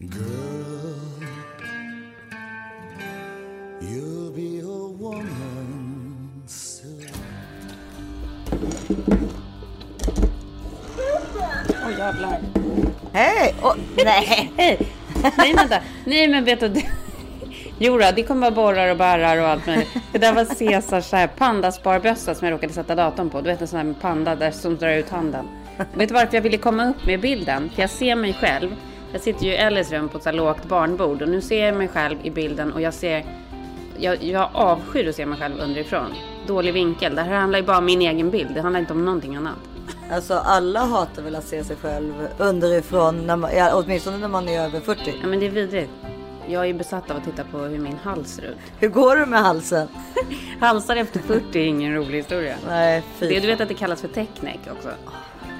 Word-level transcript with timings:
Girl, 0.00 0.14
you'll 3.80 4.30
be 4.30 4.60
a 4.60 4.88
woman 4.96 6.42
soon. 6.46 7.06
Åh 11.84 11.98
jävlar. 11.98 12.40
Hej! 13.12 13.54
Oh, 13.62 13.74
nej! 14.04 14.52
Nej 15.36 15.54
vänta. 15.56 15.78
Nej 16.06 16.28
men 16.28 16.44
vet 16.44 16.60
du. 16.60 16.68
det- 16.68 16.86
Jo 17.78 17.98
då, 17.98 18.10
det 18.16 18.22
kommer 18.22 18.40
vara 18.40 18.50
borrar 18.50 18.90
och 18.90 18.96
barrar 18.96 19.36
och 19.40 19.48
allt 19.48 19.66
möjligt. 19.66 19.88
Det 20.12 20.18
där 20.18 20.32
var 20.32 20.44
Caesars 20.44 21.28
pandasparbössa 21.38 22.34
som 22.34 22.46
jag 22.48 22.54
råkade 22.54 22.72
sätta 22.72 22.94
datorn 22.94 23.30
på. 23.30 23.40
Du 23.40 23.46
vet 23.50 23.60
en 23.60 23.68
sån 23.68 23.76
här 23.76 23.84
med 23.84 24.00
panda 24.00 24.36
där 24.36 24.50
som 24.50 24.76
drar 24.76 24.92
ut 24.96 25.10
handen. 25.10 25.48
Vet 25.94 26.08
du 26.08 26.14
varför 26.14 26.34
jag 26.36 26.42
ville 26.42 26.58
komma 26.58 26.88
upp 26.90 27.06
med 27.06 27.20
bilden? 27.20 27.70
För 27.74 27.82
jag 27.82 27.90
ser 27.90 28.14
mig 28.16 28.34
själv. 28.40 28.70
Jag 29.12 29.20
sitter 29.20 29.44
ju 29.44 29.52
i 29.52 29.56
Ellis 29.56 29.92
rum 29.92 30.08
på 30.08 30.18
ett 30.18 30.24
så 30.24 30.32
lågt 30.32 30.64
barnbord 30.64 31.22
och 31.22 31.28
nu 31.28 31.40
ser 31.40 31.66
jag 31.66 31.76
mig 31.76 31.88
själv 31.88 32.16
i 32.22 32.30
bilden 32.30 32.72
och 32.72 32.80
jag 32.80 32.94
ser... 32.94 33.24
Jag, 34.00 34.22
jag 34.22 34.48
avskyr 34.52 35.08
att 35.08 35.14
se 35.14 35.26
mig 35.26 35.38
själv 35.38 35.58
underifrån. 35.60 36.14
Dålig 36.46 36.72
vinkel. 36.74 37.14
Det 37.14 37.22
här 37.22 37.34
handlar 37.40 37.58
ju 37.58 37.64
bara 37.64 37.78
om 37.78 37.84
min 37.84 38.02
egen 38.02 38.30
bild. 38.30 38.54
Det 38.54 38.60
handlar 38.60 38.80
inte 38.80 38.92
om 38.92 39.04
någonting 39.04 39.36
annat. 39.36 39.54
Alltså 40.12 40.34
alla 40.34 40.80
hatar 40.80 41.22
väl 41.22 41.36
att 41.36 41.44
se 41.44 41.64
sig 41.64 41.76
själv 41.76 42.28
underifrån, 42.38 43.26
när 43.26 43.36
man, 43.36 43.50
ja, 43.56 43.70
åtminstone 43.74 44.18
när 44.18 44.28
man 44.28 44.48
är 44.48 44.60
över 44.60 44.80
40. 44.80 45.14
Ja 45.20 45.26
men 45.26 45.40
det 45.40 45.46
är 45.46 45.50
vidrigt. 45.50 45.90
Jag 46.46 46.62
är 46.62 46.66
ju 46.66 46.74
besatt 46.74 47.10
av 47.10 47.16
att 47.16 47.24
titta 47.24 47.44
på 47.44 47.58
hur 47.58 47.78
min 47.78 47.96
hals 48.02 48.28
ser 48.28 48.42
ut. 48.42 48.56
Hur 48.78 48.88
går 48.88 49.16
det 49.16 49.26
med 49.26 49.40
halsen? 49.42 49.88
Halsar 50.60 50.96
efter 50.96 51.20
40 51.20 51.58
är 51.60 51.66
ingen 51.66 51.94
rolig 51.94 52.18
historia. 52.18 52.54
Nej, 52.68 53.02
Det, 53.18 53.28
fy. 53.28 53.40
du 53.40 53.46
vet 53.46 53.60
att 53.60 53.68
det 53.68 53.74
kallas 53.74 54.00
för 54.00 54.08
techneck 54.08 54.60
också? 54.76 54.88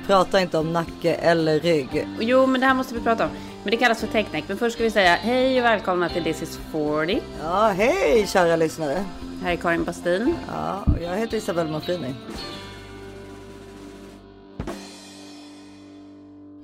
Prata 0.09 0.41
inte 0.41 0.59
om 0.59 0.73
nacke 0.73 1.15
eller 1.15 1.61
rygg. 1.61 2.09
Jo, 2.21 2.47
men 2.47 2.61
det 2.61 2.67
här 2.67 2.75
måste 2.75 2.95
vi 2.95 3.01
prata 3.01 3.25
om. 3.25 3.31
Men 3.63 3.71
det 3.71 3.77
kallas 3.77 4.01
för 4.01 4.07
techneck. 4.07 4.45
Men 4.49 4.57
först 4.57 4.75
ska 4.75 4.85
vi 4.85 4.91
säga 4.91 5.15
hej 5.15 5.59
och 5.59 5.65
välkomna 5.65 6.09
till 6.09 6.25
This 6.25 6.43
is 6.43 6.61
40. 6.73 7.21
Ja, 7.43 7.69
hej 7.77 8.27
kära 8.27 8.57
lyssnare. 8.57 9.05
Här 9.43 9.53
är 9.53 9.57
Karin 9.57 9.85
Bastin. 9.85 10.35
Ja, 10.49 10.85
och 10.87 11.03
jag 11.03 11.17
heter 11.17 11.37
Isabelle 11.37 11.71
Manfrini. 11.71 12.15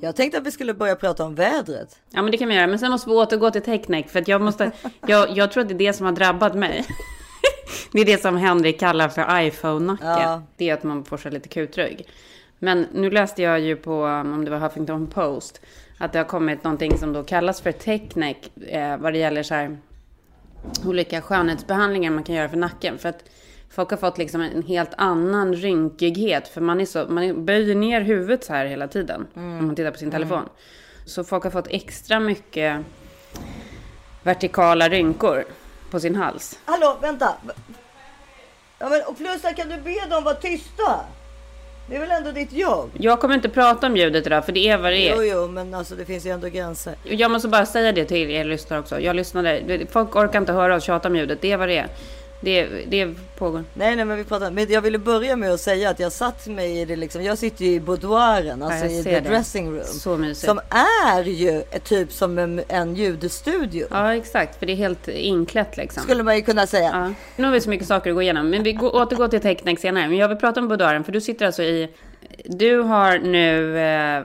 Jag 0.01 0.17
tänkte 0.17 0.39
att 0.39 0.47
vi 0.47 0.51
skulle 0.51 0.75
börja 0.75 0.97
prata 0.97 1.25
om 1.25 1.35
vädret. 1.35 2.01
Ja, 2.11 2.23
men 2.23 2.31
det 2.31 2.39
kan 2.39 2.49
vi 2.49 2.55
göra. 2.55 2.67
Men 2.67 2.79
sen 2.79 2.91
måste 2.91 3.11
vi 3.11 3.17
återgå 3.17 3.51
till 3.51 3.63
techneck. 3.63 4.11
För 4.11 4.21
att 4.21 4.29
jag 4.29 4.41
måste... 4.41 4.71
Jag, 5.07 5.37
jag 5.37 5.53
tror 5.53 5.63
att 5.63 5.69
det 5.69 5.75
är 5.75 5.79
det 5.79 5.93
som 5.93 6.07
har 6.07 6.13
drabbat 6.13 6.55
mig. 6.55 6.85
Det 7.93 8.01
är 8.01 8.05
det 8.05 8.23
som 8.23 8.37
Henrik 8.37 8.81
kallar 8.81 9.09
för 9.09 9.41
iPhone-nacke. 9.41 10.05
Ja. 10.05 10.43
Det 10.57 10.71
är 10.71 10.75
att 10.75 10.83
man 10.83 11.05
får 11.05 11.17
sig 11.17 11.33
lite 11.33 11.49
kutrygg. 11.49 12.07
Men 12.65 12.87
nu 12.93 13.11
läste 13.11 13.43
jag 13.43 13.61
ju 13.61 13.77
på, 13.77 14.05
om 14.05 14.45
det 14.45 14.51
var 14.51 14.59
Huffington 14.59 15.07
Post, 15.07 15.61
att 15.99 16.13
det 16.13 16.19
har 16.19 16.25
kommit 16.25 16.65
någonting 16.65 16.99
som 16.99 17.13
då 17.13 17.25
kallas 17.25 17.61
för 17.61 17.73
techneck 17.73 18.51
eh, 18.67 18.97
vad 18.97 19.13
det 19.13 19.19
gäller 19.19 19.43
så 19.43 19.55
här 19.55 19.79
olika 20.87 21.23
skönhetsbehandlingar 21.23 22.11
man 22.11 22.25
kan 22.25 22.35
göra 22.35 22.49
för 22.49 22.57
nacken. 22.57 22.99
För 22.99 23.09
att 23.09 23.25
folk 23.71 23.91
har 23.91 23.97
fått 23.97 24.19
liksom 24.19 24.41
en 24.41 24.63
helt 24.63 24.91
annan 24.97 25.55
rynkighet. 25.55 26.49
För 26.49 26.61
man, 26.61 26.81
är 26.81 26.85
så, 26.85 27.07
man 27.09 27.45
böjer 27.45 27.75
ner 27.75 28.01
huvudet 28.01 28.45
så 28.45 28.53
här 28.53 28.67
hela 28.67 28.89
tiden. 28.89 29.27
Om 29.35 29.67
man 29.67 29.77
tittar 29.77 29.91
på 29.91 29.99
sin 29.99 30.11
telefon. 30.11 30.49
Så 31.07 31.25
folk 31.25 31.45
har 31.45 31.51
fått 31.51 31.69
extra 31.71 32.21
mycket 32.21 32.85
vertikala 34.23 34.89
rynkor 34.89 35.45
på 35.91 36.01
sin 36.01 36.15
hals. 36.15 36.59
Hallå, 36.65 36.99
vänta. 37.01 37.35
Ja, 38.79 38.89
men, 38.89 39.03
och 39.07 39.17
plus 39.17 39.43
kan 39.57 39.69
du 39.69 39.77
be 39.77 40.07
dem 40.11 40.25
vara 40.25 40.35
tysta? 40.35 41.05
Det 41.87 41.97
är 41.97 42.01
väl 42.01 42.11
ändå 42.11 42.31
ditt 42.31 42.53
jobb? 42.53 42.91
Jag 42.99 43.21
kommer 43.21 43.35
inte 43.35 43.49
prata 43.49 43.87
om 43.87 43.97
ljudet 43.97 44.27
idag 44.27 44.45
för 44.45 44.53
det 44.53 44.69
är 44.69 44.79
vad 44.79 44.93
det 44.93 45.09
är. 45.09 45.17
Jo, 45.17 45.23
jo, 45.23 45.49
men 45.49 45.75
alltså 45.75 45.95
det 45.95 46.05
finns 46.05 46.27
ju 46.27 46.31
ändå 46.31 46.49
gränser. 46.49 46.95
Jag 47.03 47.31
måste 47.31 47.49
bara 47.49 47.67
säga 47.67 47.93
det 47.93 48.05
till 48.05 48.31
er 48.31 48.45
lyssnare 48.45 48.81
också. 48.81 49.01
Jag 49.01 49.17
lyssnade. 49.17 49.87
Folk 49.91 50.17
orkar 50.17 50.39
inte 50.39 50.53
höra 50.53 50.75
oss 50.77 50.85
tjata 50.85 51.09
om 51.09 51.17
ljudet. 51.17 51.41
Det 51.41 51.53
är 51.53 51.57
vad 51.57 51.69
det 51.69 51.77
är. 51.79 51.89
Det, 52.45 52.67
det 52.89 53.15
pågår. 53.39 53.65
Nej, 53.75 53.97
nej, 53.97 54.05
men 54.05 54.17
vi 54.17 54.25
pratar. 54.25 54.51
Men 54.51 54.73
jag 54.73 54.81
ville 54.81 54.99
börja 54.99 55.37
med 55.37 55.53
att 55.53 55.61
säga 55.61 55.91
att 55.91 56.01
jag 56.01 56.13
satt 56.13 56.47
mig 56.47 56.81
i 56.81 56.85
det 56.85 56.97
liksom. 56.97 57.23
Jag 57.23 57.39
sitter 57.39 57.65
ju 57.65 57.71
i 57.71 57.81
boudoiren, 57.81 58.63
alltså 58.63 58.85
jag 58.85 58.93
i 58.93 59.03
the 59.03 59.21
dressing 59.21 59.71
room. 59.73 59.85
Så 59.85 60.17
mysigt. 60.17 60.47
Som 60.47 60.61
är 61.05 61.25
ju 61.25 61.63
typ 61.85 62.13
som 62.13 62.39
en, 62.39 62.63
en 62.69 62.95
ljudstudio. 62.95 63.87
Ja, 63.91 64.15
exakt. 64.15 64.59
För 64.59 64.67
det 64.67 64.73
är 64.73 64.77
helt 64.77 65.09
inklätt 65.09 65.77
liksom. 65.77 66.03
Skulle 66.03 66.23
man 66.23 66.37
ju 66.37 66.43
kunna 66.43 66.67
säga. 66.67 66.91
Ja. 66.93 67.13
Nu 67.37 67.45
har 67.45 67.53
vi 67.53 67.61
så 67.61 67.71
mycket 67.71 67.87
saker 67.87 68.11
att 68.11 68.17
gå 68.17 68.23
igenom. 68.23 68.51
Men 68.51 68.63
vi 68.63 68.73
går, 68.73 68.97
återgår 68.97 69.29
till 69.29 69.41
teckning 69.41 69.79
senare. 69.79 70.09
Men 70.09 70.19
jag 70.19 70.29
vill 70.29 70.39
prata 70.39 70.61
om 70.61 70.69
boudoiren. 70.69 71.05
För 71.05 71.13
du 71.13 71.21
sitter 71.21 71.47
alltså 71.47 71.63
i... 71.63 71.89
Du 72.45 72.81
har 72.81 73.19
nu... 73.19 73.79
Eh, 73.79 74.25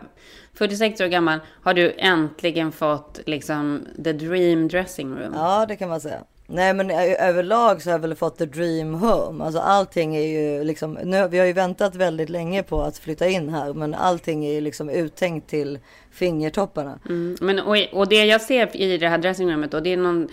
46 0.54 1.02
år 1.02 1.08
gammal. 1.08 1.40
Har 1.64 1.74
du 1.74 1.94
äntligen 1.98 2.72
fått 2.72 3.20
liksom 3.26 3.88
the 4.04 4.14
dream 4.14 4.68
dressing 4.68 5.16
room. 5.16 5.34
Ja, 5.34 5.66
det 5.66 5.76
kan 5.76 5.90
man 5.90 6.02
säga. 6.02 6.24
Nej, 6.52 6.74
men 6.74 6.92
överlag 7.20 7.82
så 7.82 7.90
har 7.90 7.94
jag 7.94 8.00
väl 8.00 8.16
fått 8.16 8.38
the 8.38 8.46
dream 8.46 8.94
home. 8.94 9.44
Alltså 9.44 9.60
allting 9.60 10.16
är 10.16 10.22
ju 10.22 10.64
liksom, 10.64 10.94
nu, 11.04 11.28
vi 11.28 11.40
har 11.40 11.46
ju 11.46 11.54
väntat 11.54 11.96
väldigt 11.96 12.30
länge 12.30 12.64
på 12.64 12.82
att 12.82 12.98
flytta 12.98 13.28
in 13.28 13.50
här, 13.50 13.74
men 13.74 13.94
allting 13.94 14.46
är 14.46 14.54
ju 14.54 14.62
liksom 14.62 14.90
uttänkt 14.90 15.50
till 15.50 15.80
fingertopparna. 16.12 17.00
Mm. 17.06 17.38
Men, 17.42 17.60
och, 17.60 17.78
och 17.92 18.08
det 18.10 18.26
jag 18.26 18.42
ser 18.42 18.78
i 18.78 18.98
det 18.98 19.08
här 19.08 19.18
dressingrummet 19.18 19.72
då, 19.72 19.80
det 19.80 19.94
är 19.94 19.98
någon... 19.98 20.28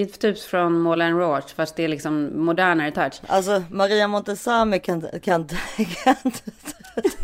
Det 0.00 0.14
är 0.14 0.32
typ 0.32 0.38
från 0.38 0.80
Moulin 0.80 1.18
Rouge, 1.18 1.54
fast 1.54 1.76
det 1.76 1.84
är 1.84 1.88
liksom 1.88 2.44
modernare 2.44 2.90
touch. 2.90 3.20
Alltså 3.26 3.62
Maria 3.70 4.08
Montazami 4.08 4.78
kan, 4.78 5.06
kan, 5.22 5.48
kan 6.04 6.16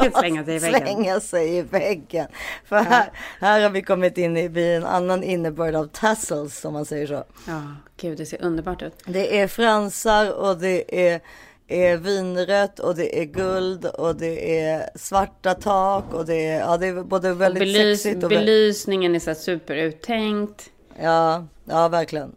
Slänga 0.19 0.45
sig 0.45 0.57
i 0.57 0.59
väggen. 0.59 0.87
slänga 0.87 1.21
sig 1.21 1.57
i 1.57 1.63
väggen. 1.63 2.27
För 2.65 2.77
här, 2.77 3.11
här 3.41 3.61
har 3.61 3.71
vi 3.71 3.83
kommit 3.83 4.19
in 4.19 4.37
i 4.37 4.61
en 4.63 4.85
annan 4.85 5.23
innebörd 5.23 5.75
av 5.75 5.87
tassels, 5.87 6.61
som 6.61 6.73
man 6.73 6.85
säger 6.85 7.07
så. 7.07 7.25
Ja, 7.47 7.63
gud, 8.01 8.19
det 8.19 8.27
ser 8.27 8.43
underbart 8.45 8.83
ut. 8.83 8.95
Det 9.07 9.41
är 9.41 9.49
fransar 9.49 10.33
och 10.33 10.59
det 10.59 11.09
är, 11.09 11.21
är 11.69 11.97
vinrött 11.97 12.79
och 12.79 12.97
det 12.97 13.21
är 13.21 13.25
guld 13.25 13.87
och 13.87 14.17
det 14.17 14.61
är 14.61 14.91
svarta 14.95 15.55
tak 15.55 16.15
och 16.15 16.27
det 16.27 16.47
är, 16.47 16.61
ja, 16.61 16.77
det 16.77 16.87
är 16.87 17.03
både 17.03 17.35
väldigt 17.35 17.61
Belys, 17.61 18.03
sexigt 18.03 18.25
och... 18.25 18.31
belysningen 18.31 19.15
är 19.15 19.19
så 19.19 19.35
superuttänkt. 19.35 20.71
Ja, 21.03 21.47
ja, 21.65 21.89
verkligen. 21.89 22.33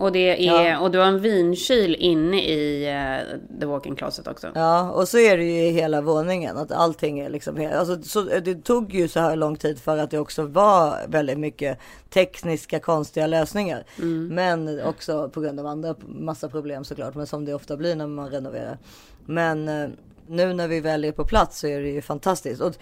Och, 0.00 0.12
det 0.12 0.48
är, 0.48 0.70
Ja. 0.70 0.78
och 0.78 0.90
du 0.90 0.98
har 0.98 1.06
en 1.06 1.20
vinkyl 1.20 1.94
inne 1.98 2.42
i 2.42 2.86
uh, 2.88 3.58
the 3.60 3.66
walk-in 3.66 3.96
closet 3.96 4.28
också. 4.28 4.48
Ja, 4.54 4.90
och 4.90 5.08
så 5.08 5.18
är 5.18 5.36
det 5.36 5.44
ju 5.44 5.66
i 5.66 5.70
hela 5.70 6.00
våningen. 6.00 6.56
Att 6.56 6.72
allting 6.72 7.18
är 7.20 7.30
liksom... 7.30 7.70
Alltså, 7.74 8.02
så, 8.02 8.22
det 8.22 8.54
tog 8.54 8.94
ju 8.94 9.08
så 9.08 9.20
här 9.20 9.36
lång 9.36 9.56
tid 9.56 9.78
för 9.78 9.98
att 9.98 10.10
det 10.10 10.18
också 10.18 10.42
var 10.42 10.98
väldigt 11.08 11.38
mycket 11.38 11.78
tekniska 12.10 12.80
konstiga 12.80 13.26
lösningar. 13.26 13.84
Men 14.30 14.82
också 14.82 15.28
på 15.28 15.40
grund 15.40 15.60
av 15.60 15.66
andra 15.66 15.94
massa 16.08 16.48
problem 16.48 16.84
såklart. 16.84 17.14
Men 17.14 17.26
som 17.26 17.44
det 17.44 17.54
ofta 17.54 17.76
blir 17.76 17.96
när 17.96 18.06
man 18.06 18.30
renoverar. 18.30 18.78
Men 19.26 19.68
eh, 19.68 19.88
nu 20.26 20.52
när 20.52 20.68
vi 20.68 20.80
väl 20.80 21.04
är 21.04 21.12
på 21.12 21.24
plats 21.24 21.60
så 21.60 21.66
är 21.66 21.80
det 21.80 21.88
ju 21.88 22.02
fantastiskt. 22.02 22.60
Och 22.60 22.74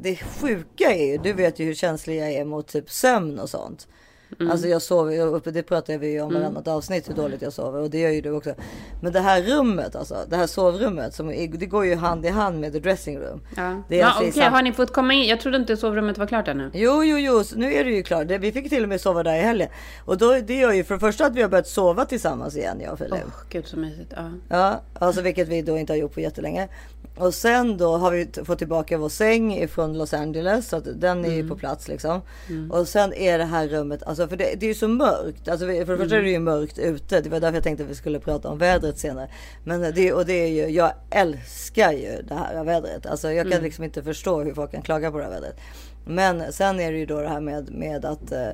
det 0.00 0.16
sjuka 0.16 0.94
är 0.94 1.06
ju, 1.06 1.18
du 1.18 1.32
vet 1.32 1.58
ju 1.58 1.64
hur 1.64 1.74
känslig 1.74 2.20
jag 2.20 2.32
är 2.32 2.44
mot 2.44 2.68
typ 2.68 2.90
sömn 2.90 3.38
och 3.38 3.50
sånt. 3.50 3.88
Alltså 4.50 4.68
jag 4.68 4.82
sover 4.82 5.12
ju 5.12 5.20
uppe, 5.20 5.50
det 5.50 5.62
pratar 5.62 5.98
vi 5.98 6.12
ju 6.12 6.20
om 6.20 6.34
varannat 6.34 6.68
avsnitt 6.68 7.08
hur 7.08 7.14
dåligt 7.14 7.42
jag 7.42 7.52
sover 7.52 7.80
och 7.80 7.90
det 7.90 7.98
gör 7.98 8.10
ju 8.10 8.20
du 8.20 8.30
också. 8.30 8.54
Men 9.02 9.12
det 9.12 9.20
här 9.20 9.42
rummet 9.42 9.96
alltså, 9.96 10.16
det 10.28 10.36
här 10.36 10.46
sovrummet, 10.46 11.14
som, 11.14 11.28
det 11.28 11.66
går 11.66 11.84
ju 11.86 11.94
hand 11.94 12.26
i 12.26 12.28
hand 12.28 12.60
med 12.60 12.72
the 12.72 12.78
dressing 12.78 13.18
room. 13.18 13.40
Ja. 13.56 13.82
Det 13.88 13.96
är 13.96 14.00
ja, 14.00 14.06
alltså 14.06 14.22
i 14.24 14.30
Okej, 14.30 14.42
sam- 14.42 14.52
har 14.52 14.62
ni 14.62 14.72
fått 14.72 14.92
komma 14.92 15.12
in? 15.12 15.28
Jag 15.28 15.40
trodde 15.40 15.56
inte 15.56 15.76
sovrummet 15.76 16.18
var 16.18 16.26
klart 16.26 16.48
ännu. 16.48 16.70
Jo, 16.74 17.04
jo, 17.04 17.18
jo, 17.18 17.44
så 17.44 17.56
nu 17.58 17.74
är 17.74 17.84
det 17.84 17.90
ju 17.90 18.02
klart. 18.02 18.26
Vi 18.26 18.52
fick 18.52 18.68
till 18.68 18.82
och 18.82 18.88
med 18.88 19.00
sova 19.00 19.22
där 19.22 19.34
i 19.36 19.40
helgen. 19.40 19.68
Och 20.04 20.18
då, 20.18 20.38
det 20.46 20.54
gör 20.54 20.72
ju 20.72 20.84
för 20.84 20.94
det 20.94 21.00
första 21.00 21.26
att 21.26 21.34
vi 21.34 21.42
har 21.42 21.48
börjat 21.48 21.68
sova 21.68 22.04
tillsammans 22.04 22.56
igen, 22.56 22.80
jag 22.80 22.92
och 22.92 22.98
Filip. 22.98 23.12
Åh, 23.12 23.32
gud 23.50 23.66
så 23.66 23.78
mysigt. 23.78 24.12
Ja. 24.16 24.30
Ja, 24.48 24.80
alltså 24.98 25.22
vilket 25.22 25.48
vi 25.48 25.62
då 25.62 25.78
inte 25.78 25.92
har 25.92 25.98
gjort 25.98 26.14
på 26.14 26.20
jättelänge. 26.20 26.68
Och 27.18 27.34
sen 27.34 27.76
då 27.76 27.96
har 27.96 28.10
vi 28.10 28.28
fått 28.44 28.58
tillbaka 28.58 28.98
vår 28.98 29.08
säng 29.08 29.54
ifrån 29.54 29.98
Los 29.98 30.14
Angeles. 30.14 30.68
Så 30.68 30.76
att 30.76 31.00
den 31.00 31.24
är 31.24 31.30
ju 31.34 31.48
på 31.48 31.56
plats 31.56 31.88
liksom. 31.88 32.20
Och 32.70 32.88
sen 32.88 33.12
är 33.14 33.38
det 33.38 33.44
här 33.44 33.68
rummet, 33.68 34.02
alltså 34.02 34.15
för 34.16 34.36
det, 34.36 34.54
det 34.56 34.66
är 34.66 34.68
ju 34.68 34.74
så 34.74 34.88
mörkt. 34.88 35.48
Alltså 35.48 35.66
för 35.66 35.72
det 35.72 35.86
första 35.86 36.16
är 36.16 36.22
det 36.22 36.30
ju 36.30 36.38
mörkt 36.38 36.78
ute. 36.78 37.20
Det 37.20 37.28
var 37.28 37.40
därför 37.40 37.56
jag 37.56 37.64
tänkte 37.64 37.84
att 37.84 37.90
vi 37.90 37.94
skulle 37.94 38.20
prata 38.20 38.48
om 38.48 38.58
vädret 38.58 38.98
senare. 38.98 39.28
Men 39.64 39.94
det, 39.94 40.12
och 40.12 40.26
det 40.26 40.32
är 40.32 40.48
ju, 40.48 40.74
jag 40.74 40.92
älskar 41.10 41.92
ju 41.92 42.22
det 42.28 42.34
här 42.34 42.64
vädret. 42.64 43.06
Alltså 43.06 43.32
jag 43.32 43.50
kan 43.50 43.62
liksom 43.62 43.84
inte 43.84 44.02
förstå 44.02 44.42
hur 44.42 44.54
folk 44.54 44.70
kan 44.70 44.82
klaga 44.82 45.10
på 45.10 45.18
det 45.18 45.24
här 45.24 45.30
vädret. 45.30 45.56
Men 46.06 46.52
sen 46.52 46.80
är 46.80 46.92
det 46.92 46.98
ju 46.98 47.06
då 47.06 47.20
det 47.20 47.28
här 47.28 47.40
med, 47.40 47.70
med 47.70 48.04
att 48.04 48.32
eh, 48.32 48.50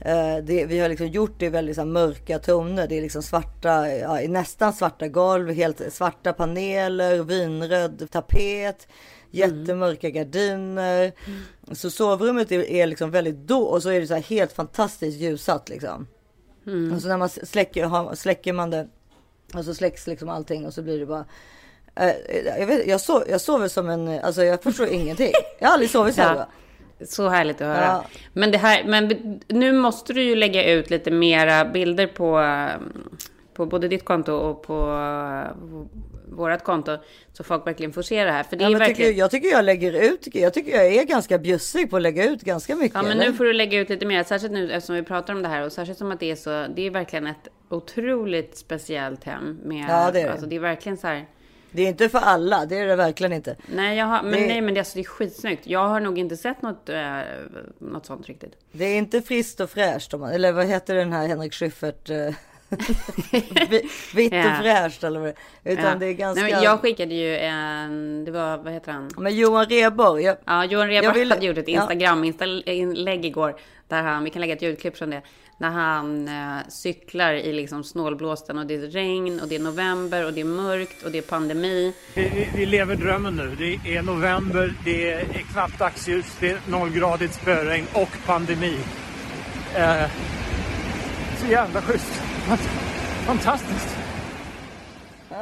Eh, 0.00 0.36
det, 0.42 0.66
vi 0.66 0.80
har 0.80 0.88
liksom 0.88 1.06
gjort 1.06 1.34
det 1.38 1.46
i 1.46 1.48
väldigt 1.48 1.76
här, 1.76 1.84
mörka 1.84 2.38
toner. 2.38 2.86
Det 2.86 2.98
är 2.98 3.02
liksom 3.02 3.22
svarta, 3.22 3.88
ja, 3.88 4.20
nästan 4.28 4.72
svarta 4.72 5.08
golv, 5.08 5.50
helt 5.50 5.92
svarta 5.92 6.32
paneler, 6.32 7.22
vinröd 7.22 8.08
tapet, 8.10 8.88
jättemörka 9.36 10.10
gardiner. 10.10 11.12
Så 11.72 11.90
sovrummet 11.90 12.52
är, 12.52 12.70
är 12.70 12.86
liksom 12.86 13.10
väldigt 13.10 13.36
då 13.36 13.62
och 13.62 13.82
så 13.82 13.90
är 13.90 14.00
det 14.00 14.06
så 14.06 14.14
här 14.14 14.22
helt 14.22 14.52
fantastiskt 14.52 15.20
ljussatt 15.20 15.68
liksom. 15.68 16.06
Och 16.94 17.02
så 17.02 17.08
när 17.08 17.18
man 17.18 17.28
släcker, 17.28 18.14
släcker 18.14 18.52
man 18.52 18.70
det 18.70 18.88
och 19.54 19.64
så 19.64 19.74
släcks 19.74 20.06
liksom 20.06 20.28
allting 20.28 20.66
och 20.66 20.74
så 20.74 20.82
blir 20.82 20.98
det 20.98 21.06
bara 21.06 21.24
eh, 21.94 22.14
jag, 22.58 22.66
vet, 22.66 22.86
jag, 22.86 23.00
sov, 23.00 23.22
jag 23.28 23.40
sover 23.40 23.68
som 23.68 23.88
en, 23.88 24.08
alltså 24.08 24.44
jag 24.44 24.62
förstår 24.62 24.86
ingenting. 24.92 25.32
Jag 25.58 25.68
har 25.68 25.72
aldrig 25.72 25.90
sovit 25.90 26.14
så 26.14 26.20
här 26.20 26.36
Ja. 26.36 26.46
Så 27.06 27.28
härligt 27.28 27.60
att 27.60 27.66
höra. 27.66 27.84
Ja. 27.84 28.04
Men, 28.32 28.50
det 28.50 28.58
här, 28.58 28.84
men 28.84 29.40
nu 29.48 29.72
måste 29.72 30.12
du 30.12 30.22
ju 30.22 30.34
lägga 30.34 30.70
ut 30.72 30.90
lite 30.90 31.10
mera 31.10 31.64
bilder 31.64 32.06
på, 32.06 32.38
um, 32.38 33.16
på 33.54 33.66
både 33.66 33.88
ditt 33.88 34.04
konto 34.04 34.32
och 34.32 34.62
på 34.62 34.74
vårat 36.28 36.64
konto. 36.64 36.96
Så 37.32 37.44
folk 37.44 37.66
verkligen 37.66 37.92
får 37.92 38.02
se 38.02 38.24
det 38.24 38.30
här. 38.30 38.42
För 38.42 38.56
det 38.56 38.64
Ja, 38.64 38.70
är 38.70 38.78
verkligen... 38.78 38.96
tycker, 39.10 39.18
jag 39.20 39.30
tycker 39.30 39.48
jag 39.48 39.64
lägger 39.64 39.92
ut, 39.92 40.28
jag 40.34 40.54
tycker 40.54 40.70
jag 40.76 40.86
är 40.86 41.04
ganska 41.04 41.38
bjussig 41.38 41.90
på 41.90 41.96
att 41.96 42.02
lägga 42.02 42.24
ut 42.30 42.42
ganska 42.42 42.76
mycket. 42.76 42.94
Ja, 42.94 43.02
men 43.02 43.12
eller? 43.12 43.26
nu 43.26 43.32
får 43.32 43.44
du 43.44 43.52
lägga 43.52 43.80
ut 43.80 43.88
lite 43.88 44.06
mer, 44.06 44.22
särskilt 44.24 44.52
nu 44.52 44.72
eftersom 44.72 44.94
vi 44.96 45.02
pratar 45.02 45.34
om 45.34 45.42
det 45.42 45.48
här 45.48 45.62
och 45.64 45.72
särskilt 45.72 45.98
som 45.98 46.12
att 46.12 46.20
det 46.20 46.30
är 46.30 46.36
så, 46.36 46.66
det 46.76 46.86
är 46.86 46.90
verkligen 46.90 47.26
ett 47.26 47.48
otroligt 47.68 48.56
speciellt 48.56 49.24
hem 49.24 49.58
med, 49.64 49.86
Ja, 49.88 50.10
det 50.10 50.20
är 50.20 50.24
det. 50.26 50.32
alltså 50.32 50.46
det 50.46 50.56
är 50.56 50.60
verkligen 50.60 50.98
så 50.98 51.06
här, 51.06 51.26
Det 51.70 51.82
är 51.82 51.88
inte 51.88 52.08
för 52.08 52.18
alla, 52.18 52.66
det 52.66 52.78
är 52.78 52.86
det 52.86 52.96
verkligen 52.96 53.32
inte. 53.32 53.56
nej, 53.74 53.98
jag 53.98 54.06
har, 54.06 54.22
men 54.22 54.32
Det- 54.32 54.46
nej, 54.46 54.60
men 54.60 54.74
det, 54.74 54.80
alltså, 54.80 54.94
det 54.94 55.00
är 55.00 55.04
skitsnyggt. 55.04 55.66
Jag 55.66 55.88
har 55.88 56.00
nog 56.00 56.18
inte 56.18 56.36
sett 56.36 56.62
något, 56.62 56.88
eh, 56.88 57.18
något 57.78 58.06
sånt 58.06 58.26
riktigt. 58.26 58.52
Det 58.72 58.84
är 58.84 58.98
inte 58.98 59.22
friskt 59.22 59.60
och 59.60 59.70
fräscht, 59.70 60.12
man, 60.18 60.30
eller 60.32 60.52
vad 60.52 60.66
heter 60.66 60.94
den 60.94 61.12
här 61.12 61.26
Henrik 61.28 61.52
Schyffert? 61.54 62.10
eh, 62.10 62.34
Vitt 64.14 64.32
och 64.32 64.38
Ja. 64.38 64.58
fräscht 64.62 65.04
eller 65.04 65.20
vad 65.20 65.28
det 65.62 65.70
är. 65.70 65.72
Utan 65.72 65.84
Ja. 65.84 65.94
det 65.94 66.06
är 66.06 66.12
ganska... 66.12 66.42
nej, 66.42 66.52
men 66.52 66.62
jag 66.62 66.80
skickade 66.80 67.14
ju 67.14 67.36
en, 67.36 68.24
det 68.24 68.30
var, 68.30 68.56
vad 68.56 68.72
heter 68.72 68.92
han? 68.92 69.10
Men 69.18 69.36
Johan 69.36 69.66
Rheborg, 69.66 70.22
jag... 70.24 70.36
Ja, 70.44 70.64
Johan 70.64 70.92
Jag 70.94 71.02
Rheborg 71.04 71.18
vill- 71.18 71.30
hade 71.32 71.46
gjort 71.46 71.58
ett. 71.58 71.68
Instagram-inlägg 71.68 73.24
igår. 73.24 73.56
Där 73.88 74.02
han, 74.02 74.24
vi 74.24 74.30
kan 74.30 74.40
lägga 74.40 74.54
ett 74.54 74.62
ljudklipp 74.62 74.96
från 74.96 75.10
det. 75.10 75.22
När 75.58 75.70
han 75.70 76.28
eh, 76.28 76.68
cyklar 76.68 77.32
i 77.32 77.52
liksom 77.52 77.84
snålblåsten 77.84 78.58
och 78.58 78.66
det 78.66 78.74
är 78.74 78.78
regn 78.78 79.40
och 79.40 79.48
det 79.48 79.54
är 79.54 79.58
november 79.58 80.26
och 80.26 80.32
det 80.32 80.40
är 80.40 80.44
mörkt 80.44 81.02
och 81.02 81.10
det 81.10 81.18
är 81.18 81.22
pandemi. 81.22 81.94
Vi, 82.14 82.22
vi, 82.22 82.48
vi 82.56 82.66
lever 82.66 82.96
drömmen 82.96 83.36
nu. 83.36 83.56
Det 83.84 83.96
är 83.96 84.02
november, 84.02 84.74
det 84.84 85.12
är 85.12 85.24
knappt 85.52 85.78
dagsljus, 85.78 86.26
det 86.40 86.50
är 86.50 86.58
nollgradigt 86.68 87.34
spöregn 87.34 87.86
och 87.92 88.08
pandemi. 88.26 88.76
Eh, 89.74 90.04
så 91.44 91.50
jävla 91.50 91.80
schysst. 91.80 92.20
Fantastiskt. 93.26 94.03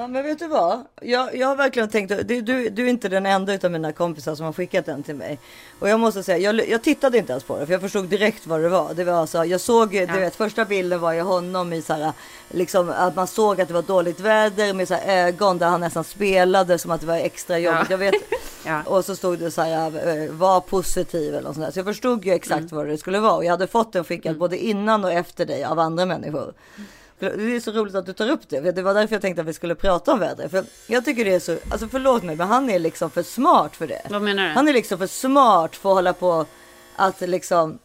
Ja, 0.03 0.09
men 0.09 0.23
vet 0.23 0.39
du 0.39 0.47
vad? 0.47 0.85
Jag, 1.03 1.37
jag 1.37 1.47
har 1.47 1.57
verkligen 1.57 1.89
tänkt, 1.89 2.09
du, 2.29 2.41
du, 2.41 2.69
du 2.69 2.85
är 2.85 2.91
inte 2.91 3.09
den 3.09 3.27
enda 3.27 3.59
av 3.65 3.71
mina 3.71 3.93
kompisar 3.93 4.35
som 4.35 4.47
har 4.47 4.53
skickat 4.53 4.87
den 4.87 5.03
till 5.03 5.15
mig. 5.15 5.39
Och 5.79 5.89
jag 5.89 6.01
måste 6.01 6.23
säga, 6.23 6.39
jag, 6.39 6.69
jag 6.69 6.83
tittade 6.83 7.19
inte 7.19 7.33
ens 7.33 7.45
på 7.45 7.59
det 7.59 7.67
för 7.67 7.73
jag 7.73 7.81
förstod 7.81 8.09
direkt 8.09 8.47
vad 8.47 8.61
det 8.61 8.69
var. 8.69 8.95
Det 8.95 9.05
var 9.05 9.13
alltså, 9.13 9.45
jag 9.45 9.61
såg, 9.61 9.91
du 9.91 10.07
vet 10.07 10.35
första 10.35 10.65
bilden 10.65 11.01
var 11.01 11.13
ju 11.13 11.21
honom 11.21 11.73
i 11.73 11.83
så 11.83 11.93
här, 11.93 12.13
liksom 12.49 12.91
att 12.91 13.17
man 13.17 13.27
såg 13.27 13.61
att 13.61 13.69
det 13.69 13.75
var 13.75 13.83
dåligt 13.83 14.21
väder 14.21 14.75
med 14.75 14.89
så 14.89 14.95
här 14.95 15.27
ögon 15.27 15.59
där 15.59 15.67
han 15.67 15.81
nästan 15.81 16.05
spelade 16.05 16.79
som 16.79 16.91
att 16.91 17.01
det 17.01 17.07
var 17.07 17.17
extra 17.17 17.59
jobbigt. 17.59 17.81
Ja. 17.81 17.87
Jag 17.91 17.99
vet. 17.99 18.15
Ja. 18.67 18.83
Och 18.87 19.05
så 19.05 19.17
stod 19.17 19.39
det 19.39 19.51
så 19.51 19.63
här, 19.63 19.87
eh, 20.25 20.31
var 20.31 20.61
positiv 20.61 21.29
eller 21.35 21.43
något 21.43 21.55
sånt 21.55 21.67
där. 21.67 21.73
Så 21.73 21.79
jag 21.79 21.87
förstod 21.87 22.25
ju 22.25 22.33
exakt 22.33 22.61
Mm. 22.61 22.77
vad 22.77 22.87
det 22.87 22.99
skulle 22.99 23.21
vara. 23.21 23.33
Och 23.33 23.45
jag 23.45 23.51
hade 23.51 23.67
fått 23.67 23.93
den 23.93 24.05
skickad 24.05 24.39
både 24.39 24.59
innan 24.65 25.05
och 25.05 25.13
efter 25.13 25.47
dig 25.47 25.65
av 25.65 25.79
andra 25.79 26.07
människor. 26.07 26.55
Det 27.31 27.57
är 27.57 27.61
så 27.61 27.73
roligt 27.73 27.95
att 27.95 28.07
du 28.07 28.13
tar 28.13 28.31
upp 28.31 28.49
det. 28.49 28.73
Det 28.73 28.83
var 28.83 28.95
därför 28.95 29.15
jag 29.15 29.23
tänkte 29.23 29.43
att 29.43 29.49
vi 29.49 29.53
skulle 29.53 29.75
prata 29.75 30.13
om 30.13 30.19
vädret. 30.19 30.51
För 30.51 30.65
jag 30.87 31.05
tycker 31.05 31.25
det 31.25 31.35
är 31.35 31.41
så, 31.41 31.57
alltså 31.71 31.89
förlåt 31.89 32.23
mig, 32.23 32.37
men 32.37 32.49
han 32.49 32.71
är 32.71 32.79
liksom 32.79 33.11
för 33.11 33.23
smart 33.23 33.77
för 33.77 33.87
det. 33.87 34.03
Vad 34.11 34.23
menar 34.23 34.49
du? 34.49 34.51
Han 34.51 34.69
är 34.69 34.73
liksom 34.73 34.99
för 34.99 35.07
smart 35.07 35.77
för 35.77 35.89
att 35.91 35.95
hålla 35.95 36.13
på 36.13 36.47
att 36.97 37.21
liksom 37.21 37.79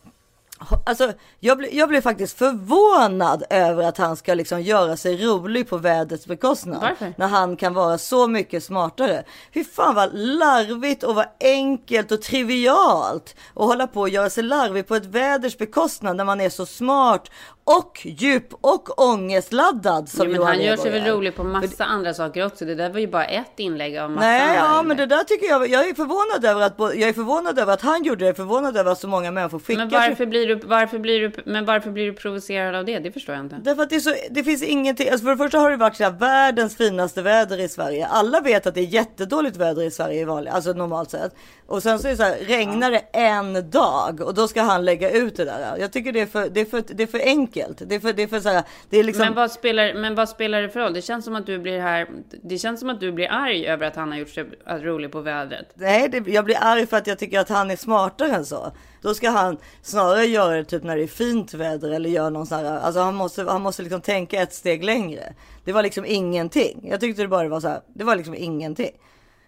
Alltså, 0.85 1.13
jag, 1.39 1.57
blir, 1.57 1.75
jag 1.75 1.89
blir 1.89 2.01
faktiskt 2.01 2.37
förvånad 2.37 3.43
över 3.49 3.83
att 3.83 3.97
han 3.97 4.17
ska 4.17 4.33
liksom 4.33 4.61
göra 4.61 4.97
sig 4.97 5.25
rolig 5.25 5.69
på 5.69 5.77
vädrets 5.77 6.27
bekostnad. 6.27 6.81
Varför? 6.81 7.13
När 7.17 7.27
han 7.27 7.57
kan 7.57 7.73
vara 7.73 7.97
så 7.97 8.27
mycket 8.27 8.63
smartare. 8.63 9.23
Fy 9.53 9.63
fan 9.63 9.95
vad 9.95 10.09
larvigt 10.13 11.03
och 11.03 11.15
vad 11.15 11.25
enkelt 11.39 12.11
och 12.11 12.21
trivialt 12.21 13.35
att 13.53 13.65
hålla 13.65 13.87
på 13.87 14.01
och 14.01 14.09
göra 14.09 14.29
sig 14.29 14.43
larvig 14.43 14.87
på 14.87 14.95
ett 14.95 15.05
väders 15.05 15.57
bekostnad 15.57 16.15
när 16.15 16.25
man 16.25 16.41
är 16.41 16.49
så 16.49 16.65
smart 16.65 17.31
och 17.67 18.01
djup 18.03 18.53
och 18.61 18.99
ångestladdad 18.99 20.09
som 20.09 20.25
Jo, 20.25 20.31
men 20.31 20.35
Johan 20.35 20.47
han 20.47 20.61
gör 20.61 20.77
sig 20.77 20.91
väl 20.91 21.05
rolig 21.05 21.35
på 21.35 21.43
massa 21.43 21.85
andra 21.85 22.13
saker 22.13 22.45
också. 22.45 22.65
Det 22.65 22.75
där 22.75 22.89
var 22.89 22.99
ju 22.99 23.07
bara 23.07 23.25
ett 23.25 23.59
inlägg 23.59 23.97
av 23.97 24.11
massa 24.11 24.27
Nej, 24.27 24.55
ja, 24.55 24.83
men 24.83 24.97
det 24.97 25.05
där 25.05 25.23
tycker 25.23 25.47
jag. 25.47 25.69
Jag 25.69 25.89
är 25.89 25.93
förvånad 25.93 26.45
över 26.45 26.61
att 26.61 26.95
jag 26.97 27.09
är 27.09 27.13
förvånad 27.13 27.59
över 27.59 27.73
att 27.73 27.81
han 27.81 28.03
gjorde 28.03 28.19
det. 28.19 28.25
Jag 28.25 28.29
är 28.29 28.35
förvånad 28.35 28.77
över 28.77 28.91
att 28.91 28.99
så 28.99 29.07
många 29.07 29.31
människor 29.31 29.59
skickar. 29.59 29.77
Men 29.77 29.89
varför 29.89 30.25
blir 30.25 30.47
du, 30.47 30.55
varför 30.55 30.99
blir 30.99 31.19
du, 31.19 31.31
men 31.45 31.65
varför 31.65 31.91
blir 31.91 32.05
du 32.05 32.13
provocerad 32.13 32.75
av 32.75 32.85
det? 32.85 32.99
Det 32.99 33.11
förstår 33.11 33.35
jag 33.35 33.45
inte. 33.45 33.57
Därför 33.61 33.83
att 33.83 33.89
det, 33.89 33.95
är 33.95 33.99
så, 33.99 34.13
det 34.29 34.43
finns 34.43 34.63
ingenting. 34.63 35.09
Alltså 35.09 35.23
för 35.23 35.31
det 35.31 35.37
första 35.37 35.59
har 35.59 35.71
det 35.71 35.77
varit 35.77 35.95
så 35.95 36.03
här, 36.03 36.11
världens 36.11 36.77
finaste 36.77 37.21
väder 37.21 37.59
i 37.59 37.69
Sverige. 37.69 38.07
Alla 38.07 38.41
vet 38.41 38.67
att 38.67 38.75
det 38.75 38.81
är 38.81 38.85
jättedåligt 38.85 39.57
väder 39.57 39.83
i 39.83 39.91
Sverige 39.91 40.21
i 40.21 40.25
vanliga, 40.25 40.53
alltså 40.53 40.73
normalt 40.73 41.11
sett. 41.11 41.35
Och 41.65 41.83
sen 41.83 41.99
så 41.99 42.07
är 42.07 42.11
det 42.11 42.17
så 42.17 42.23
här, 42.23 42.37
regnar 42.47 42.91
det 42.91 42.99
en 43.13 43.69
dag 43.69 44.21
och 44.21 44.33
då 44.33 44.47
ska 44.47 44.61
han 44.61 44.85
lägga 44.85 45.11
ut 45.11 45.35
det 45.35 45.45
där. 45.45 45.77
Jag 45.79 45.91
tycker 45.91 46.11
det 46.11 46.21
är 46.21 46.25
för, 46.25 46.49
det 46.49 46.61
är 46.61 46.65
för, 46.65 46.83
det 46.87 47.03
är 47.03 47.07
för 47.07 47.19
enkelt. 47.19 47.56
Det 47.79 47.95
är 47.95 47.99
för, 47.99 48.13
det 48.13 48.23
är 48.23 48.27
för 48.27 48.39
så 48.39 48.49
här, 48.49 48.63
det 48.89 48.97
är 48.97 49.03
liksom. 49.03 49.25
Men 49.25 49.33
vad, 49.33 49.51
spelar, 49.51 49.93
men 49.93 50.15
vad 50.15 50.29
spelar 50.29 50.61
det 50.61 50.69
för 50.69 50.79
roll? 50.79 50.93
Det 50.93 51.01
känns 51.01 51.25
som 51.25 51.35
att 51.35 51.45
du 51.45 51.59
blir 51.59 51.79
här, 51.79 52.07
det 52.43 52.57
känns 52.57 52.79
som 52.79 52.89
att 52.89 52.99
du 52.99 53.11
blir 53.11 53.27
arg 53.31 53.67
över 53.67 53.87
att 53.87 53.95
han 53.95 54.11
har 54.11 54.19
gjort 54.19 54.29
sig 54.29 54.45
rolig 54.67 55.11
på 55.11 55.21
vädret. 55.21 55.67
Nej, 55.73 56.09
det, 56.09 56.27
jag 56.27 56.45
blir 56.45 56.57
arg 56.61 56.87
för 56.87 56.97
att 56.97 57.07
jag 57.07 57.19
tycker 57.19 57.39
att 57.39 57.49
han 57.49 57.71
är 57.71 57.75
smartare 57.75 58.31
än 58.31 58.45
så. 58.45 58.71
Då 59.01 59.13
ska 59.13 59.29
han 59.29 59.57
snarare 59.81 60.25
göra 60.25 60.55
det 60.55 60.63
typ 60.63 60.83
när 60.83 60.97
det 60.97 61.03
är 61.03 61.07
fint 61.07 61.53
väder 61.53 61.91
eller 61.91 62.09
göra 62.09 62.29
någon 62.29 62.47
sån 62.47 62.57
här, 62.57 62.79
alltså 62.79 63.01
han 63.01 63.15
måste, 63.15 63.43
han 63.43 63.61
måste 63.61 63.81
liksom 63.81 64.01
tänka 64.01 64.41
ett 64.41 64.53
steg 64.53 64.83
längre. 64.83 65.33
Det 65.65 65.73
var 65.73 65.83
liksom 65.83 66.05
ingenting. 66.05 66.87
Jag 66.89 66.99
tyckte 66.99 67.21
det 67.21 67.27
bara 67.27 67.47
var 67.47 67.59
så 67.59 67.67
här, 67.67 67.81
det 67.93 68.03
var 68.03 68.15
liksom 68.15 68.35
ingenting. 68.35 68.91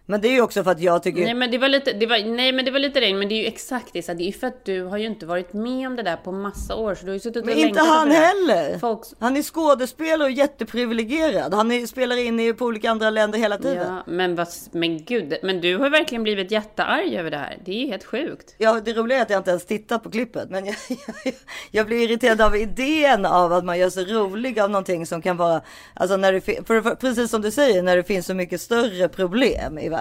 Men 0.10 0.22
det 0.22 0.28
är 0.28 0.32
ju 0.32 0.42
också 0.42 0.64
för 0.64 0.72
att 0.72 0.80
jag 0.80 1.04
tycker... 1.04 1.24
Nej 1.24 1.34
men 1.34 1.52
det 1.52 1.58
var 1.58 1.68
lite, 1.68 1.94
det 1.94 2.06
var, 2.06 2.36
nej 2.36 2.52
men 2.52 2.66
det 2.66 2.72
var 2.72 2.80
lite 2.80 3.02
regn, 3.02 3.20
men 3.20 3.30
det 3.30 3.36
är 3.36 3.42
ju 3.42 3.46
exakt 3.46 3.94
det. 3.94 4.02
Så 4.02 4.14
det 4.14 4.24
är 4.24 4.26
ju 4.26 4.32
för 4.32 4.48
att 4.48 4.66
du 4.66 4.84
har 4.84 4.98
ju 4.98 5.06
inte 5.06 5.26
varit 5.26 5.54
med 5.54 5.88
om 5.88 5.96
det 5.96 6.04
där 6.04 6.16
på 6.16 6.32
massa 6.32 6.76
år. 6.76 6.96
Så 6.96 7.02
du 7.02 7.08
har 7.08 7.14
ju 7.14 7.20
suttit 7.20 7.46
Men 7.46 7.54
och 7.54 7.60
inte 7.60 7.80
han 7.80 8.12
heller. 8.12 8.80
Folk, 8.80 9.00
Han 9.20 9.38
är 9.38 9.42
skådespelare 9.42 10.24
och 10.24 10.32
jätteprivilegierad. 10.32 11.54
Han 11.54 11.72
är, 11.72 11.86
spelar 11.86 12.18
in 12.18 12.40
i, 12.40 12.54
på 12.54 12.66
olika 12.66 12.92
andra 12.92 13.10
länder 13.10 13.40
hela 13.40 13.58
tiden. 13.58 13.88
ja, 13.88 14.04
men, 14.08 14.36
vad, 14.36 14.48
men 14.72 15.04
gud, 15.04 15.34
men 15.44 15.62
du 15.62 15.78
har 15.78 15.84
ju 15.84 15.90
verkligen 15.90 16.24
blivit 16.24 16.52
jättearg 16.52 17.14
över 17.14 17.32
det 17.32 17.38
här. 17.38 17.58
Det 17.66 17.72
är 17.72 17.80
ju 17.80 17.88
helt 17.88 18.04
sjukt. 18.04 18.56
Ja, 18.58 18.82
det 18.86 18.94
roliga 18.94 19.18
är 19.18 19.22
att 19.22 19.30
jag 19.30 19.40
inte 19.40 19.50
ens 19.50 19.66
tittar 19.66 19.98
på 19.98 20.12
klippet. 20.12 20.50
Men 20.50 20.66
jag, 20.66 20.76
jag, 21.24 21.34
jag 21.72 21.86
blir 21.86 22.04
irriterad 22.04 22.42
av 22.42 22.56
idén 22.56 23.26
av 23.26 23.54
att 23.54 23.66
man 23.66 23.80
gör 23.80 23.90
sig 23.90 24.06
rolig 24.06 24.60
av 24.60 24.70
någonting 24.70 25.06
som 25.06 25.22
kan 25.22 25.38
vara, 25.38 25.62
alltså 25.94 26.18
när 26.18 26.34
det, 26.34 26.42
för, 26.42 26.82
för, 26.82 26.96
precis 26.96 27.32
som 27.32 27.42
du 27.42 27.52
säger, 27.52 27.84
när 27.84 27.96
det 27.96 28.04
finns 28.04 28.26
så 28.26 28.34
mycket 28.34 28.62
större 28.62 29.08
problem 29.08 29.80
i 29.80 29.90
världen. 29.90 29.99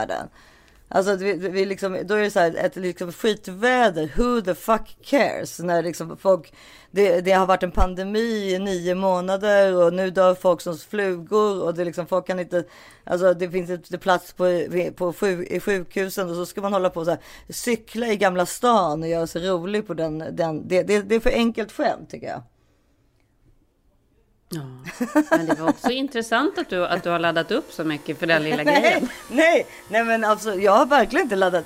Alltså 0.90 1.16
vi, 1.16 1.32
vi 1.32 1.64
liksom, 1.64 1.98
då 2.04 2.14
är 2.14 2.22
det 2.22 2.30
så 2.30 2.40
här 2.40 2.54
ett 2.56 2.76
liksom 2.76 3.12
skitväder, 3.12 4.12
who 4.16 4.42
the 4.42 4.54
fuck 4.54 4.96
cares? 5.04 5.58
När 5.58 5.82
liksom 5.82 6.16
folk, 6.16 6.52
det, 6.90 7.20
det 7.20 7.32
har 7.32 7.46
varit 7.46 7.62
en 7.62 7.70
pandemi 7.70 8.54
i 8.54 8.58
nio 8.58 8.94
månader 8.94 9.76
och 9.76 9.92
nu 9.92 10.10
dör 10.10 10.34
folk 10.34 10.60
som 10.60 10.78
flugor 10.78 11.62
och 11.62 11.74
det 11.74 11.84
liksom, 11.84 12.06
folk 12.06 12.26
kan 12.26 12.40
inte, 12.40 12.64
alltså 13.04 13.34
det 13.34 13.50
finns 13.50 13.70
inte 13.70 13.98
plats 13.98 14.32
på, 14.32 14.66
på 14.96 15.12
sjuk, 15.12 15.50
i 15.50 15.60
sjukhusen 15.60 16.30
och 16.30 16.36
så 16.36 16.46
ska 16.46 16.60
man 16.60 16.72
hålla 16.72 16.90
på 16.90 17.00
och 17.00 17.06
så 17.06 17.10
här, 17.10 17.20
cykla 17.48 18.06
i 18.06 18.16
Gamla 18.16 18.46
stan 18.46 19.02
och 19.02 19.08
göra 19.08 19.26
sig 19.26 19.48
rolig 19.48 19.86
på 19.86 19.94
den, 19.94 20.18
den 20.18 20.68
det, 20.68 20.82
det, 20.82 21.02
det 21.02 21.14
är 21.14 21.20
för 21.20 21.30
enkelt 21.30 21.72
skämt 21.72 22.10
tycker 22.10 22.26
jag. 22.26 22.42
Ja, 24.50 24.60
men 25.30 25.46
det 25.46 25.54
var 25.60 25.68
också 25.68 25.90
intressant 25.90 26.58
att 26.58 26.68
du, 26.70 26.86
att 26.86 27.02
du 27.02 27.10
har 27.10 27.18
laddat 27.18 27.50
upp 27.50 27.72
så 27.72 27.84
mycket 27.84 28.18
för 28.18 28.26
den 28.26 28.42
lilla 28.42 28.56
nej, 28.64 28.80
grejen. 28.82 29.08
nej, 29.30 29.66
nej 29.88 30.04
men 30.04 30.24
alltså 30.24 30.54
jag 30.54 30.72
har 30.72 30.86
verkligen 30.86 31.22
inte 31.24 31.36
laddat. 31.36 31.64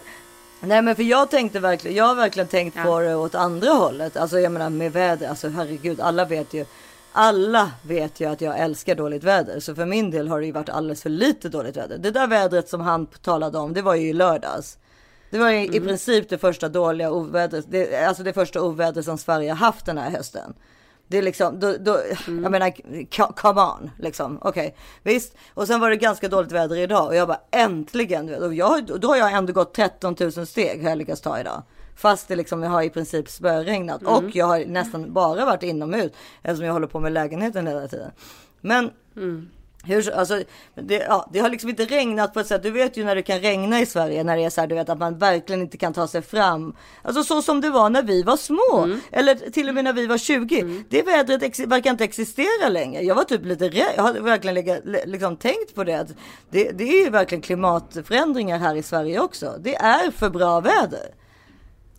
Nej 0.61 0.83
men 0.83 0.97
för 0.97 1.03
jag 1.03 1.31
tänkte 1.31 1.61
verkligen, 1.61 1.97
jag 1.97 2.05
har 2.05 2.15
verkligen 2.15 2.49
tänkt 2.49 2.77
Ja. 2.77 2.85
på 2.85 3.01
det 3.01 3.15
åt 3.15 3.35
andra 3.35 3.71
hållet. 3.71 4.17
Alltså 4.17 4.41
jag 4.41 4.53
menar 4.53 4.71
med 4.71 4.93
väder, 4.93 5.29
alltså 5.29 5.49
herregud, 5.49 6.01
alla 6.01 6.25
vet 6.25 6.55
ju. 6.55 6.65
Alla 7.13 7.71
vet 7.83 8.21
ju 8.21 8.29
att 8.31 8.41
jag 8.41 8.59
älskar 8.59 8.95
dåligt 8.95 9.25
väder, 9.25 9.61
så 9.61 9.75
för 9.75 9.87
min 9.87 10.11
del 10.11 10.29
har 10.29 10.41
det 10.41 10.47
ju 10.47 10.53
varit 10.53 10.69
alldeles 10.69 11.03
för 11.03 11.11
lite 11.11 11.49
dåligt 11.49 11.77
väder. 11.77 11.99
Det 11.99 12.11
där 12.11 12.27
vädret 12.27 12.69
som 12.69 12.81
han 12.81 13.07
talade 13.07 13.59
om, 13.59 13.73
det 13.75 13.83
var 13.83 13.95
ju 13.95 14.09
i 14.09 14.13
lördags. 14.13 14.79
Det 15.31 15.39
var 15.39 15.51
ju 15.51 15.65
i 15.67 15.81
princip 15.81 16.29
det 16.29 16.39
första 16.39 16.69
dåliga 16.69 17.11
ovädret, 17.11 17.65
det, 17.69 18.05
alltså 18.05 18.23
det 18.23 18.33
första 18.33 18.63
ovädret 18.63 19.05
som 19.05 19.19
Sverige 19.19 19.53
haft 19.53 19.87
den 19.87 19.99
här 19.99 20.11
hösten. 20.11 20.55
Det 21.09 21.19
är 21.19 21.23
liksom, 21.23 21.61
då, 21.61 21.77
då, 21.81 21.99
jag 22.27 22.51
menar, 22.51 22.71
co- 23.17 23.33
come 23.37 23.61
on, 23.61 23.91
liksom, 23.99 24.39
okej, 24.43 24.77
visst. 25.03 25.35
Och 25.55 25.67
sen 25.67 25.81
var 25.81 25.91
det 25.91 25.97
ganska 25.97 26.29
dåligt 26.29 26.53
väder 26.53 26.77
idag 26.77 27.07
och 27.07 27.15
jag 27.17 27.29
bara 27.29 27.41
äntligen, 27.51 28.35
och 28.35 28.55
jag, 28.55 29.01
då 29.01 29.09
har 29.09 29.17
jag 29.17 29.33
ändå 29.33 29.53
gått 29.53 29.75
13 29.75 30.17
000 30.21 30.33
steg 30.47 30.83
har 30.83 30.89
jag 30.89 30.99
lyckats 30.99 31.21
ta 31.21 31.41
idag. 31.41 31.63
Fast 31.97 32.29
det 32.29 32.37
liksom, 32.37 32.63
jag 32.63 32.71
har 32.71 32.83
i 32.83 32.91
princip 32.91 33.29
spöregnat 33.31 34.03
och 34.03 34.25
jag 34.37 34.47
har 34.47 34.65
nästan 34.65 35.13
bara 35.13 35.45
varit 35.45 35.63
inomhus 35.63 36.13
eftersom 36.43 36.67
jag 36.67 36.73
håller 36.73 36.87
på 36.87 37.01
med 37.01 37.13
lägenheten 37.13 37.67
hela 37.67 37.89
tiden. 37.89 38.11
Men 38.61 38.91
hur, 39.85 40.11
alltså, 40.15 40.43
det, 40.75 40.95
ja, 41.09 41.29
det 41.33 41.39
har 41.39 41.51
liksom 41.51 41.71
inte 41.71 41.85
regnat 41.85 42.35
på 42.35 42.41
ett 42.41 42.47
sätt. 42.47 42.63
Du 42.63 42.71
vet 42.71 42.97
ju 42.97 43.05
när 43.05 43.15
det 43.15 43.23
kan 43.23 43.39
regna 43.41 43.81
i 43.81 43.87
Sverige 43.87 44.25
när 44.25 44.37
det 44.37 44.45
är 44.45 44.51
så 44.51 44.61
här, 44.61 44.69
du 44.69 44.75
vet 44.75 44.89
att 44.89 44.99
man 44.99 45.19
verkligen 45.19 45.61
inte 45.63 45.77
kan 45.77 45.93
ta 45.93 46.07
sig 46.09 46.23
fram. 46.23 46.77
Alltså 47.03 47.25
så 47.25 47.43
som 47.43 47.61
det 47.61 47.71
var 47.71 47.91
när 47.91 48.03
vi 48.03 48.23
var 48.23 48.37
små. 48.37 48.89
Eller 49.13 49.35
till 49.35 49.69
och 49.69 49.75
med 49.75 49.85
när 49.85 49.93
vi 49.93 50.07
var 50.07 50.19
20. 50.19 50.83
Det 50.89 51.03
vädret 51.03 51.43
ex- 51.43 51.61
verkar 51.61 51.91
inte 51.91 52.05
existera 52.05 52.69
längre. 52.69 53.03
Jag 53.03 53.15
var 53.15 53.25
typ 53.25 53.45
lite 53.45 53.69
rädd. 53.69 53.93
Jag 53.97 54.03
hade 54.03 54.21
verkligen 54.21 54.55
lägga, 54.55 54.79
le- 54.85 55.07
liksom 55.07 55.37
tänkt 55.37 55.75
på 55.75 55.85
det. 55.85 55.95
Att 55.95 56.09
det. 56.51 56.71
Det 56.71 56.85
är 56.85 57.05
ju 57.05 57.11
verkligen 57.11 57.43
klimatförändringar 57.43 58.59
här 58.59 58.75
i 58.75 58.83
Sverige 58.83 59.21
också. 59.21 59.55
Det 59.61 59.75
är 59.75 60.11
för 60.11 60.31
bra 60.31 60.61
väder. 60.61 61.07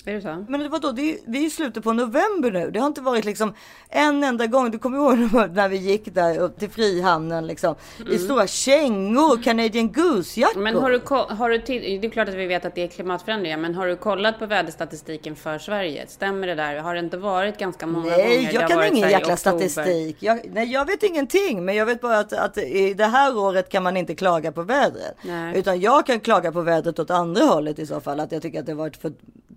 Är 0.05 0.13
det 0.13 0.22
så? 0.22 0.45
Men 0.50 0.69
vadå, 0.69 0.91
det 0.91 1.01
är, 1.01 1.17
vi 1.25 1.43
är 1.43 1.48
i 1.48 1.50
slutet 1.50 1.83
på 1.83 1.93
november 1.93 2.51
nu. 2.51 2.72
Det 2.72 2.79
har 2.79 2.88
inte 2.88 3.01
varit 3.01 3.25
liksom 3.25 3.53
en 3.89 4.24
enda 4.24 4.48
gång. 4.48 4.72
Du 4.72 4.79
kommer 4.79 4.98
ihåg 4.98 5.17
när 5.53 5.69
vi 5.69 5.77
gick 5.77 6.13
där 6.13 6.38
upp 6.38 6.60
till 6.60 6.69
Frihamnen 6.69 7.48
liksom. 7.48 7.75
I 8.12 8.17
stora 8.17 8.48
kängor, 8.48 9.43
Canadian 9.43 9.91
Goose-jackor. 9.91 10.60
Men 10.60 10.75
har 10.75 10.89
du, 10.89 11.01
har 11.36 11.50
du 11.50 11.60
till, 11.60 12.01
det 12.01 12.07
är 12.07 12.12
klart 12.12 12.29
att 12.29 12.36
vi 12.36 12.45
vet 12.45 12.65
att 12.65 12.75
det 12.75 12.83
är 12.83 12.88
klimatförändringar, 12.88 13.57
men 13.57 13.75
har 13.75 13.88
du 13.88 13.95
kollat 13.95 14.39
på 14.39 14.45
väderstatistiken 14.45 15.36
för 15.36 15.57
Sverige? 15.57 16.07
Stämmer 16.07 16.48
det 16.48 16.55
där? 16.55 16.75
Har 16.75 16.93
det 16.93 17.00
inte 17.00 17.17
varit 17.17 17.57
ganska 17.57 17.88
många 17.88 18.10
gånger? 18.10 18.17
Nej, 18.17 18.50
jag 18.53 18.69
kan 18.69 18.83
ingen 18.83 19.10
jäkla 19.10 19.38
statistik. 19.38 20.17
Jag, 20.19 20.39
nej, 20.53 20.72
jag 20.72 20.86
vet 20.86 21.03
ingenting. 21.03 21.65
Men 21.65 21.75
jag 21.75 21.86
vet 21.86 22.01
bara 22.01 22.19
att, 22.19 22.33
att 22.33 22.57
i 22.57 22.93
det 22.93 23.05
här 23.05 23.38
året 23.38 23.69
kan 23.69 23.83
man 23.83 23.98
inte 23.98 24.15
klaga 24.15 24.51
på 24.51 24.62
vädret. 24.63 25.15
Nej. 25.22 25.57
Utan 25.57 25.81
jag 25.81 26.05
kan 26.05 26.19
klaga 26.19 26.51
på 26.51 26.62
vädret 26.62 27.00
åt 27.00 27.12
andra 27.12 27.43
hållet 27.43 27.79
i 27.79 27.86
så 27.86 28.01
fall. 28.01 28.19
Att 28.19 28.31
jag 28.31 28.41
tycker 28.41 28.60
att 28.60 28.65
det 28.65 28.74
varit 28.74 28.98
för 28.98 29.12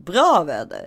bra 0.07 0.45
väder. 0.47 0.87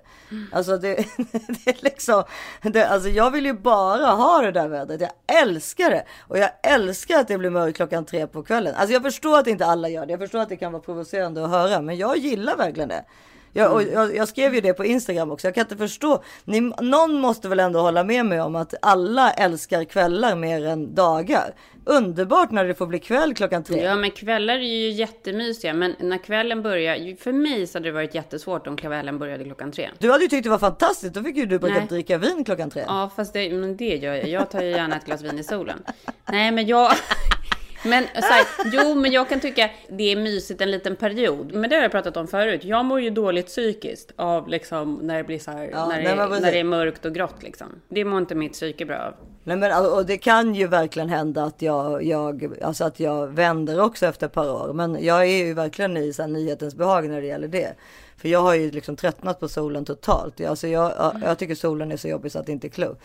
Alltså 0.52 0.78
det, 0.78 0.96
det 1.48 1.70
är 1.70 1.84
liksom. 1.84 2.24
Det, 2.62 2.88
alltså 2.88 3.10
jag 3.10 3.32
vill 3.32 3.46
ju 3.46 3.54
bara 3.54 4.06
ha 4.06 4.42
det 4.42 4.52
där 4.52 4.68
vädret. 4.68 5.02
Jag 5.02 5.42
älskar 5.42 5.90
det. 5.90 6.06
Och 6.28 6.38
jag 6.38 6.50
älskar 6.64 7.20
att 7.20 7.28
det 7.28 7.38
blir 7.38 7.50
mörkt 7.50 7.76
klockan 7.76 8.06
tre 8.06 8.28
på 8.28 8.44
kvällen. 8.44 8.76
Alltså 8.76 8.94
jag 8.94 9.04
förstår 9.04 9.40
att 9.40 9.48
inte 9.48 9.66
alla 9.66 9.90
gör 9.90 10.06
det. 10.06 10.12
Jag 10.12 10.20
förstår 10.20 10.40
att 10.40 10.50
det 10.50 10.58
kan 10.58 10.72
vara 10.72 10.84
provocerande 10.84 11.44
att 11.44 11.50
höra. 11.50 11.82
Men 11.82 11.98
jag 11.98 12.18
gillar 12.18 12.58
verkligen 12.58 12.90
det. 12.90 13.06
Jag, 13.54 13.74
och 13.74 13.84
jag, 13.84 14.16
jag 14.16 14.28
skrev 14.28 14.56
ju 14.56 14.62
det 14.62 14.74
på 14.74 14.86
Instagram 14.86 15.32
också. 15.32 15.48
Jag 15.48 15.56
kan 15.56 15.62
inte 15.62 15.78
förstå. 15.78 16.24
Ni, 16.46 16.62
någon 16.82 17.14
måste 17.14 17.48
väl 17.48 17.60
ändå 17.60 17.80
hålla 17.80 18.04
med 18.04 18.26
mig 18.26 18.42
om 18.42 18.56
att 18.56 18.74
alla 18.82 19.32
älskar 19.32 19.84
kvällar 19.84 20.36
mer 20.36 20.66
än 20.66 20.96
dagar. 20.96 21.54
Underbart 21.86 22.52
när 22.52 22.66
det 22.66 22.74
får 22.76 22.88
bli 22.88 23.00
kväll 23.00 23.34
klockan 23.34 23.64
tre. 23.64 23.84
Ja, 23.84 23.96
men 23.96 24.12
kvällar 24.12 24.54
är 24.54 24.60
ju 24.60 24.90
jättemysiga. 24.90 25.74
Men 25.74 25.96
när 26.00 26.18
kvällen 26.18 26.62
börjar, 26.62 27.16
för 27.16 27.32
mig 27.32 27.68
så 27.68 27.78
hade 27.78 27.88
det 27.88 27.94
varit 27.94 28.16
jättesvårt 28.16 28.68
om 28.68 28.78
kvällen 28.78 29.20
började 29.20 29.44
klockan 29.44 29.72
tre. 29.72 29.90
Du 30.00 30.12
hade 30.12 30.24
ju 30.24 30.30
tyckt 30.30 30.44
det 30.44 30.50
var 30.50 30.60
fantastiskt. 30.60 31.14
Då 31.14 31.24
fick 31.24 31.38
ju 31.38 31.46
du 31.46 31.60
börja 31.60 31.74
Nej. 31.74 31.88
dricka 31.90 32.18
vin 32.18 32.44
klockan 32.44 32.70
tre. 32.70 32.84
Ja, 32.88 33.12
fast 33.16 33.34
det, 33.34 33.54
men 33.54 33.78
det 33.78 33.96
gör 33.96 34.16
jag. 34.16 34.28
Jag 34.28 34.52
tar 34.52 34.62
ju 34.62 34.70
gärna 34.70 34.96
ett 34.96 35.06
glas 35.06 35.22
vin 35.22 35.40
i 35.40 35.44
solen. 35.44 35.84
Nej, 36.32 36.52
men 36.52 36.68
jag... 36.68 36.92
Men 37.84 38.06
här, 38.14 38.48
jo, 38.66 38.96
men 38.96 39.12
jag 39.12 39.30
kan 39.30 39.40
tycka 39.40 39.70
det 39.90 40.12
är 40.12 40.16
mysigt 40.16 40.62
en 40.62 40.72
liten 40.72 40.96
period. 40.96 41.54
Men 41.54 41.70
det 41.70 41.76
har 41.76 41.84
jag 41.84 41.92
pratat 41.92 42.18
om 42.18 42.28
förut. 42.28 42.64
Jag 42.64 42.86
mår 42.86 43.02
ju 43.02 43.10
dåligt 43.10 43.48
psykiskt 43.48 44.12
av 44.16 44.48
liksom 44.48 45.00
när 45.04 45.18
det 45.18 45.24
blir 45.24 45.40
så 45.40 45.52
här, 45.52 45.70
Ja, 45.72 45.88
när, 45.88 46.02
det, 46.02 46.40
när 46.40 46.52
det 46.52 46.60
är 46.60 46.64
mörkt 46.64 47.06
och 47.06 47.14
grått 47.14 47.44
liksom. 47.44 47.68
Det 47.90 48.06
mår 48.06 48.20
inte 48.20 48.36
mitt 48.36 48.54
psyke 48.54 48.86
bra 48.86 48.98
av. 48.98 49.14
Nej, 49.44 49.58
men, 49.58 49.86
och 49.86 50.06
det 50.06 50.18
kan 50.18 50.56
ju 50.56 50.68
verkligen 50.68 51.10
hända 51.10 51.44
att 51.44 51.62
jag, 51.62 52.04
jag, 52.04 52.54
alltså 52.62 52.84
att 52.84 53.00
jag 53.00 53.28
vänder 53.28 53.82
också 53.82 54.06
efter 54.06 54.26
ett 54.26 54.34
par 54.34 54.52
år. 54.52 54.74
Men 54.74 55.04
jag 55.04 55.22
är 55.22 55.46
ju 55.46 55.54
verkligen 55.54 55.98
i 55.98 56.14
så 56.14 56.22
här, 56.22 56.30
nyhetens 56.30 56.76
behag 56.76 57.10
när 57.10 57.22
det 57.22 57.28
gäller 57.28 57.48
det. 57.48 57.74
För 58.18 58.30
jag 58.30 58.40
har 58.40 58.56
ju 58.56 58.72
liksom 58.72 58.96
tröttnat 58.96 59.40
på 59.40 59.48
solen 59.48 59.86
totalt. 59.86 60.42
Alltså 60.42 60.68
jag, 60.68 60.92
jag, 60.98 61.22
jag 61.26 61.38
tycker 61.38 61.56
solen 61.56 61.92
är 61.92 61.98
så 61.98 62.08
jobbig 62.08 62.32
så 62.32 62.40
att 62.40 62.46
det 62.46 62.52
inte 62.52 62.68
är 62.68 62.70
klokt. 62.70 63.02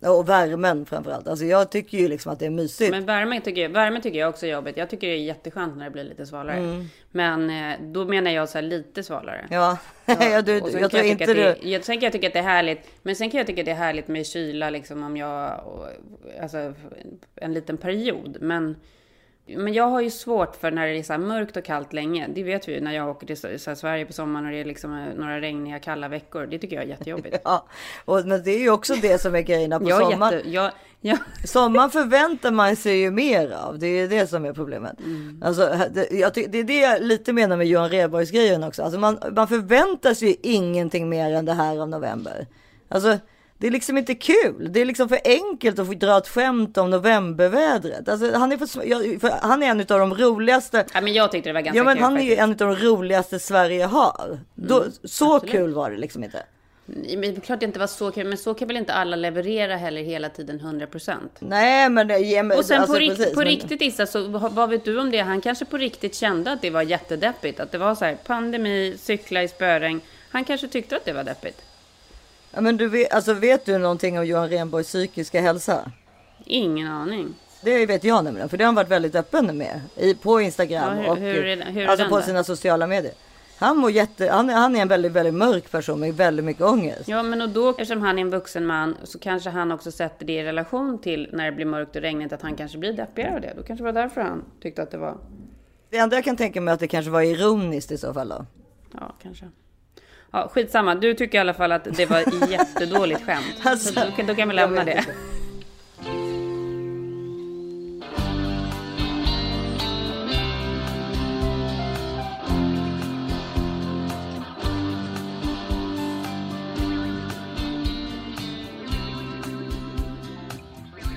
Och 0.00 0.28
värmen 0.28 0.86
framförallt. 0.86 1.28
Alltså 1.28 1.44
jag 1.44 1.70
tycker 1.70 1.98
ju 1.98 2.08
liksom 2.08 2.32
att 2.32 2.38
det 2.38 2.46
är 2.46 2.50
mysigt. 2.50 2.90
Men 2.90 3.06
värme 3.06 3.40
tycker, 3.40 3.62
jag, 3.62 3.68
värme 3.68 4.00
tycker 4.00 4.18
jag 4.18 4.28
också 4.28 4.46
är 4.46 4.50
jobbigt. 4.50 4.76
Jag 4.76 4.90
tycker 4.90 5.06
det 5.06 5.12
är 5.12 5.16
jätteskönt 5.16 5.76
när 5.76 5.84
det 5.84 5.90
blir 5.90 6.04
lite 6.04 6.26
svalare. 6.26 6.86
Men 7.10 7.50
eh, 7.50 7.80
då 7.80 8.04
menar 8.04 8.30
jag 8.30 8.48
så 8.48 8.58
här 8.58 8.62
lite 8.62 9.02
svalare. 9.02 9.38
Mm. 9.38 9.52
Ja, 9.52 9.78
ja 10.06 10.42
du, 10.42 10.52
jag 10.52 10.62
tror 10.62 10.88
tycka 10.88 11.04
inte 11.04 11.26
du... 11.26 11.34
det, 11.34 11.56
jag, 11.62 11.84
sen 11.84 11.96
kan 11.96 12.02
jag 12.02 12.12
tycka 12.12 12.26
att 12.26 12.32
det 12.32 12.38
är 12.38 12.42
härligt. 12.42 12.80
Men 13.02 13.16
sen 13.16 13.30
kan 13.30 13.38
jag 13.38 13.46
tycka 13.46 13.60
att 13.60 13.66
det 13.66 13.70
är 13.70 13.76
härligt 13.76 14.08
med 14.08 14.26
kyla 14.26 14.70
liksom 14.70 15.02
om 15.02 15.16
jag, 15.16 15.60
alltså 16.42 16.74
en 17.34 17.52
liten 17.52 17.76
period. 17.76 18.36
Men, 18.40 18.76
men 19.46 19.72
jag 19.72 19.84
har 19.84 20.00
ju 20.00 20.10
svårt 20.10 20.56
för 20.56 20.70
när 20.70 20.86
det 20.86 20.98
är 20.98 21.02
så 21.02 21.12
här 21.12 21.20
mörkt 21.20 21.56
och 21.56 21.64
kallt 21.64 21.92
länge. 21.92 22.28
Det 22.34 22.42
vet 22.42 22.68
vi 22.68 22.74
ju 22.74 22.80
när 22.80 22.92
jag 22.92 23.08
åker 23.08 23.26
till 23.26 23.60
så 23.60 23.74
Sverige 23.74 24.06
på 24.06 24.12
sommaren 24.12 24.46
och 24.46 24.52
det 24.52 24.60
är 24.60 24.64
liksom 24.64 24.98
eh, 24.98 25.14
några 25.14 25.40
regniga 25.40 25.78
kalla 25.78 26.08
veckor. 26.08 26.46
Det 26.46 26.58
tycker 26.58 26.76
jag 26.76 26.84
är 26.84 26.88
jättejobbigt. 26.88 27.36
Ja, 27.44 27.66
och, 28.04 28.26
men 28.26 28.42
det 28.42 28.50
är 28.50 28.58
ju 28.58 28.70
också 28.70 28.94
det 28.94 29.20
som 29.20 29.34
är 29.34 29.40
grejerna 29.40 29.80
på 29.80 29.84
Jag 29.88 30.12
sommaren. 30.12 30.34
jätte, 30.34 30.50
jag, 30.50 30.70
jag, 31.00 31.18
Sommaren 31.44 31.90
förväntar 31.90 32.50
man 32.50 32.76
sig 32.76 33.00
ju 33.00 33.10
mer 33.10 33.50
av. 33.50 33.78
Det 33.78 33.86
är 33.86 34.08
det 34.08 34.26
som 34.26 34.44
är 34.44 34.52
problemet. 34.52 34.96
Alltså, 35.42 35.76
det, 35.90 36.10
jag, 36.10 36.32
det 36.34 36.58
är 36.58 36.64
det 36.64 36.80
jag 36.80 37.02
lite 37.02 37.32
menar 37.32 37.56
med 37.56 37.66
Johan 37.66 37.88
Rheborgs 37.88 38.30
grejen 38.30 38.64
också. 38.64 38.82
Alltså 38.82 38.98
man, 38.98 39.18
man 39.36 39.48
förväntar 39.48 40.14
sig 40.14 40.28
ju 40.28 40.34
ingenting 40.42 41.08
mer 41.08 41.32
än 41.32 41.44
det 41.44 41.54
här 41.54 41.78
av 41.78 41.88
november. 41.88 42.46
Alltså, 42.88 43.18
det 43.60 43.66
är 43.66 43.70
liksom 43.70 43.98
inte 43.98 44.14
kul. 44.14 44.72
Det 44.72 44.80
är 44.80 44.84
liksom 44.84 45.08
för 45.08 45.18
enkelt 45.24 45.78
att 45.78 45.86
få 45.86 45.94
dra 45.94 46.18
ett 46.18 46.28
skämt 46.28 46.78
om 46.78 46.90
novembervädret. 46.90 48.08
Alltså, 48.08 48.32
han, 48.38 48.52
är 48.52 48.56
för, 48.56 48.84
jag, 48.84 49.20
för, 49.20 49.30
han 49.42 49.62
är 49.62 49.66
en 49.66 49.80
av 49.80 49.86
de 49.86 50.14
roligaste. 50.14 50.84
ja, 50.94 51.00
men 51.00 51.12
jag 51.12 51.32
tyckte 51.32 51.48
det 51.48 51.52
var 51.52 51.60
ganska 51.60 51.78
Ja 51.78 51.84
men 51.84 51.94
kul 51.96 52.02
han 52.04 52.12
är 52.12 52.18
faktiskt. 52.20 52.40
en 52.40 52.50
av 52.50 52.56
de 52.56 52.76
roligaste 52.76 53.38
Sverige 53.38 53.84
har. 53.84 54.38
Då, 54.54 54.84
så 55.04 55.34
absolut. 55.36 55.52
kul 55.54 55.72
var 55.74 55.90
det 55.90 55.96
liksom 55.96 56.24
inte. 56.24 56.42
Men 56.86 57.24
är 57.24 57.40
klart 57.40 57.60
det 57.60 57.66
inte 57.66 57.78
var 57.78 57.86
så 57.86 58.10
kul, 58.10 58.26
men 58.26 58.38
så 58.38 58.54
kan 58.54 58.68
väl 58.68 58.76
inte 58.76 58.92
alla 58.92 59.16
leverera 59.16 59.76
heller 59.76 60.02
hela 60.02 60.28
tiden 60.28 60.60
100%. 60.60 61.16
Nej 61.38 61.88
men 61.88 62.08
det 62.08 62.18
ge 62.18 62.42
mig, 62.42 62.58
Och 62.58 62.64
sen 62.64 62.80
alltså, 62.80 62.92
på, 62.94 62.98
rikt, 62.98 63.16
precis, 63.16 63.34
på 63.34 63.40
men- 63.40 63.48
riktigt 63.48 63.82
Issa, 63.82 64.06
så 64.06 64.28
vad 64.28 64.52
vad 64.52 64.70
vet 64.70 64.84
du 64.84 65.00
om 65.00 65.10
det? 65.10 65.18
Han 65.18 65.40
kanske 65.40 65.64
på 65.64 65.76
riktigt 65.76 66.14
kände 66.14 66.52
att 66.52 66.62
det 66.62 66.70
var 66.70 66.82
jättedeppigt. 66.82 67.60
Att 67.60 67.72
det 67.72 67.78
var 67.78 67.94
så 67.94 68.04
här, 68.04 68.14
pandemi, 68.26 68.96
cykla 68.98 69.42
i 69.42 69.48
spöregn. 69.48 70.00
Han 70.30 70.44
kanske 70.44 70.68
tyckte 70.68 70.96
att 70.96 71.04
det 71.04 71.12
var 71.12 71.24
deppigt. 71.24 71.62
Ja, 72.52 72.60
men 72.60 72.76
du 72.76 72.88
vet, 72.88 73.12
alltså, 73.12 73.32
vet 73.34 73.64
du 73.66 73.78
någonting 73.78 74.18
om 74.18 74.26
Johan 74.26 74.48
Rheborgs 74.48 74.86
psykiska 74.86 75.40
hälsa? 75.40 75.92
Ingen 76.46 76.86
aning. 76.88 77.34
Det 77.62 77.86
vet 77.86 78.04
jag 78.04 78.24
nämligen, 78.24 78.48
för 78.48 78.56
det 78.56 78.64
har 78.64 78.66
han 78.66 78.74
varit 78.74 78.88
väldigt 78.88 79.14
öppen 79.14 79.58
med 79.58 79.80
i, 79.96 80.14
på 80.14 80.40
Instagram 80.40 80.96
Ja, 80.98 81.02
hur- 81.02 81.10
och 81.10 81.16
hur 81.16 81.44
är 81.44 81.64
hur 81.72 81.82
är 81.82 81.88
alltså 81.88 82.08
på 82.08 82.16
då? 82.16 82.22
sina 82.22 82.44
sociala 82.44 82.86
medier. 82.86 83.12
Han, 83.58 83.76
mår 83.76 83.90
jätte, 83.90 84.28
han, 84.30 84.50
är- 84.50 84.54
han 84.54 84.76
är 84.76 84.82
en 84.82 84.88
väldigt, 84.88 85.12
väldigt 85.12 85.34
mörk 85.34 85.70
person 85.70 86.00
med 86.00 86.14
väldigt 86.14 86.44
mycket 86.44 86.62
ångest. 86.62 87.08
Ja, 87.08 87.22
men 87.22 87.42
och 87.42 87.48
då, 87.48 87.70
eftersom 87.70 88.02
han 88.02 88.18
är 88.18 88.22
en 88.22 88.30
vuxen 88.30 88.66
man, 88.66 88.96
så 89.04 89.18
kanske 89.18 89.50
han 89.50 89.72
också 89.72 89.90
sätter 89.92 90.26
det 90.26 90.32
i 90.32 90.42
relation 90.44 90.98
till 90.98 91.28
när 91.32 91.44
det 91.44 91.52
blir 91.52 91.66
mörkt 91.66 91.96
och 91.96 92.02
regnigt, 92.02 92.32
att 92.32 92.42
han 92.42 92.56
kanske 92.56 92.78
blir 92.78 92.92
deppigare 92.92 93.34
av 93.34 93.40
det. 93.40 93.52
Då 93.56 93.62
kanske 93.62 93.84
det 93.84 93.92
var 93.92 94.02
därför 94.02 94.20
han 94.20 94.44
tyckte 94.62 94.82
att 94.82 94.90
det 94.90 94.98
var, 94.98 95.16
Det 95.90 95.96
enda 95.96 96.16
jag 96.16 96.24
kan 96.24 96.36
tänka 96.36 96.60
mig 96.60 96.72
är 96.72 96.74
att 96.74 96.80
det 96.80 96.88
kanske 96.88 97.10
var 97.10 97.22
ironiskt 97.22 97.92
i 97.92 97.98
så 97.98 98.14
fall 98.14 98.28
då. 98.28 98.46
ja, 98.94 99.14
kanske. 99.22 99.44
Ja, 100.32 100.48
skitsamma. 100.54 100.94
Du 100.94 101.14
tycker 101.14 101.38
i 101.38 101.40
alla 101.40 101.54
fall 101.54 101.72
att 101.72 101.84
det 101.96 102.06
var 102.06 102.48
jättedåligt 102.50 103.24
skämt. 103.26 103.44
Alltså, 103.62 103.94
Så 103.94 104.00
då, 104.00 104.12
kan- 104.16 104.26
då 104.26 104.34
kan 104.34 104.48
vi 104.48 104.54
lämna 104.54 104.84
det. 104.84 105.04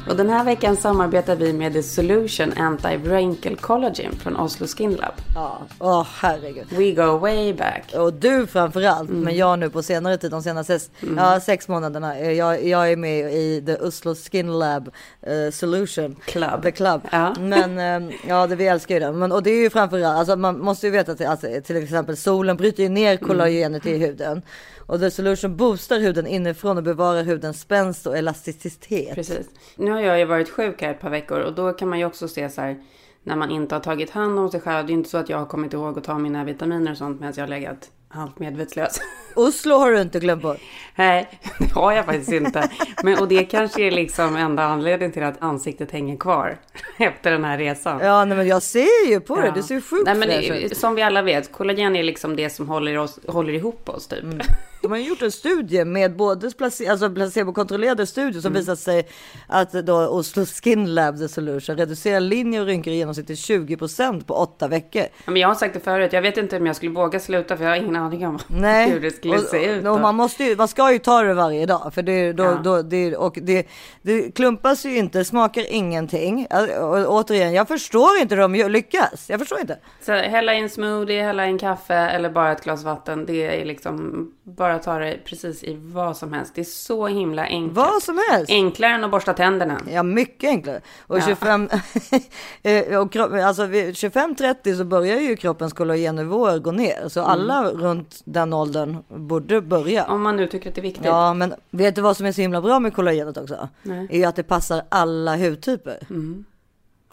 Och 0.09 0.15
den 0.15 0.29
här 0.29 0.43
veckan 0.43 0.75
samarbetar 0.77 1.35
vi 1.35 1.53
med 1.53 1.73
The 1.73 1.83
Solution 1.83 2.51
Anti-Wrinkle 2.53 3.55
Collagen 3.55 4.11
från 4.19 4.35
Oslo 4.37 4.67
Skin 4.67 4.91
Lab. 4.95 5.11
Ja, 5.35 5.61
åh 5.79 6.07
herregud. 6.21 6.65
We 6.69 6.91
go 6.91 7.17
way 7.17 7.53
back. 7.53 7.83
Och 7.95 8.13
du 8.13 8.47
framförallt, 8.47 9.09
Mm. 9.09 9.21
men 9.21 9.35
jag 9.37 9.59
nu 9.59 9.69
på 9.69 9.83
senare 9.83 10.17
tid, 10.17 10.31
de 10.31 10.43
senaste 10.43 10.79
ja, 11.17 11.39
sex 11.39 11.67
månaderna. 11.67 12.17
eh, 12.19 12.31
Jag, 12.31 12.65
jag 12.65 12.91
är 12.91 12.95
med 12.95 13.33
i 13.33 13.63
The 13.65 13.75
Oslo 13.75 14.15
Skin 14.15 14.59
Lab 14.59 14.89
eh, 15.21 15.51
Solution 15.51 16.15
Club. 16.25 16.63
The 16.63 16.71
Club. 16.71 17.01
Ja. 17.11 17.33
Men 17.39 17.77
eh, 18.09 18.15
ja, 18.27 18.47
det, 18.47 18.55
vi 18.55 18.67
älskar 18.67 18.93
ju 18.95 18.99
det. 18.99 19.11
Men, 19.11 19.31
och 19.31 19.43
det 19.43 19.51
är 19.51 19.61
ju 19.61 19.69
framförallt, 19.69 20.17
alltså, 20.19 20.35
man 20.35 20.59
måste 20.59 20.87
ju 20.87 20.91
veta 20.91 21.11
att 21.11 21.21
alltså, 21.21 21.47
till 21.63 21.83
exempel 21.83 22.17
solen 22.17 22.57
bryter 22.57 22.83
ju 22.83 22.89
ner 22.89 23.17
kollagenet 23.17 23.85
i 23.85 23.97
huden. 23.97 24.41
Och 24.85 24.99
The 24.99 25.11
Solution 25.11 25.57
boostar 25.57 25.99
huden 25.99 26.27
inifrån 26.27 26.77
och 26.77 26.83
bevarar 26.83 27.23
hudens 27.23 27.61
spänst 27.61 28.07
och 28.07 28.17
elasticitet. 28.17 29.15
Precis. 29.15 29.49
Nu 29.75 29.91
har 29.91 29.99
jag 29.99 30.19
ju 30.19 30.25
varit 30.25 30.49
sjuk 30.49 30.81
här 30.81 30.91
ett 30.91 30.99
par 30.99 31.09
veckor 31.09 31.39
och 31.39 31.53
då 31.53 31.73
kan 31.73 31.89
man 31.89 31.99
ju 31.99 32.05
också 32.05 32.27
se 32.27 32.49
så 32.49 32.61
här 32.61 32.83
när 33.23 33.35
man 33.35 33.51
inte 33.51 33.75
har 33.75 33.79
tagit 33.79 34.09
hand 34.09 34.39
om 34.39 34.51
sig 34.51 34.61
själv. 34.61 34.87
Det 34.87 34.93
är 34.93 34.95
inte 34.95 35.09
så 35.09 35.17
att 35.17 35.29
jag 35.29 35.37
har 35.37 35.45
kommit 35.45 35.73
ihåg 35.73 35.97
att 35.97 36.03
ta 36.03 36.17
mina 36.17 36.43
vitaminer 36.43 36.91
och 36.91 36.97
sånt 36.97 37.19
medan 37.19 37.33
jag 37.37 37.43
har 37.43 37.49
legat 37.49 37.91
halvt 38.07 38.39
medvetslös. 38.39 38.99
Oslo 39.35 39.75
har 39.75 39.91
du 39.91 40.01
inte 40.01 40.19
glömt 40.19 40.41
bort. 40.41 40.57
Nej, 40.95 41.29
det 41.59 41.71
har 41.73 41.91
jag 41.91 42.05
faktiskt 42.05 42.31
inte. 42.31 42.69
Men, 43.03 43.19
och 43.19 43.27
det 43.27 43.43
kanske 43.43 43.81
är 43.87 43.91
liksom 43.91 44.35
enda 44.35 44.63
anledningen 44.63 45.11
till 45.11 45.23
att 45.23 45.41
ansiktet 45.43 45.91
hänger 45.91 46.17
kvar 46.17 46.57
efter 46.97 47.31
den 47.31 47.43
här 47.43 47.57
resan. 47.57 47.99
Ja, 48.03 48.25
nej, 48.25 48.37
men 48.37 48.47
jag 48.47 48.61
ser 48.63 49.09
ju 49.09 49.19
på 49.19 49.35
det. 49.35 49.45
Ja. 49.47 49.51
Du 49.55 49.63
ser 49.63 49.81
sjukt 49.81 50.03
Nej, 50.05 50.15
men 50.15 50.27
det. 50.27 50.77
Som 50.77 50.95
vi 50.95 51.01
alla 51.01 51.21
vet, 51.21 51.51
kollagen 51.51 51.95
är 51.95 52.03
liksom 52.03 52.35
det 52.35 52.49
som 52.49 52.69
håller, 52.69 52.97
oss, 52.97 53.19
håller 53.27 53.53
ihop 53.53 53.89
oss 53.89 54.07
typ. 54.07 54.23
Mm. 54.23 54.39
De 54.81 54.91
har 54.91 54.97
gjort 54.97 55.21
en 55.21 55.31
studie 55.31 55.85
med 55.85 56.15
både 56.15 56.51
place, 56.51 56.91
alltså 56.91 57.09
placebokontrollerade 57.09 58.05
studier 58.07 58.41
som 58.41 58.51
Mm. 58.51 58.59
visar 58.61 58.75
sig 58.75 59.07
att 59.47 59.71
då 59.71 60.07
Oslo 60.07 60.45
Skin 60.45 60.93
Lab 60.95 61.19
The 61.19 61.27
Solution 61.27 61.77
reducerar 61.77 62.19
linjer 62.19 62.61
och 62.61 62.67
rynkor 62.67 62.93
i 62.93 62.95
genomsnitt 62.95 63.27
till 63.27 63.35
20% 63.35 64.23
på 64.27 64.33
åtta 64.33 64.67
veckor. 64.67 65.01
Ja, 65.01 65.07
Men 65.31 65.35
jag 65.41 65.47
har 65.47 65.55
sagt 65.55 65.73
det 65.73 65.79
förut, 65.79 66.13
jag 66.13 66.21
vet 66.21 66.37
inte 66.37 66.57
om 66.57 66.65
jag 66.65 66.75
skulle 66.75 66.91
våga 66.91 67.19
sluta 67.19 67.57
för 67.57 67.63
jag 67.63 67.71
har 67.71 67.77
ingen 67.77 67.95
aning 67.95 68.27
om 68.27 68.39
Nej, 68.47 68.89
hur 68.91 68.99
det 68.99 69.11
skulle 69.29 69.43
och, 69.43 69.49
se 69.49 69.65
ut. 69.65 69.87
och, 69.87 69.99
man, 69.99 70.15
måste 70.15 70.43
ju, 70.43 70.55
man 70.55 70.67
ska 70.67 70.93
ju 70.93 70.99
ta 70.99 71.21
det 71.21 71.33
varje 71.33 71.65
dag 71.65 71.91
för 71.93 72.01
det, 72.01 72.33
då, 72.33 72.43
Ja. 72.43 72.59
då, 72.63 72.81
det, 72.81 73.15
och 73.15 73.37
det, 73.41 73.67
det 74.01 74.31
klumpas 74.35 74.85
ju 74.85 74.97
inte, 74.97 75.25
smakar 75.25 75.65
ingenting. 75.69 76.47
Och, 76.81 77.07
återigen, 77.07 77.53
jag 77.53 77.67
förstår 77.67 78.17
inte 78.21 78.35
hur 78.35 78.41
de 78.41 78.53
lyckas. 78.53 79.29
Jag 79.29 79.39
förstår 79.39 79.59
inte. 79.59 79.77
Så 80.01 80.11
hälla 80.11 80.53
en 80.53 80.69
smoothie, 80.69 81.23
hälla 81.23 81.45
i 81.45 81.49
en 81.49 81.59
kaffe 81.59 81.95
eller 81.95 82.29
bara 82.29 82.51
ett 82.51 82.63
glas 82.63 82.83
vatten. 82.83 83.25
Det 83.25 83.61
är 83.61 83.65
liksom 83.65 84.27
bara 84.43 84.73
bara 84.73 84.83
ta 84.83 84.99
det 84.99 85.17
precis 85.25 85.63
i 85.63 85.77
vad 85.81 86.17
som 86.17 86.33
helst. 86.33 86.55
Det 86.55 86.61
är 86.61 86.65
så 86.65 87.07
himla 87.07 87.43
enkelt. 87.45 87.77
Vad 87.77 88.03
som 88.03 88.19
helst. 88.31 88.51
Enklare 88.51 88.91
än 88.93 89.03
att 89.03 89.11
borsta 89.11 89.33
tänderna. 89.33 89.81
Ja, 89.91 90.03
mycket 90.03 90.47
enklare. 90.47 90.81
Och 91.07 91.17
Ja. 91.17 91.21
25, 91.25 91.69
eh, 92.63 92.99
och 92.99 93.11
kropp, 93.11 93.31
alltså 93.33 93.65
vid 93.65 93.93
25-30 93.93 94.77
så 94.77 94.83
börjar 94.83 95.19
ju 95.19 95.35
kroppens 95.35 95.73
kollagennivåer 95.73 96.59
gå 96.59 96.71
ner. 96.71 97.09
Så 97.09 97.21
alla 97.21 97.63
runt 97.63 98.21
den 98.25 98.53
åldern 98.53 98.97
borde 99.15 99.61
börja. 99.61 100.05
Om 100.05 100.21
man 100.21 100.35
nu 100.35 100.47
tycker 100.47 100.69
att 100.69 100.75
det 100.75 100.81
är 100.81 100.83
viktigt. 100.83 101.05
Ja, 101.05 101.33
men 101.33 101.53
vet 101.71 101.95
du 101.95 102.01
vad 102.01 102.17
som 102.17 102.25
är 102.25 102.31
så 102.31 102.41
himla 102.41 102.61
bra 102.61 102.79
med 102.79 102.93
kollagenet 102.93 103.37
också? 103.37 103.69
Nej. 103.83 104.07
Är 104.09 104.17
ju 104.17 104.25
att 104.25 104.35
det 104.35 104.43
passar 104.43 104.83
alla 104.89 105.37
hudtyper. 105.37 105.97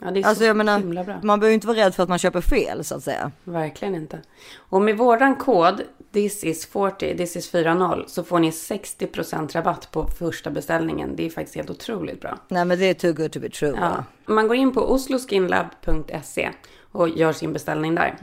Ja, 0.02 0.10
det 0.10 0.20
är 0.20 0.26
Alltså 0.26 0.40
så 0.42 0.44
jag 0.46 0.56
menar, 0.56 0.78
himla 0.78 1.04
bra. 1.04 1.20
man 1.22 1.40
behöver 1.40 1.54
inte 1.54 1.66
vara 1.66 1.76
rädd 1.76 1.94
för 1.94 2.02
att 2.02 2.08
man 2.08 2.18
köper 2.18 2.40
fel 2.40 2.84
så 2.84 2.94
att 2.94 3.02
säga. 3.02 3.32
Verkligen 3.44 3.94
inte. 3.94 4.18
Och 4.56 4.82
med 4.82 4.98
våran 4.98 5.36
kod 5.36 5.82
This 6.12 6.44
is 6.44 6.66
40, 6.66 7.16
this 7.16 7.36
is 7.36 7.50
40 7.50 8.04
så 8.06 8.24
får 8.24 8.38
ni 8.38 8.50
60% 8.50 9.52
rabatt 9.52 9.88
på 9.90 10.06
första 10.18 10.50
beställningen. 10.50 11.16
Det 11.16 11.26
är 11.26 11.30
faktiskt 11.30 11.56
helt 11.56 11.70
otroligt 11.70 12.20
bra. 12.20 12.38
Nej 12.48 12.64
men 12.64 12.78
det 12.78 12.84
är 12.84 12.94
too 12.94 13.12
good 13.12 13.32
to 13.32 13.40
be 13.40 13.48
true. 13.50 13.74
Ja. 13.80 14.04
Man 14.26 14.48
går 14.48 14.56
in 14.56 14.72
på 14.72 14.92
osloskinlab.se 14.92 16.50
och 16.92 17.08
gör 17.08 17.32
sin 17.32 17.52
beställning 17.52 17.94
där. 17.94 18.16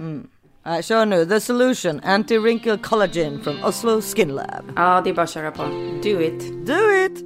Nej, 0.68 0.84
kör 0.84 1.06
nu. 1.06 1.26
The 1.26 1.40
Solution 1.40 2.02
Anti-Wrinkle 2.02 2.78
Collagen 2.78 3.42
från 3.44 3.64
Oslo 3.64 4.02
Skin 4.02 4.30
Lab. 4.30 4.72
Ja, 4.76 5.02
det 5.04 5.10
är 5.10 5.14
bara 5.14 5.22
att 5.22 5.30
köra 5.30 5.52
på. 5.52 5.64
Do 6.04 6.22
it! 6.22 6.68
Do 6.68 6.74
it! 7.06 7.24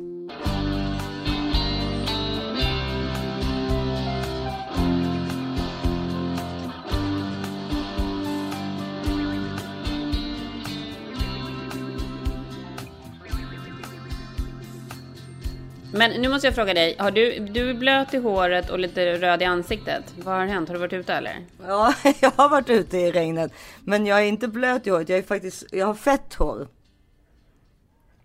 Men 15.93 16.11
nu 16.11 16.29
måste 16.29 16.47
jag 16.47 16.55
fråga 16.55 16.73
dig. 16.73 16.95
Har 16.99 17.11
du, 17.11 17.39
du 17.39 17.69
är 17.69 17.73
blöt 17.73 18.13
i 18.13 18.17
håret 18.17 18.69
och 18.69 18.79
lite 18.79 19.13
röd 19.17 19.41
i 19.41 19.45
ansiktet. 19.45 20.03
Vad 20.23 20.35
har 20.35 20.45
hänt? 20.45 20.69
Har 20.69 20.75
du 20.75 20.79
varit 20.79 20.93
ute 20.93 21.13
eller? 21.13 21.45
Ja, 21.67 21.93
jag 22.19 22.31
har 22.35 22.49
varit 22.49 22.69
ute 22.69 22.97
i 22.97 23.11
regnet. 23.11 23.51
Men 23.83 24.05
jag 24.05 24.19
är 24.19 24.25
inte 24.25 24.47
blöt 24.47 24.87
i 24.87 24.89
håret. 24.89 25.09
Jag 25.09 25.19
är 25.19 25.23
faktiskt, 25.23 25.63
jag 25.71 25.85
har 25.85 25.93
fett 25.93 26.33
hår. 26.33 26.67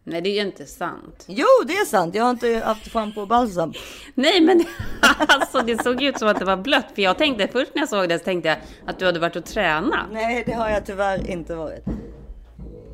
Nej, 0.05 0.21
det 0.21 0.29
är 0.29 0.35
ju 0.35 0.41
inte 0.41 0.67
sant. 0.67 1.25
Jo, 1.29 1.47
det 1.67 1.73
är 1.73 1.85
sant. 1.85 2.15
Jag 2.15 2.25
har 2.25 2.31
inte 2.31 2.63
haft 2.65 2.93
schampo 2.93 3.21
och 3.21 3.29
balsam. 3.29 3.73
Nej, 4.15 4.41
men 4.41 4.65
alltså 5.29 5.61
det 5.61 5.83
såg 5.83 6.03
ut 6.03 6.19
som 6.19 6.29
att 6.29 6.39
det 6.39 6.45
var 6.45 6.57
blött. 6.57 6.87
För 6.95 7.03
jag 7.03 7.19
tänkte 7.19 7.49
först 7.49 7.75
när 7.75 7.83
jag 7.83 7.89
såg 7.89 8.09
det 8.09 8.19
så 8.19 8.25
tänkte 8.25 8.49
jag 8.49 8.59
att 8.87 8.99
du 8.99 9.07
hade 9.07 9.21
varit 9.21 9.37
och 9.37 9.45
tränat. 9.45 10.07
Nej, 10.13 10.43
det 10.47 10.53
har 10.53 10.69
jag 10.69 10.87
tyvärr 10.87 11.31
inte 11.31 11.55
varit. 11.55 11.85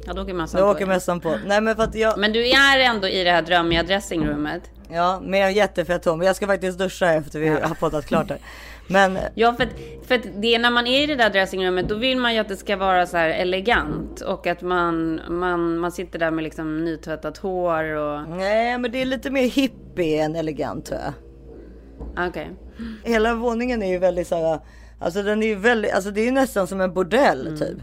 Ja, 0.06 0.12
då 0.12 0.22
åker 0.22 0.34
man 0.34 0.48
Jag 0.54 0.68
åker 0.70 0.86
mässan 0.86 1.20
på. 1.20 1.38
Nej, 1.46 1.60
men 1.60 1.76
för 1.76 1.82
att 1.82 1.94
jag, 1.94 2.18
Men 2.18 2.32
du 2.32 2.48
är 2.50 2.78
ändå 2.78 3.08
i 3.08 3.24
det 3.24 3.30
här 3.30 3.42
drömmiga 3.42 3.82
dressingrummet. 3.82 4.62
ja, 4.90 5.20
med 5.24 5.52
jättefett 5.52 6.04
hår. 6.04 6.16
Men 6.16 6.26
jag 6.26 6.36
ska 6.36 6.46
faktiskt 6.46 6.78
duscha 6.78 7.12
efter 7.12 7.38
vi 7.40 7.48
har 7.48 7.74
poddat 7.74 8.06
klart 8.06 8.30
här. 8.30 8.38
Men 8.86 9.18
Ja, 9.34 9.54
för 9.54 9.62
att, 9.64 9.70
för 10.06 10.14
att 10.14 10.22
det 10.36 10.54
är 10.54 10.58
när 10.58 10.70
man 10.70 10.86
är 10.86 11.02
i 11.02 11.06
det 11.06 11.14
där 11.14 11.30
dressingrummet, 11.30 11.88
då 11.88 11.94
vill 11.94 12.18
man 12.18 12.34
ju 12.34 12.40
att 12.40 12.48
det 12.48 12.56
ska 12.56 12.76
vara 12.76 13.06
så 13.06 13.16
här 13.16 13.28
elegant. 13.28 14.20
Och 14.20 14.46
att 14.46 14.62
man, 14.62 15.20
man, 15.28 15.78
man 15.78 15.92
sitter 15.92 16.18
där 16.18 16.30
med 16.30 16.44
liksom 16.44 16.84
nytvättat 16.84 17.38
hår 17.38 17.84
och... 17.84 18.28
nej, 18.28 18.78
men 18.78 18.92
det 18.92 19.02
är 19.02 19.04
lite 19.04 19.30
mer 19.30 19.48
hippie 19.48 20.22
än 20.24 20.36
elegant 20.36 20.86
tror 20.86 21.00
jag. 21.00 21.12
Okej. 22.28 22.50
Hela 23.04 23.34
våningen 23.34 23.82
är 23.82 23.90
ju 23.90 23.98
väldigt 23.98 24.28
så 24.28 24.34
här. 24.48 24.60
Alltså 25.00 25.22
den 25.22 25.42
är 25.42 25.46
ju 25.46 25.54
väldigt, 25.54 25.92
alltså 25.92 26.10
det 26.10 26.20
är 26.20 26.24
ju 26.24 26.30
nästan 26.30 26.66
som 26.66 26.80
en 26.80 26.94
bordell 26.94 27.46
Mm. 27.46 27.58
typ. 27.58 27.78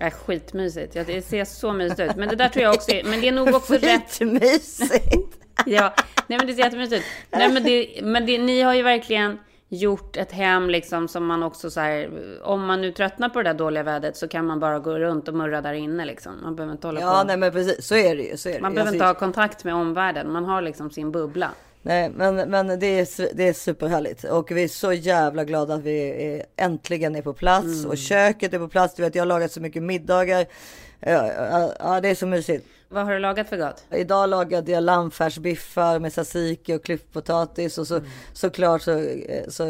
Äh, 0.00 0.10
skitmysigt. 0.10 0.94
Ja, 0.94 1.04
det 1.06 1.22
ser 1.22 1.44
så 1.44 1.72
mysigt 1.72 2.00
ut. 2.00 2.16
Men 2.16 2.28
det 2.28 2.36
där 2.36 2.48
tror 2.48 2.62
jag 2.62 2.74
också 2.74 2.90
är, 2.90 3.04
Men 3.04 3.20
det 3.20 3.28
är 3.28 3.32
nog 3.32 3.54
också 3.54 3.74
rätt. 3.74 4.10
Skitmysigt. 4.18 5.34
Ja, 5.66 5.94
nej 6.26 6.38
men 6.38 6.46
det 6.46 6.54
ser 6.54 6.62
jättemysigt 6.62 6.98
ut. 6.98 7.04
Nej 7.30 7.52
men, 7.52 7.62
det, 7.62 7.88
men 8.02 8.26
det, 8.26 8.38
ni 8.38 8.60
har 8.62 8.74
ju 8.74 8.82
verkligen 8.82 9.38
gjort 9.68 10.16
ett 10.16 10.32
hem 10.32 10.70
liksom 10.70 11.08
som 11.08 11.26
man 11.26 11.42
också 11.42 11.70
så 11.70 11.80
här, 11.80 12.10
om 12.42 12.66
man 12.66 12.80
nu 12.80 12.92
tröttnar 12.92 13.28
på 13.28 13.42
det 13.42 13.48
där 13.48 13.54
dåliga 13.58 13.82
vädret 13.82 14.16
så 14.16 14.28
kan 14.28 14.46
man 14.46 14.60
bara 14.60 14.78
gå 14.78 14.98
runt 14.98 15.28
och 15.28 15.34
murra 15.34 15.60
där 15.60 15.72
inne 15.72 16.04
liksom. 16.04 16.32
Man 16.42 16.56
behöver 16.56 16.72
inte 16.72 16.86
hålla 16.88 17.00
Ja, 17.00 17.18
på. 17.20 17.26
nej 17.26 17.36
men 17.36 17.52
precis. 17.52 17.86
Så 17.86 17.94
är 17.96 18.16
det 18.16 18.22
ju. 18.22 18.36
Så 18.36 18.48
är 18.48 18.52
det. 18.52 18.60
Man 18.60 18.70
ju. 18.70 18.74
behöver 18.74 18.88
Alltså, 18.90 18.94
inte 18.94 19.06
ha 19.06 19.14
kontakt 19.14 19.64
med 19.64 19.74
omvärlden. 19.74 20.32
Man 20.32 20.44
har 20.44 20.62
liksom 20.62 20.90
sin 20.90 21.12
bubbla. 21.12 21.50
Nej, 21.88 22.10
men, 22.14 22.50
men 22.50 22.66
det, 22.80 22.86
är, 22.86 23.34
det 23.34 23.48
är 23.48 23.52
superhärligt 23.52 24.24
och 24.24 24.50
vi 24.50 24.64
är 24.64 24.68
så 24.68 24.92
jävla 24.92 25.44
glada 25.44 25.74
att 25.74 25.82
vi 25.82 26.24
är, 26.24 26.44
äntligen 26.56 27.16
är 27.16 27.22
på 27.22 27.32
plats 27.32 27.78
Mm. 27.78 27.90
och 27.90 27.96
köket 27.98 28.54
är 28.54 28.58
på 28.58 28.68
plats. 28.68 28.94
Du 28.94 29.02
vet, 29.02 29.14
jag 29.14 29.22
har 29.22 29.26
lagat 29.26 29.52
så 29.52 29.60
mycket 29.60 29.82
middagar. 29.82 30.46
Ja, 31.00 31.32
ja, 31.32 31.72
ja, 31.78 32.00
det 32.00 32.08
är 32.08 32.14
så 32.14 32.26
mysigt. 32.26 32.66
Vad 32.90 33.04
har 33.04 33.12
du 33.12 33.18
lagat 33.18 33.48
för 33.48 33.56
gott? 33.56 33.84
Idag 33.90 34.28
lagade 34.30 34.72
jag 34.72 34.82
lammfärsbiffar 34.84 35.98
med 35.98 36.12
tzatziki 36.12 36.74
och 36.74 36.84
klyftpotatis 36.84 37.78
och 37.78 37.86
så 37.86 37.96
Mm. 37.96 38.08
såklart 38.32 38.82
så, 38.82 38.92
så 39.48 39.64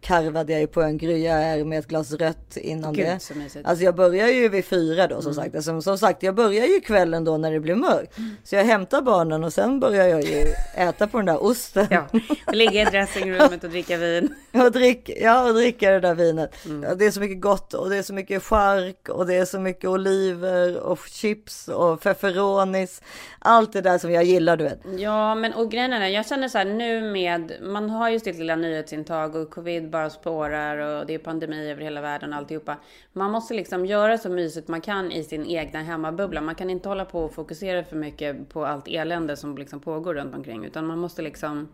karvade 0.00 0.52
jag 0.52 0.60
ju 0.60 0.66
på 0.66 0.82
en 0.82 0.98
gruyère 0.98 1.64
med 1.64 1.78
ett 1.78 1.86
glas 1.88 2.12
rött 2.12 2.56
innan 2.56 2.92
Gud, 2.94 3.06
det. 3.06 3.20
så 3.20 3.34
mysigt. 3.34 3.66
Alltså 3.66 3.84
jag 3.84 3.94
börjar 3.94 4.28
ju 4.28 4.48
vid 4.48 4.64
fyra 4.64 5.06
då 5.06 5.22
som 5.22 5.34
sagt. 5.34 5.64
Som, 5.64 5.82
som 5.82 5.98
sagt, 5.98 6.22
jag 6.22 6.34
börjar 6.34 6.66
ju 6.66 6.80
kvällen 6.80 7.24
då 7.24 7.36
när 7.36 7.52
det 7.52 7.60
blir 7.60 7.74
mörkt. 7.74 8.16
Så 8.44 8.56
jag 8.56 8.64
hämtar 8.64 9.02
barnen 9.02 9.44
och 9.44 9.52
sen 9.52 9.80
börjar 9.80 10.06
jag 10.08 10.22
ju 10.22 10.44
äta 10.76 11.06
på 11.06 11.16
den 11.16 11.26
där 11.26 11.44
osten. 11.44 11.86
Ja, 11.90 12.06
ligga 12.52 12.82
i 12.82 12.84
dressingrummet 12.84 13.64
och 13.64 13.70
dricka 13.70 13.96
vin. 13.96 14.34
Och, 14.64 14.72
drick, 14.72 15.10
ja, 15.20 15.48
och 15.48 15.54
dricka 15.54 15.90
det 15.90 16.00
där 16.00 16.14
vinet. 16.14 16.64
Mm. 16.64 16.98
Det 16.98 17.06
är 17.06 17.10
så 17.10 17.20
mycket 17.20 17.40
gott 17.40 17.74
och 17.74 17.90
det 17.90 17.96
är 17.96 18.02
så 18.02 18.14
mycket 18.14 18.42
chark 18.42 19.08
och 19.08 19.26
det 19.26 19.34
är 19.34 19.44
så 19.44 19.60
mycket 19.60 19.90
oliver 19.90 20.76
och 20.80 20.98
chips 21.08 21.68
och 21.68 22.02
Sonis, 22.52 23.02
Allt 23.38 23.72
det 23.72 23.80
där 23.80 23.98
som 23.98 24.12
jag 24.12 24.24
gillar 24.24 24.56
du 24.56 24.64
vet. 24.64 24.80
Ja, 24.98 25.34
men 25.34 25.52
och 25.52 25.70
grejen 25.70 25.92
är, 25.92 26.08
jag 26.08 26.26
känner 26.26 26.48
så 26.48 26.58
här 26.58 26.64
nu 26.64 27.12
med, 27.12 27.52
man 27.62 27.90
har 27.90 28.10
ju 28.10 28.20
sitt 28.20 28.38
lilla 28.38 28.56
nyhetsintag 28.56 29.36
och 29.36 29.50
covid 29.50 29.90
bara 29.90 30.10
spårar 30.10 30.78
och 30.78 31.06
det 31.06 31.14
är 31.14 31.18
pandemi 31.18 31.70
över 31.70 31.82
hela 31.82 32.00
världen 32.00 32.32
och 32.32 32.38
alltihopa. 32.38 32.76
Man 33.12 33.30
måste 33.30 33.54
liksom 33.54 33.86
göra 33.86 34.18
så 34.18 34.28
mysigt 34.28 34.68
man 34.68 34.80
kan 34.80 35.12
i 35.12 35.24
sin 35.24 35.46
egna 35.46 35.82
hemmabubbla. 35.82 36.40
Man 36.40 36.54
kan 36.54 36.70
inte 36.70 36.88
hålla 36.88 37.04
på 37.04 37.20
och 37.24 37.34
fokusera 37.34 37.84
för 37.84 37.96
mycket 37.96 38.48
på 38.48 38.66
allt 38.66 38.88
elände 38.88 39.36
som 39.36 39.58
liksom 39.58 39.80
pågår 39.80 40.14
runt 40.14 40.34
omkring, 40.34 40.64
utan 40.64 40.86
man 40.86 40.98
måste 40.98 41.22
liksom 41.22 41.68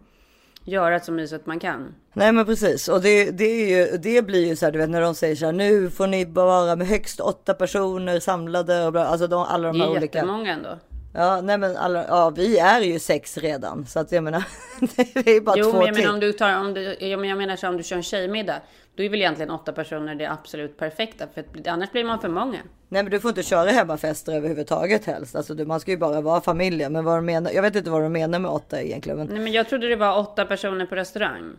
göra 0.68 1.00
så 1.00 1.12
mysigt 1.12 1.46
man 1.46 1.58
kan. 1.60 1.94
Nej 2.12 2.32
men 2.32 2.44
precis 2.46 2.88
och 2.88 3.00
det, 3.02 3.30
det, 3.30 3.44
är 3.44 3.68
ju, 3.90 3.96
det 3.98 4.22
blir 4.22 4.46
ju 4.46 4.56
så 4.56 4.64
här 4.64 4.72
du 4.72 4.78
vet 4.78 4.90
när 4.90 5.00
de 5.00 5.14
säger 5.14 5.36
så 5.36 5.44
här 5.44 5.52
nu 5.52 5.90
får 5.90 6.06
ni 6.06 6.26
bara 6.26 6.46
vara 6.46 6.76
med 6.76 6.86
högst 6.86 7.20
åtta 7.20 7.54
personer 7.54 8.20
samlade 8.20 8.86
och 8.86 8.92
bla, 8.92 9.06
alltså 9.06 9.26
de, 9.26 9.42
alla 9.42 9.68
de 9.68 9.78
Det 9.78 9.84
här 9.84 9.90
är 9.92 9.96
olika. 9.98 10.18
jättemånga 10.18 10.52
ändå. 10.52 10.78
Ja 11.14 11.40
nej 11.40 11.58
men 11.58 11.76
alla, 11.76 12.04
ja 12.08 12.30
vi 12.30 12.58
är 12.58 12.80
ju 12.80 12.98
sex 12.98 13.38
redan 13.38 13.86
så 13.86 14.00
att 14.00 14.12
jag 14.12 14.24
menar 14.24 14.44
det 15.24 15.30
är 15.36 15.40
bara 15.40 15.56
Jo, 15.58 15.64
två 15.70 15.72
men 15.78 15.86
jag 15.86 15.94
till. 15.94 16.04
menar 16.04 16.14
om 16.14 16.20
du 16.20 16.32
tar, 16.32 16.56
om 16.60 16.74
du, 16.74 16.96
jag 17.00 17.38
menar 17.38 17.56
så 17.56 17.68
om 17.68 17.76
du 17.76 17.82
kör 17.82 17.96
en 17.96 18.02
tjejmiddag, 18.02 18.60
då 18.98 19.04
är 19.04 19.08
väl 19.08 19.20
egentligen 19.20 19.50
åtta 19.50 19.72
personer 19.72 20.14
det 20.14 20.30
absolut 20.30 20.76
perfekta, 20.76 21.26
för 21.34 21.40
att, 21.40 21.66
annars 21.66 21.92
blir 21.92 22.04
man 22.04 22.20
för 22.20 22.28
många. 22.28 22.58
Nej 22.88 23.02
men 23.02 23.10
du 23.10 23.20
får 23.20 23.28
inte 23.28 23.42
köra 23.42 23.70
hemmafester 23.70 24.32
överhuvudtaget 24.32 25.04
helst. 25.04 25.36
Alltså 25.36 25.54
du, 25.54 25.66
man 25.66 25.80
ska 25.80 25.90
ju 25.90 25.96
bara 25.96 26.20
vara 26.20 26.40
familjen. 26.40 26.92
Men 26.92 27.04
vad 27.04 27.16
de 27.18 27.24
menar, 27.26 27.50
jag 27.50 27.62
vet 27.62 27.76
inte 27.76 27.90
vad 27.90 28.02
de 28.02 28.12
menar 28.12 28.38
med 28.38 28.50
åtta 28.50 28.82
egentligen. 28.82 29.18
Men, 29.18 29.26
Nej, 29.26 29.40
men 29.40 29.52
jag 29.52 29.68
trodde 29.68 29.88
det 29.88 29.96
var 29.96 30.18
åtta 30.18 30.44
personer 30.44 30.86
på 30.86 30.94
restaurang. 30.94 31.52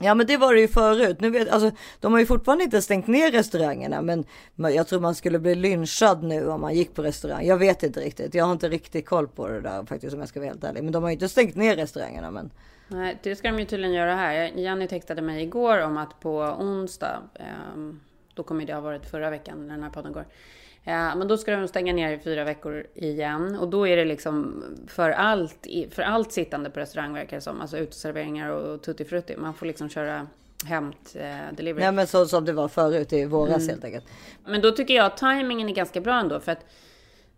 ja 0.00 0.14
men 0.14 0.26
det 0.26 0.36
var 0.36 0.54
det 0.54 0.60
ju 0.60 0.68
förut. 0.68 1.20
Nu 1.20 1.30
vet, 1.30 1.48
alltså, 1.48 1.70
de 2.00 2.12
har 2.12 2.20
ju 2.20 2.26
fortfarande 2.26 2.64
inte 2.64 2.82
stängt 2.82 3.06
ner 3.06 3.30
restaurangerna. 3.32 4.02
Men 4.02 4.24
men 4.54 4.74
jag 4.74 4.86
tror 4.86 5.00
man 5.00 5.14
skulle 5.14 5.38
bli 5.38 5.54
lynchad 5.54 6.22
nu 6.22 6.48
om 6.48 6.60
man 6.60 6.74
gick 6.74 6.94
på 6.94 7.02
restaurang. 7.02 7.46
Jag 7.46 7.56
vet 7.56 7.82
inte 7.82 8.00
riktigt. 8.00 8.34
Jag 8.34 8.44
har 8.44 8.52
inte 8.52 8.68
riktigt 8.68 9.06
koll 9.06 9.28
på 9.28 9.48
det 9.48 9.60
där 9.60 9.84
faktiskt 9.86 10.14
om 10.14 10.20
jag 10.20 10.28
ska 10.28 10.40
vara 10.40 10.50
helt 10.50 10.64
ärlig. 10.64 10.84
Men 10.84 10.92
de 10.92 11.02
har 11.02 11.10
ju 11.10 11.14
inte 11.14 11.28
stängt 11.28 11.56
ner 11.56 11.76
restaurangerna. 11.76 12.30
Men 12.30 12.50
Nej, 12.88 13.18
det 13.22 13.36
ska 13.36 13.48
de 13.48 13.58
ju 13.58 13.64
tydligen 13.64 13.94
göra 13.94 14.14
här. 14.14 14.34
Jenny 14.34 14.86
textade 14.86 15.22
mig 15.22 15.42
igår 15.42 15.80
om 15.80 15.96
att 15.96 16.20
på 16.20 16.38
onsdag, 16.40 17.22
ehm, 17.34 18.00
då 18.34 18.42
kommer 18.42 18.66
det 18.66 18.74
ha 18.74 18.80
varit 18.80 19.06
förra 19.06 19.30
veckan 19.30 19.66
när 19.66 19.74
den 19.74 19.82
här 19.82 19.90
podden 19.90 20.12
går. 20.12 20.26
Eh, 20.84 21.16
men 21.16 21.28
då 21.28 21.36
ska 21.36 21.56
de 21.56 21.68
stänga 21.68 21.92
ner 21.92 22.12
i 22.12 22.18
fyra 22.18 22.44
veckor 22.44 22.86
igen. 22.94 23.56
Och 23.56 23.68
då 23.68 23.88
är 23.88 23.96
det 23.96 24.04
liksom 24.04 24.64
för 24.88 25.10
allt, 25.10 25.66
för 25.90 26.02
allt 26.02 26.32
sittande 26.32 26.70
på 26.70 26.80
restaurang 26.80 27.14
verkar 27.14 27.36
det 27.36 27.40
som. 27.40 27.60
Alltså 27.60 27.78
uteserveringar 27.78 28.50
och 28.50 28.82
tutti 28.82 29.04
frutti. 29.04 29.36
Man 29.36 29.54
får 29.54 29.66
liksom 29.66 29.88
köra 29.88 30.26
hämt 30.64 31.16
eh, 31.20 31.36
delivery. 31.56 31.84
nej 31.84 31.92
men 31.92 32.06
så 32.06 32.26
som 32.26 32.44
det 32.44 32.52
var 32.52 32.68
förut 32.68 33.12
i 33.12 33.24
våras 33.24 33.68
helt 33.68 33.84
enkelt. 33.84 34.04
Men 34.44 34.60
då 34.60 34.70
tycker 34.70 34.94
jag 34.94 35.06
att 35.06 35.16
timingen 35.16 35.68
är 35.68 35.74
ganska 35.74 36.00
bra 36.00 36.20
ändå. 36.20 36.40
För 36.40 36.52
att 36.52 36.64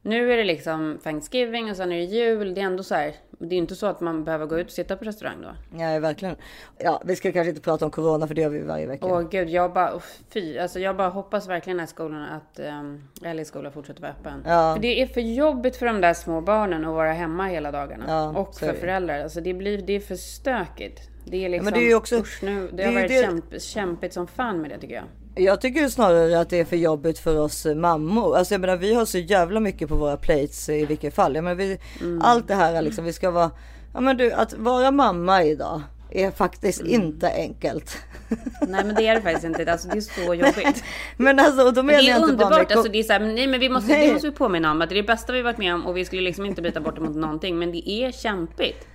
nu 0.03 0.33
är 0.33 0.37
det 0.37 0.45
liksom 0.45 0.99
Thanksgiving 1.03 1.71
och 1.71 1.77
sen 1.77 1.93
är 1.93 1.97
det 1.97 2.05
jul. 2.05 2.55
Det 2.55 2.61
är 2.61 2.65
ändå 2.65 2.83
så 2.83 2.95
här. 2.95 3.15
Det 3.41 3.55
är 3.55 3.59
inte 3.59 3.77
så 3.77 3.87
att 3.87 4.01
man 4.01 4.25
behöver 4.25 4.47
gå 4.47 4.59
ut 4.59 4.67
och 4.67 4.73
sitta 4.73 4.97
på 4.97 5.05
restaurang 5.05 5.37
då. 5.43 5.49
Nej 5.71 6.01
verkligen. 6.01 6.37
Ja 6.79 7.03
vi 7.05 7.17
ska 7.17 7.33
kanske 7.33 7.49
inte 7.49 7.61
prata 7.61 7.85
om 7.85 7.91
corona 7.91 8.27
för 8.27 8.35
det 8.35 8.41
gör 8.41 8.49
vi 8.49 8.63
varje 8.63 8.87
vecka. 8.87 9.07
Åh 9.07 9.21
gud, 9.31 9.49
jag 9.51 9.73
bara, 9.73 9.95
oh, 9.97 10.03
fy, 10.31 10.59
alltså 10.59 10.81
jag 10.81 10.97
bara 10.97 11.09
hoppas 11.09 11.49
verkligen 11.49 11.81
att 11.81 11.89
skolorna, 11.89 12.29
att 12.37 12.61
um, 12.61 13.09
Ellis 13.25 13.49
skola 13.49 13.71
fortsätter 13.71 14.01
vara 14.03 14.13
öppen. 14.13 14.43
Ja. 14.47 14.75
För 14.75 14.83
det 14.83 15.03
är 15.03 15.07
för 15.07 15.21
jobbigt 15.21 15.77
för 15.77 15.87
de 15.87 16.01
där 16.01 16.15
små 16.15 16.41
barnen 16.41 16.85
att 16.85 16.95
vara 16.95 17.13
hemma 17.13 17.47
hela 17.47 17.71
dagarna. 17.73 18.05
Ja, 18.09 18.41
och 18.41 18.55
för 18.55 18.69
är 18.69 18.73
föräldrar. 18.75 19.23
Alltså 19.23 19.41
det 19.41 19.55
blir, 19.55 19.79
det 19.83 19.93
är 19.93 20.01
för 20.01 20.17
stökigt. 20.17 21.01
Det 21.25 21.45
är 21.45 21.49
liksom, 21.49 21.65
men 21.65 21.75
det 21.75 21.81
är 21.81 21.89
ju 21.89 21.95
också- 21.95 22.17
usch, 22.17 22.43
nu, 22.43 22.69
det, 22.69 22.77
det 22.77 22.83
är 22.83 22.87
har 22.87 22.93
ju 22.93 22.99
varit 22.99 23.09
det- 23.09 23.23
kämp, 23.23 23.63
kämpigt 23.63 24.13
som 24.15 24.27
fan 24.27 24.61
med 24.61 24.71
det 24.71 24.79
tycker 24.79 24.95
jag. 24.95 25.05
Jag 25.39 25.61
tycker 25.61 25.89
snarare 25.89 26.41
att 26.41 26.51
det 26.51 26.61
är 26.61 26.65
för 26.65 26.77
jobbigt 26.77 27.19
för 27.19 27.39
oss 27.39 27.67
mammor. 27.77 28.37
Alltså 28.37 28.55
jag 28.55 28.61
menar 28.61 28.77
vi 28.77 28.95
har 28.95 29.05
så 29.05 29.19
jävla 29.19 29.61
mycket 29.61 29.89
på 29.89 29.95
våra 29.95 30.17
plates 30.17 30.69
i 30.69 30.87
vilket 30.87 31.15
fall. 31.15 31.35
Jag 31.35 31.45
menar, 31.45 31.55
vi, 31.57 31.79
Mm. 32.01 32.21
Allt 32.23 32.49
det 32.49 32.55
här 32.55 32.83
liksom, 32.83 33.05
vi 33.05 33.13
ska 33.13 33.31
vara, 33.31 33.51
ja 33.95 34.01
men 34.01 34.17
du 34.17 34.33
att 34.33 34.53
vara 34.53 34.91
mamma 34.91 35.45
idag 35.45 35.81
är 36.11 36.31
faktiskt 36.31 36.81
Mm. 36.81 36.93
inte 36.93 37.33
enkelt. 37.33 37.99
Nej 38.69 38.85
men 38.85 38.95
det 38.95 39.07
är 39.07 39.15
det 39.15 39.21
faktiskt 39.23 39.45
inte. 39.45 39.73
Alltså, 39.73 39.89
det 39.89 39.97
är 39.97 40.25
så 40.27 40.35
jobbigt. 40.35 40.85
Men 41.17 41.39
alltså 41.39 41.63
och 41.67 41.75
då 41.75 41.83
menar 41.83 41.97
Men 41.99 42.05
det 42.05 42.11
jag 42.11 42.19
är 42.19 42.23
inte 42.23 42.37
bara 42.37 42.45
underbart. 42.47 42.69
med, 42.69 42.77
Alltså, 42.77 42.93
det 42.93 42.99
är 42.99 43.03
så 43.03 43.13
här, 43.13 43.21
nej 43.21 43.47
men 43.47 43.61
vi 43.61 43.69
måste, 43.69 43.93
Nej. 43.93 44.07
det 44.07 44.13
måste 44.13 44.29
vi 44.31 44.35
påminna 44.37 44.71
om. 44.71 44.83
Att 44.83 44.89
det 44.89 44.93
är 44.95 45.03
det 45.03 45.07
bästa 45.07 45.33
vi 45.33 45.43
varit 45.43 45.59
med 45.59 45.75
om 45.75 45.87
och 45.87 45.97
vi 45.97 46.05
skulle 46.05 46.23
liksom 46.23 46.45
inte 46.47 46.63
byta 46.63 46.81
bort 46.81 46.95
det 46.95 47.01
mot 47.01 47.17
någonting. 47.17 47.59
Men 47.59 47.73
det 47.73 47.91
är 47.91 48.13
kämpigt. 48.13 48.87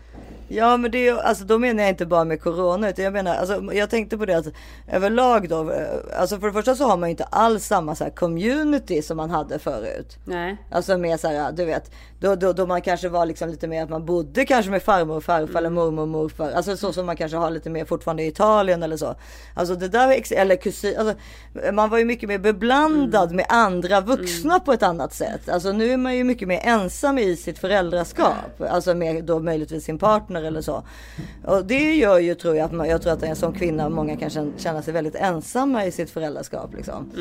Ja 0.56 0.78
men 0.78 0.92
det 0.92 1.08
är 1.08 1.18
alltså 1.18 1.46
då 1.46 1.60
menar 1.60 1.84
jag 1.84 1.90
inte 1.90 2.06
bara 2.06 2.24
med 2.24 2.42
corona 2.42 2.90
utan 2.90 3.06
jag 3.06 3.14
menar, 3.14 3.36
alltså 3.36 3.74
jag 3.74 3.90
tänkte 3.90 4.18
på 4.18 4.26
det 4.26 4.38
att 4.38 4.48
överlag 4.92 5.50
då, 5.50 5.72
eh, 5.72 5.88
alltså 6.20 6.40
för 6.40 6.48
det 6.48 6.54
första 6.54 6.76
så 6.76 6.88
har 6.88 6.98
man 6.98 7.10
ju 7.10 7.12
inte 7.12 7.24
alls 7.24 7.66
samma 7.66 7.96
så 7.96 8.04
här 8.04 8.12
community 8.12 9.02
som 9.02 9.18
man 9.18 9.30
hade 9.30 9.60
förut. 9.60 10.18
Nej. 10.26 10.58
Alltså 10.72 10.98
mer 10.98 11.18
så 11.18 11.28
här, 11.28 11.52
du 11.52 11.66
vet, 11.66 11.92
då, 12.20 12.36
då, 12.36 12.54
då 12.54 12.66
man 12.66 12.82
kanske 12.82 13.10
var 13.10 13.26
liksom 13.26 13.50
lite 13.50 13.68
mer 13.68 13.84
att 13.84 13.90
man 13.90 14.06
bodde 14.06 14.46
kanske 14.46 14.72
med 14.72 14.84
farmor 14.84 15.16
och 15.16 15.24
farfar 15.24 15.60
eller 15.60 15.70
mormor 15.70 16.02
och 16.02 16.08
morfar. 16.08 16.52
Alltså 16.52 16.78
så 16.78 16.94
som 16.94 17.06
man 17.06 17.16
kanske 17.16 17.38
har 17.38 17.50
lite 17.50 17.70
mer 17.70 17.86
fortfarande 17.86 18.24
i 18.24 18.28
Italien 18.28 18.84
eller 18.84 18.98
så. 18.98 19.16
Alltså 19.54 19.76
det 19.76 19.88
där, 19.88 20.34
eller 20.34 20.56
kusin, 20.56 20.98
alltså, 21.00 21.16
man 21.74 21.90
var 21.90 21.98
ju 21.98 22.06
mycket 22.06 22.30
mer 22.30 22.38
beblandad 22.38 23.32
med 23.32 23.46
andra 23.50 24.02
vuxna 24.02 24.60
på 24.60 24.74
ett 24.74 24.84
annat 24.84 25.14
sätt. 25.14 25.50
Alltså 25.50 25.72
nu 25.72 25.92
är 25.92 25.98
man 25.98 26.16
ju 26.16 26.24
mycket 26.24 26.48
mer 26.48 26.60
ensam 26.64 27.18
i 27.18 27.36
sitt 27.36 27.60
föräldraskap. 27.60 28.62
Alltså 28.70 28.94
med 28.94 29.24
då 29.24 29.40
möjligtvis 29.40 29.84
sin 29.84 29.98
partner 29.98 30.43
eller 30.44 30.62
så. 30.62 30.84
Och 31.46 31.66
det 31.66 31.96
gör 31.96 32.20
ju 32.20 32.36
tror 32.36 32.56
jag 32.56 32.66
att 32.66 32.72
man, 32.72 32.90
jag 32.90 33.02
tror 33.02 33.14
att 33.14 33.24
en 33.24 33.36
som 33.36 33.54
kvinna, 33.54 33.90
många 33.90 34.18
kan 34.18 34.54
känna, 34.58 34.82
sig 34.82 34.94
väldigt 34.94 35.16
ensamma 35.16 35.86
i 35.86 35.92
sitt 35.92 36.10
föräldraskap 36.10 36.74
liksom. 36.76 37.12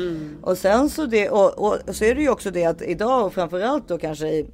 Och 0.41 0.57
sen 0.57 0.89
så 0.89 1.05
det, 1.05 1.29
och, 1.29 1.59
och 1.59 1.95
så 1.95 2.05
är 2.05 2.15
det 2.15 2.21
ju 2.21 2.29
också 2.29 2.51
det 2.51 2.65
att 2.65 2.81
idag 2.81 3.25
och 3.25 3.33
framförallt 3.33 3.87
då 3.87 3.97
kanske 3.97 4.27
i 4.27 4.45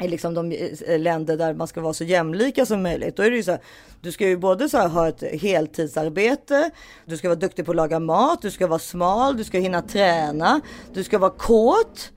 i 0.00 0.08
liksom 0.08 0.34
de 0.34 0.52
länder 0.98 1.36
där 1.36 1.54
man 1.54 1.68
ska 1.68 1.80
vara 1.80 1.92
så 1.92 2.04
jämlika 2.04 2.66
som 2.66 2.82
möjligt. 2.82 3.16
Då 3.16 3.22
är 3.22 3.30
det 3.30 3.36
ju 3.36 3.42
så 3.42 3.50
här, 3.50 3.60
du 4.00 4.12
ska 4.12 4.28
ju 4.28 4.36
både 4.36 4.68
så 4.68 4.78
här 4.78 4.88
ha 4.88 5.08
ett 5.08 5.22
heltidsarbete, 5.40 6.70
du 7.04 7.16
ska 7.16 7.28
vara 7.28 7.38
duktig 7.38 7.64
på 7.64 7.72
att 7.72 7.76
laga 7.76 8.00
mat, 8.00 8.42
du 8.42 8.50
ska 8.50 8.66
vara 8.66 8.78
smal, 8.78 9.36
du 9.36 9.44
ska 9.44 9.58
hinna 9.58 9.82
träna, 9.82 10.60
du 10.94 11.04
ska 11.04 11.18
vara 11.18 11.30
kåt. 11.30 12.12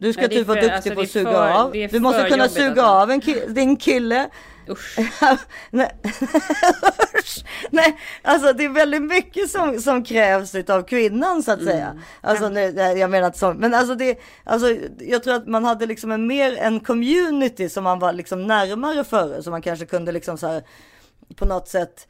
Du 0.00 0.12
ska 0.12 0.22
är 0.22 0.28
typ 0.28 0.46
vara 0.46 0.60
duktig 0.60 0.74
alltså, 0.74 0.94
på 0.94 1.00
att 1.00 1.10
suga 1.10 1.30
för- 1.30 1.50
av. 1.62 1.72
Du 1.90 2.00
måste 2.00 2.28
kunna 2.28 2.48
suga 2.48 2.68
alltså. 2.68 2.82
av 2.84 3.10
en 3.10 3.20
ki- 3.20 3.48
din 3.48 3.76
kille. 3.76 4.28
Usch. 4.68 4.96
Nej. 5.70 5.90
Usch. 7.18 7.44
Nej, 7.70 7.96
alltså 8.22 8.52
det 8.52 8.64
är 8.64 8.68
väldigt 8.68 9.02
mycket 9.02 9.50
som, 9.50 9.78
som 9.80 10.04
krävs 10.04 10.54
av 10.54 10.82
kvinnan 10.82 11.42
så 11.42 11.52
att 11.52 11.60
Mm. 11.60 11.72
säga. 11.72 11.98
Alltså, 12.20 12.48
nu, 12.48 12.72
nej, 12.72 12.98
jag 12.98 13.10
menar 13.10 13.32
så, 13.32 13.54
men 13.54 13.74
alltså 13.74 13.94
det, 13.94 14.18
alltså 14.44 14.66
jag 14.98 15.22
tror 15.22 15.34
att 15.34 15.46
man 15.46 15.64
hade 15.64 15.86
liksom 15.86 16.10
en 16.12 16.26
mer 16.26 16.56
en 16.56 16.80
community 16.80 17.68
som 17.68 17.84
man 17.84 17.98
var 17.98 18.12
liksom 18.12 18.46
närmare 18.46 19.04
förr, 19.04 19.40
som 19.42 19.50
man 19.50 19.62
kanske 19.62 19.86
kunde 19.86 20.12
liksom 20.12 20.38
så 20.38 20.46
här 20.46 20.62
på 21.36 21.44
något 21.44 21.68
sätt 21.68 22.06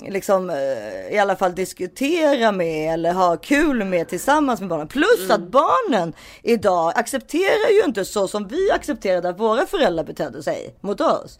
liksom 0.00 0.50
eh, 0.50 1.14
i 1.14 1.18
alla 1.18 1.36
fall 1.36 1.54
diskutera 1.54 2.52
med 2.52 2.94
eller 2.94 3.12
ha 3.12 3.36
kul 3.36 3.84
med 3.84 4.08
tillsammans 4.08 4.60
med 4.60 4.68
barnen. 4.68 4.88
Plus 4.88 5.30
att 5.30 5.40
barnen 5.40 6.12
idag 6.42 6.92
accepterar 6.96 7.70
ju 7.70 7.84
inte 7.84 8.04
så 8.04 8.28
som 8.28 8.48
vi 8.48 8.70
accepterade 8.70 9.28
att 9.28 9.40
våra 9.40 9.66
föräldrar 9.66 10.04
betedde 10.04 10.42
sig 10.42 10.76
mot 10.80 11.00
oss. 11.00 11.38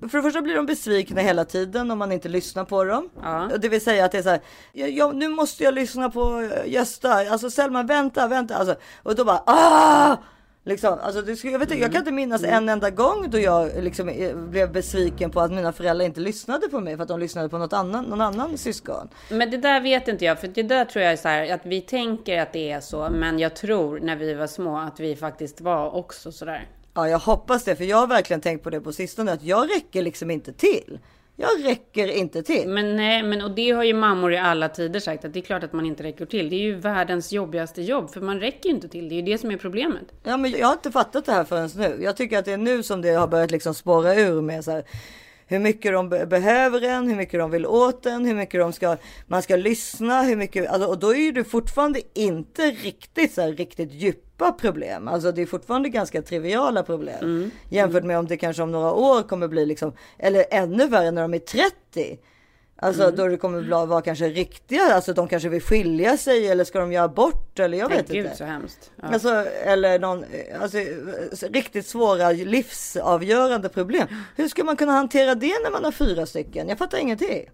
För 0.00 0.18
det 0.18 0.22
första 0.22 0.42
blir 0.42 0.54
de 0.54 0.66
besvikna 0.66 1.20
hela 1.20 1.44
tiden 1.44 1.90
om 1.90 1.98
man 1.98 2.12
inte 2.12 2.28
lyssnar 2.28 2.64
på 2.64 2.84
dem. 2.84 3.10
Ja. 3.22 3.50
Det 3.60 3.68
vill 3.68 3.80
säga 3.80 4.04
att 4.04 4.12
det 4.12 4.18
är 4.18 4.22
så 4.22 4.28
här, 4.28 4.40
ja, 4.72 4.86
ja, 4.86 5.12
nu 5.12 5.28
måste 5.28 5.64
jag 5.64 5.74
lyssna 5.74 6.10
på 6.10 6.40
eh, 6.40 6.72
Gösta, 6.72 7.12
alltså 7.12 7.50
Selma 7.50 7.82
vänta, 7.82 8.28
vänta, 8.28 8.56
alltså, 8.56 8.76
och 9.02 9.14
då 9.14 9.24
bara 9.24 9.42
ah! 9.46 10.16
Liksom, 10.66 10.98
alltså 11.02 11.22
det, 11.22 11.44
jag, 11.44 11.58
vet, 11.58 11.70
inte, 11.70 11.82
jag 11.82 11.92
kan 11.92 11.98
inte 11.98 12.12
minnas 12.12 12.44
en 12.44 12.68
enda 12.68 12.90
gång 12.90 13.30
då 13.30 13.38
jag 13.38 13.84
liksom 13.84 14.08
eh, 14.08 14.36
blev 14.36 14.72
besviken 14.72 15.30
på 15.30 15.40
att 15.40 15.50
mina 15.52 15.72
föräldrar 15.72 16.06
inte 16.06 16.20
lyssnade 16.20 16.68
på 16.68 16.80
mig 16.80 16.96
för 16.96 17.02
att 17.02 17.08
de 17.08 17.20
lyssnade 17.20 17.48
på 17.48 17.58
något 17.58 17.72
annan, 17.72 18.04
någon 18.04 18.20
annan 18.20 18.58
syskon. 18.58 19.08
Men 19.28 19.50
det 19.50 19.56
där 19.56 19.80
vet 19.80 20.08
inte 20.08 20.24
jag, 20.24 20.40
för 20.40 20.48
det 20.48 20.62
där 20.62 20.84
tror 20.84 21.02
jag 21.04 21.12
är 21.12 21.16
så 21.16 21.28
här 21.28 21.54
att 21.54 21.66
vi 21.66 21.80
tänker 21.80 22.42
att 22.42 22.52
det 22.52 22.70
är 22.70 22.80
så, 22.80 23.10
men 23.10 23.38
jag 23.38 23.56
tror 23.56 24.00
när 24.00 24.16
vi 24.16 24.34
var 24.34 24.46
små 24.46 24.78
att 24.78 25.00
vi 25.00 25.16
faktiskt 25.16 25.60
var 25.60 25.94
också 25.94 26.32
så 26.32 26.44
där. 26.44 26.68
Ja, 26.94 27.08
jag 27.08 27.18
hoppas 27.18 27.64
det, 27.64 27.76
för 27.76 27.84
jag 27.84 27.96
har 27.96 28.06
verkligen 28.06 28.40
tänkt 28.40 28.64
på 28.64 28.70
det 28.70 28.80
på 28.80 28.92
sistone 28.92 29.32
att 29.32 29.42
jag 29.42 29.70
räcker 29.76 30.02
liksom 30.02 30.30
inte 30.30 30.52
till. 30.52 30.98
Jag 31.38 31.64
räcker 31.64 32.08
inte 32.08 32.42
till. 32.42 32.68
Men 32.68 32.96
nej, 32.96 33.22
men 33.22 33.42
och 33.42 33.50
det 33.50 33.70
har 33.70 33.84
ju 33.84 33.94
mammor 33.94 34.32
i 34.32 34.36
alla 34.36 34.68
tider 34.68 35.00
sagt 35.00 35.24
att 35.24 35.32
det 35.32 35.38
är 35.38 35.42
klart 35.42 35.62
att 35.62 35.72
man 35.72 35.86
inte 35.86 36.02
räcker 36.02 36.26
till. 36.26 36.50
Det 36.50 36.56
är 36.56 36.60
ju 36.60 36.74
världens 36.74 37.32
jobbigaste 37.32 37.82
jobb, 37.82 38.10
för 38.10 38.20
man 38.20 38.40
räcker 38.40 38.68
ju 38.68 38.74
inte 38.74 38.88
till. 38.88 39.08
Det 39.08 39.14
är 39.14 39.16
ju 39.16 39.22
det 39.22 39.38
som 39.38 39.50
är 39.50 39.56
problemet. 39.56 40.02
Ja, 40.22 40.36
men 40.36 40.50
jag 40.50 40.66
har 40.66 40.72
inte 40.72 40.90
fattat 40.90 41.24
det 41.26 41.32
här 41.32 41.44
förrän 41.44 41.70
nu. 41.76 41.98
Jag 42.02 42.16
tycker 42.16 42.38
att 42.38 42.44
det 42.44 42.52
är 42.52 42.56
nu 42.56 42.82
som 42.82 43.02
det 43.02 43.10
har 43.10 43.26
börjat 43.26 43.50
liksom 43.50 43.74
spåra 43.74 44.14
ur 44.14 44.42
med 44.42 44.64
så 44.64 44.70
här, 44.70 44.84
hur 45.46 45.58
mycket 45.58 45.92
de 45.92 46.08
be- 46.08 46.26
behöver 46.26 46.82
en, 46.82 47.08
hur 47.08 47.16
mycket 47.16 47.40
de 47.40 47.50
vill 47.50 47.66
åt 47.66 48.06
en, 48.06 48.24
hur 48.24 48.34
mycket 48.34 48.60
de 48.60 48.72
ska, 48.72 48.96
man 49.26 49.42
ska 49.42 49.56
lyssna, 49.56 50.22
hur 50.22 50.36
mycket, 50.36 50.68
alltså, 50.70 50.88
och 50.88 50.98
då 50.98 51.14
är 51.14 51.32
det 51.32 51.44
fortfarande 51.44 52.00
inte 52.14 52.62
riktigt 52.62 53.32
så 53.32 53.40
här, 53.40 53.52
riktigt 53.52 53.92
djupa 54.36 54.52
problem. 54.52 55.08
Alltså 55.08 55.32
det 55.32 55.42
är 55.42 55.46
fortfarande 55.46 55.88
ganska 55.88 56.22
triviala 56.22 56.82
problem 56.82 57.50
jämfört 57.70 58.04
med 58.04 58.18
om 58.18 58.26
det 58.26 58.36
kanske 58.36 58.62
om 58.62 58.72
några 58.72 58.92
år 58.92 59.22
kommer 59.22 59.48
bli 59.48 59.66
liksom, 59.66 59.92
eller 60.18 60.44
ännu 60.50 60.88
värre 60.88 61.10
när 61.10 61.22
de 61.22 61.34
är 61.34 61.38
30. 61.38 62.18
Alltså 62.78 63.10
då 63.10 63.28
det 63.28 63.36
kommer 63.36 63.86
vara 63.86 64.02
kanske 64.02 64.28
riktiga, 64.28 64.82
alltså 64.94 65.12
de 65.12 65.28
kanske 65.28 65.48
vill 65.48 65.62
skilja 65.62 66.16
sig 66.16 66.48
eller 66.48 66.64
ska 66.64 66.80
de 66.80 66.92
göra 66.92 67.04
abort 67.04 67.58
eller 67.58 67.78
jag 67.78 67.88
vet 67.88 68.08
gud 68.08 68.24
inte. 68.24 68.36
så 68.36 68.44
hemskt. 68.44 68.90
Ja. 68.96 69.08
Alltså, 69.12 69.28
eller 69.64 69.98
någon, 69.98 70.24
alltså, 70.60 70.78
riktigt 71.52 71.86
svåra 71.86 72.30
livsavgörande 72.30 73.68
problem. 73.68 74.08
Hur 74.36 74.48
ska 74.48 74.64
man 74.64 74.76
kunna 74.76 74.92
hantera 74.92 75.34
det 75.34 75.54
när 75.64 75.70
man 75.70 75.84
har 75.84 75.92
fyra 75.92 76.26
stycken? 76.26 76.68
Jag 76.68 76.78
fattar 76.78 76.98
ingenting. 76.98 77.48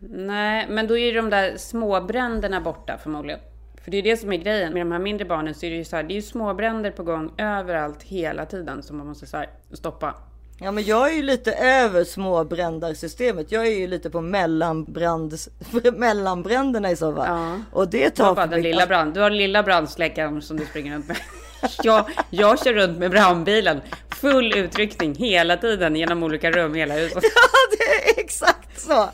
Nej, 0.00 0.66
men 0.70 0.86
då 0.86 0.98
är 0.98 1.06
ju 1.06 1.12
de 1.12 1.30
där 1.30 1.56
småbränderna 1.56 2.60
borta 2.60 2.98
förmodligen. 3.02 3.40
För 3.88 3.92
det 3.92 3.98
är 3.98 4.02
det 4.02 4.16
som 4.16 4.32
är 4.32 4.36
grejen. 4.36 4.72
Med 4.72 4.80
de 4.80 4.92
här 4.92 4.98
mindre 4.98 5.24
barnen 5.24 5.54
så 5.54 5.66
är 5.66 5.70
det 5.70 5.76
ju 5.76 5.84
så 5.84 5.96
här, 5.96 6.02
det 6.02 6.12
är 6.12 6.16
ju 6.16 6.22
småbränder 6.22 6.90
på 6.90 7.02
gång 7.02 7.32
överallt 7.38 8.02
hela 8.02 8.46
tiden 8.46 8.82
som 8.82 8.96
man 8.98 9.06
måste 9.06 9.26
så 9.26 9.36
här, 9.36 9.50
stoppa. 9.72 10.14
Ja, 10.60 10.72
men 10.72 10.84
jag 10.84 11.10
är 11.10 11.16
ju 11.16 11.22
lite 11.22 11.52
över 11.52 12.04
småbrändarsystemet. 12.04 13.52
Jag 13.52 13.66
är 13.66 13.78
ju 13.78 13.86
lite 13.86 14.10
på 14.10 14.20
mellanbrands, 14.20 15.48
mellanbränderna 15.96 16.90
i 16.90 16.96
så 16.96 17.14
fall. 17.14 17.26
Ja. 17.28 17.60
Och 17.72 17.88
det 17.88 18.10
tar 18.10 18.34
bara 18.34 18.46
den 18.46 18.62
lilla 18.62 18.86
brand. 18.86 19.14
Du 19.14 19.20
har 19.20 19.30
den 19.30 19.38
lilla 19.38 19.62
brandsläckaren 19.62 20.42
som 20.42 20.56
du 20.56 20.66
springer 20.66 20.94
runt 20.94 21.08
med. 21.08 21.16
Jag, 21.82 22.10
jag 22.30 22.64
kör 22.64 22.74
runt 22.74 22.98
med 22.98 23.10
brandbilen. 23.10 23.80
Full 24.08 24.58
utryckning 24.58 25.14
hela 25.14 25.56
tiden 25.56 25.96
genom 25.96 26.22
olika 26.22 26.50
rum 26.50 26.74
i 26.74 26.78
hela 26.78 26.94
huset. 26.94 27.22
Ja, 27.34 27.76
det 27.78 28.10
är 28.10 28.24
exakt 28.24 28.80
så. 28.80 29.08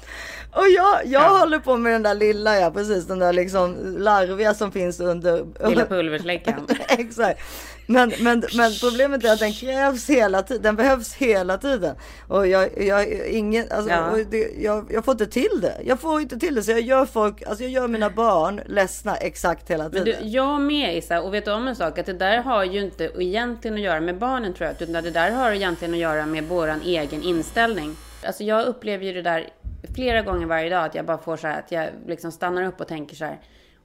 Och 0.54 0.68
jag, 0.68 1.00
jag 1.06 1.22
Ja. 1.22 1.38
håller 1.38 1.58
på 1.58 1.76
med 1.76 1.92
den 1.92 2.02
där 2.02 2.14
lilla, 2.14 2.56
ja 2.60 2.70
precis, 2.70 3.06
den 3.06 3.18
där 3.18 3.32
liksom 3.32 3.96
larviga 3.98 4.54
som 4.54 4.72
finns 4.72 5.00
under... 5.00 5.68
Lilla 5.68 5.84
pulversläckaren. 5.86 6.66
Exakt. 6.88 7.40
Men, 7.86 8.12
men, 8.20 8.42
men 8.56 8.72
problemet 8.80 9.24
är 9.24 9.32
att 9.32 9.38
den 9.38 9.52
krävs 9.52 10.10
hela 10.10 10.42
tiden. 10.42 10.62
Den 10.62 10.76
behövs 10.76 11.14
hela 11.14 11.58
tiden. 11.58 11.96
Och 12.28 12.46
jag, 12.46 12.82
jag, 12.82 13.08
ingen, 13.30 13.66
alltså, 13.70 13.90
Ja. 13.90 14.16
det, 14.30 14.48
jag, 14.62 14.86
jag 14.92 15.04
får 15.04 15.12
inte 15.12 15.26
till 15.26 15.60
det. 15.62 15.74
Jag 15.84 16.00
får 16.00 16.20
inte 16.20 16.38
till 16.38 16.54
det. 16.54 16.62
Så 16.62 16.70
jag 16.70 16.80
gör 16.80 17.06
folk, 17.06 17.42
alltså 17.46 17.64
jag 17.64 17.70
gör 17.72 17.88
mina 17.88 18.10
barn 18.10 18.60
ledsna 18.66 19.16
exakt 19.16 19.70
hela 19.70 19.82
Men 19.84 19.92
tiden. 20.04 20.22
du, 20.22 20.28
jag 20.28 20.60
med 20.60 20.96
Issa, 20.98 21.20
och 21.22 21.34
vet 21.34 21.44
du 21.44 21.52
om 21.52 21.68
en 21.68 21.76
sak? 21.76 21.98
Att 21.98 22.06
det 22.06 22.12
där 22.12 22.38
har 22.38 22.64
ju 22.64 22.80
inte 22.80 23.10
egentligen 23.18 23.74
att 23.74 23.80
göra 23.82 24.00
med 24.00 24.18
barnen 24.18 24.54
tror 24.54 24.66
jag, 24.68 24.82
utan 24.88 25.04
det 25.04 25.10
där 25.10 25.30
har 25.30 25.52
egentligen 25.52 25.94
att 25.94 26.00
göra 26.00 26.26
med 26.26 26.44
våran 26.44 26.80
egen 26.84 27.22
inställning. 27.22 27.96
Alltså 28.26 28.44
jag 28.44 28.66
upplever 28.66 29.04
ju 29.04 29.12
det 29.12 29.22
där 29.22 29.48
flera 29.94 30.22
gånger 30.22 30.46
varje 30.46 30.70
dag, 30.70 30.84
att 30.84 30.94
jag 30.94 31.04
bara 31.04 31.18
får 31.18 31.36
så 31.36 31.46
här, 31.46 31.58
att 31.58 31.72
jag 31.72 31.88
liksom 32.06 32.32
stannar 32.32 32.62
upp 32.62 32.80
och 32.80 32.88
tänker 32.88 33.16
så 33.16 33.24
här. 33.24 33.38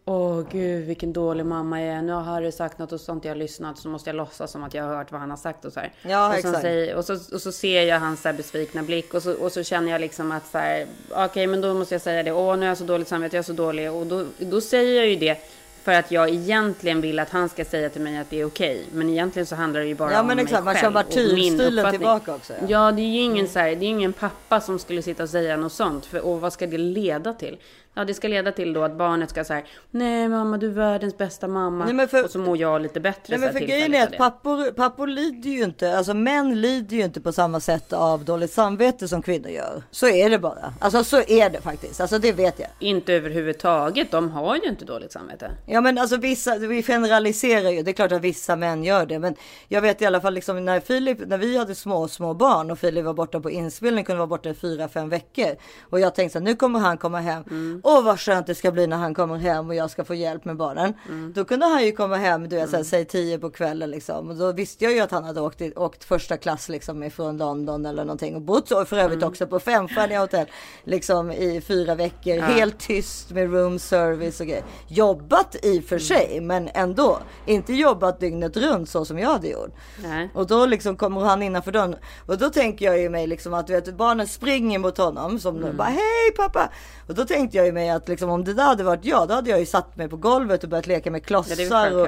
Åh 0.05 0.43
gud 0.51 0.85
vilken 0.85 1.13
dålig 1.13 1.45
mamma 1.45 1.81
jag 1.81 1.95
är. 1.97 2.01
Nu 2.01 2.13
har 2.13 2.21
Harry 2.21 2.51
sagt 2.51 2.79
något 2.79 2.91
och 2.91 3.01
sånt 3.01 3.25
jag 3.25 3.31
har 3.31 3.37
lyssnat 3.37 3.77
så 3.77 3.89
måste 3.89 4.09
jag 4.09 4.15
låtsas 4.15 4.51
som 4.51 4.63
att 4.63 4.73
jag 4.73 4.83
har 4.83 4.95
hört 4.95 5.11
vad 5.11 5.21
han 5.21 5.29
har 5.29 5.37
sagt 5.37 5.65
och 5.65 5.73
så 5.73 5.79
här. 5.79 5.91
Ja, 6.01 6.37
och, 6.37 6.41
så 6.41 6.53
säger, 6.53 6.95
och, 6.95 7.05
så, 7.05 7.13
och 7.13 7.41
så 7.41 7.51
ser 7.51 7.83
jag 7.83 7.99
hans 7.99 8.21
så 8.21 8.33
besvikna 8.33 8.83
blick 8.83 9.13
och 9.13 9.23
så, 9.23 9.33
och 9.33 9.51
så 9.51 9.63
känner 9.63 9.91
jag 9.91 10.01
liksom 10.01 10.31
att 10.31 10.47
så 10.47 10.57
här, 10.57 10.85
okej 11.11 11.47
men 11.47 11.61
då 11.61 11.73
måste 11.73 11.93
jag 11.93 12.01
säga 12.01 12.23
det. 12.23 12.31
Åh 12.31 12.57
nu 12.57 12.65
är 12.65 12.69
jag 12.69 12.77
så 12.77 12.83
dåligt 12.83 13.07
samvete, 13.07 13.35
jag 13.35 13.41
är 13.41 13.45
så 13.45 13.53
dålig. 13.53 13.91
Och 13.91 14.05
då, 14.05 14.25
då 14.37 14.61
säger 14.61 14.95
jag 14.95 15.07
ju 15.07 15.15
det 15.15 15.37
för 15.83 15.91
att 15.91 16.11
jag 16.11 16.29
egentligen 16.29 17.01
vill 17.01 17.19
att 17.19 17.29
han 17.29 17.49
ska 17.49 17.65
säga 17.65 17.89
till 17.89 18.01
mig 18.01 18.17
att 18.17 18.29
det 18.29 18.39
är 18.41 18.45
okej. 18.45 18.85
Men 18.93 19.09
egentligen 19.09 19.45
så 19.45 19.55
handlar 19.55 19.79
det 19.79 19.87
ju 19.87 19.95
bara 19.95 20.11
Ja, 20.11 20.19
om 20.21 20.27
men 20.27 20.35
mig 20.35 20.43
exakt, 20.45 20.65
man 20.65 20.75
själv 20.75 20.97
och 20.97 21.33
min 21.33 21.61
uppfattning. 21.61 21.99
tillbaka 21.99 22.35
också, 22.35 22.53
ja. 22.53 22.65
Ja, 22.67 22.91
det 22.91 23.01
är 23.01 23.07
ju 23.07 23.21
ingen, 23.21 23.47
så 23.47 23.59
här, 23.59 23.75
det 23.75 23.85
är 23.85 23.89
ingen 23.89 24.13
pappa 24.13 24.61
som 24.61 24.79
skulle 24.79 25.01
sitta 25.01 25.23
och 25.23 25.29
säga 25.29 25.57
något 25.57 25.73
sånt. 25.73 26.05
För, 26.05 26.19
och 26.19 26.41
vad 26.41 26.53
ska 26.53 26.67
det 26.67 26.77
leda 26.77 27.33
till? 27.33 27.57
Ja, 27.93 28.05
det 28.05 28.13
ska 28.13 28.27
leda 28.27 28.51
till 28.51 28.73
då 28.73 28.83
att 28.83 28.97
barnet 28.97 29.29
ska 29.29 29.43
säga 29.43 29.61
Nej 29.91 30.29
mamma, 30.29 30.57
du 30.57 30.67
är 30.67 30.71
världens 30.71 31.17
bästa 31.17 31.47
mamma. 31.47 31.85
Nej, 31.85 31.93
men 31.93 32.07
för- 32.07 32.23
och 32.23 32.31
så 32.31 32.39
mår 32.39 32.57
jag 32.57 32.81
lite 32.81 32.99
bättre. 32.99 33.37
Nej 33.37 33.39
men 33.39 33.53
för 33.53 33.59
grejen 33.67 33.93
är 33.93 34.03
att 34.03 34.17
pappor, 34.17 34.71
pappor 34.71 35.07
lider 35.07 35.49
ju 35.49 35.63
inte, 35.63 35.97
alltså 35.97 36.13
män 36.13 36.61
lider 36.61 36.97
ju 36.97 37.03
inte 37.03 37.21
på 37.21 37.31
samma 37.31 37.59
sätt 37.59 37.93
av 37.93 38.25
dåligt 38.25 38.51
samvete 38.51 39.07
som 39.07 39.21
kvinnor 39.21 39.49
gör. 39.49 39.83
Så 39.91 40.07
är 40.09 40.29
det 40.29 40.39
bara. 40.39 40.73
Alltså 40.79 41.03
så 41.03 41.21
är 41.27 41.49
det 41.49 41.61
faktiskt. 41.61 42.01
Alltså 42.01 42.19
det 42.19 42.31
vet 42.31 42.59
jag. 42.59 42.69
Inte 42.79 43.13
överhuvudtaget. 43.13 44.11
De 44.11 44.29
har 44.29 44.55
ju 44.55 44.69
inte 44.69 44.85
dåligt 44.85 45.11
samvete. 45.11 45.51
Ja 45.67 45.81
men 45.81 45.97
alltså 45.97 46.17
vissa, 46.17 46.57
vi 46.57 46.83
generaliserar 46.83 47.69
ju. 47.69 47.83
Det 47.83 47.91
är 47.91 47.93
klart 47.93 48.11
att 48.11 48.21
vissa 48.21 48.55
män 48.55 48.83
gör 48.83 49.05
det. 49.05 49.19
Men 49.19 49.35
jag 49.67 49.81
vet 49.81 50.01
i 50.01 50.05
alla 50.05 50.21
fall 50.21 50.33
liksom 50.33 50.65
när 50.65 50.79
Filip, 50.79 51.17
när 51.27 51.37
vi 51.37 51.57
hade 51.57 51.75
små, 51.75 52.07
små 52.07 52.33
barn 52.33 52.71
och 52.71 52.79
Filip 52.79 53.05
var 53.05 53.13
borta 53.13 53.39
på 53.39 53.49
inspelning, 53.51 54.05
kunde 54.05 54.17
vara 54.17 54.27
borta 54.27 54.49
i 54.49 54.53
fyra, 54.53 54.87
fem 54.87 55.09
veckor. 55.09 55.55
Och 55.89 55.99
jag 55.99 56.15
tänkte 56.15 56.33
så 56.33 56.39
här, 56.39 56.45
nu 56.45 56.55
kommer 56.55 56.79
han 56.79 56.97
komma 56.97 57.19
hem. 57.19 57.43
Åh 57.83 58.03
vad 58.03 58.19
skönt 58.19 58.47
det 58.47 58.55
ska 58.55 58.71
bli 58.71 58.87
när 58.87 58.97
han 58.97 59.13
kommer 59.13 59.37
hem 59.37 59.67
och 59.69 59.75
jag 59.75 59.89
ska 59.89 60.03
få 60.03 60.15
hjälp 60.15 60.45
med 60.45 60.57
barnen. 60.57 60.93
Då 61.35 61.45
kunde 61.45 61.65
han 61.65 61.85
ju 61.85 61.91
komma 61.91 62.15
hem, 62.15 62.49
du 62.49 62.55
vet, 62.55 62.71
här, 62.73 62.83
säg 62.83 63.05
tio 63.05 63.39
på 63.39 63.49
kvällen 63.49 63.89
liksom. 63.91 64.29
Och 64.29 64.35
då 64.35 64.51
visste 64.51 64.83
jag 64.83 64.93
ju 64.93 64.99
att 64.99 65.11
han 65.11 65.23
hade 65.23 65.41
åkt, 65.41 65.61
i- 65.61 65.73
åkt 65.75 66.03
första 66.03 66.37
klass 66.37 66.69
liksom 66.69 67.03
ifrån 67.03 67.37
London 67.37 67.85
eller 67.85 68.03
någonting. 68.05 68.35
Och 68.35 68.41
bott 68.41 68.67
så 68.67 68.85
för 68.85 68.97
övrigt 68.97 69.23
också 69.23 69.47
på 69.47 69.59
femstjärniga 69.59 70.19
hotell. 70.19 70.45
Liksom 70.83 71.31
i 71.31 71.61
fyra 71.61 71.95
veckor, 71.95 72.39
helt 72.41 72.79
tyst 72.79 73.31
med 73.31 73.51
room 73.53 73.79
service 73.79 74.39
och 74.39 74.47
grejer. 74.47 74.63
Jobbat 74.87 75.55
i 75.63 75.79
och 75.79 75.83
för 75.83 75.99
sig, 75.99 76.41
men 76.41 76.69
ändå. 76.73 77.19
Inte 77.45 77.73
jobbat 77.73 78.19
dygnet 78.19 78.57
runt 78.57 78.89
så 78.89 79.05
som 79.05 79.19
jag 79.19 79.29
hade 79.29 79.47
gjort. 79.47 79.75
Nej. 80.03 80.29
Och 80.33 80.47
då 80.47 80.65
liksom 80.65 80.95
kommer 80.97 81.21
han 81.21 81.43
innanför 81.43 81.71
dörren. 81.71 81.95
Och 82.27 82.37
då 82.37 82.49
tänker 82.49 82.85
jag 82.85 82.99
ju 82.99 83.09
mig 83.09 83.27
liksom 83.27 83.53
att 83.53 83.67
du 83.67 83.73
vet, 83.73 83.97
barnen 83.97 84.27
springer 84.27 84.79
mot 84.79 84.97
honom 84.97 85.39
som 85.39 85.61
bara 85.77 85.87
hej 85.87 86.31
pappa. 86.37 86.69
Och 87.07 87.15
då 87.15 87.25
tänkte 87.25 87.57
jag 87.57 87.67
ju 87.69 87.73
mig 87.73 87.89
att 87.89 88.07
liksom, 88.07 88.29
om 88.29 88.43
det 88.43 88.53
där 88.53 88.63
hade 88.63 88.83
varit 88.83 89.05
jag, 89.05 89.27
då 89.27 89.33
hade 89.33 89.49
jag 89.49 89.59
ju 89.59 89.65
satt 89.65 89.95
mig 89.97 90.07
på 90.09 90.17
golvet 90.17 90.63
och 90.63 90.69
börjat 90.69 90.87
leka 90.87 91.11
med 91.11 91.21
Ja, 91.21 91.25
klossar 91.25 91.69
väl 91.69 91.93
och 91.93 92.07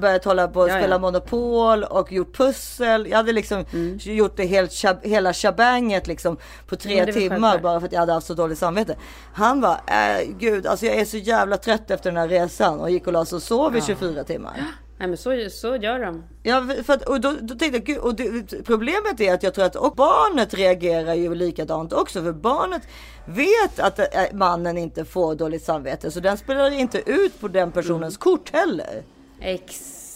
börjat 0.00 0.24
hålla 0.24 0.48
på 0.48 0.60
och 0.60 0.68
Ja, 0.68 0.72
ja. 0.74 0.80
spela 0.80 0.98
Monopol 0.98 1.84
och 1.84 2.12
gjort 2.12 2.36
pussel. 2.36 3.06
Jag 3.10 3.16
hade 3.16 3.32
liksom 3.32 3.64
Mm. 3.72 3.98
gjort 4.02 4.36
det 4.36 4.46
helt, 4.46 4.84
hela 5.02 5.32
shabanget 5.32 6.06
liksom 6.06 6.36
på 6.66 6.76
tre 6.76 7.12
timmar 7.12 7.58
bara 7.58 7.80
för 7.80 7.86
att 7.86 7.92
jag 7.92 8.00
hade 8.00 8.12
haft 8.12 8.26
så 8.26 8.34
dåligt 8.34 8.58
samvete. 8.58 8.96
Han 9.34 9.60
var 9.60 9.72
äh, 9.86 10.28
gud, 10.38 10.66
alltså 10.66 10.86
jag 10.86 10.94
är 10.96 11.04
så 11.04 11.16
jävla 11.16 11.56
trött 11.56 11.90
efter 11.90 12.10
den 12.10 12.16
här 12.16 12.28
resan 12.28 12.80
och 12.80 12.90
gick 12.90 13.06
och 13.06 13.12
la 13.12 13.24
sig 13.24 13.36
och 13.36 13.42
sov 13.42 13.76
i 13.76 13.80
24 13.80 14.24
timmar. 14.24 14.52
Nej 15.00 15.08
men 15.08 15.18
så, 15.18 15.50
så 15.50 15.76
gör 15.76 15.98
de. 15.98 16.24
Ja, 16.42 16.66
för 16.84 16.92
att, 16.92 17.02
och 17.02 17.20
då, 17.20 17.36
då 17.40 17.54
tänkte 17.54 17.92
jag, 17.92 18.04
och 18.04 18.14
det, 18.14 18.64
problemet 18.64 19.20
är 19.20 19.34
att 19.34 19.42
jag 19.42 19.54
tror 19.54 19.64
att 19.64 19.76
och 19.76 19.94
barnet 19.94 20.54
reagerar 20.54 21.14
ju 21.14 21.34
likadant 21.34 21.92
också. 21.92 22.22
För 22.22 22.32
barnet 22.32 22.82
vet 23.26 23.78
att 23.78 23.98
äh, 23.98 24.04
mannen 24.32 24.78
inte 24.78 25.04
får 25.04 25.34
dåligt 25.34 25.64
samvete. 25.64 26.10
Så 26.10 26.20
den 26.20 26.36
spelar 26.36 26.70
inte 26.70 27.10
ut 27.10 27.40
på 27.40 27.48
den 27.48 27.72
personens 27.72 28.16
kort 28.16 28.50
heller. 28.52 29.02
Exakt, 29.40 30.09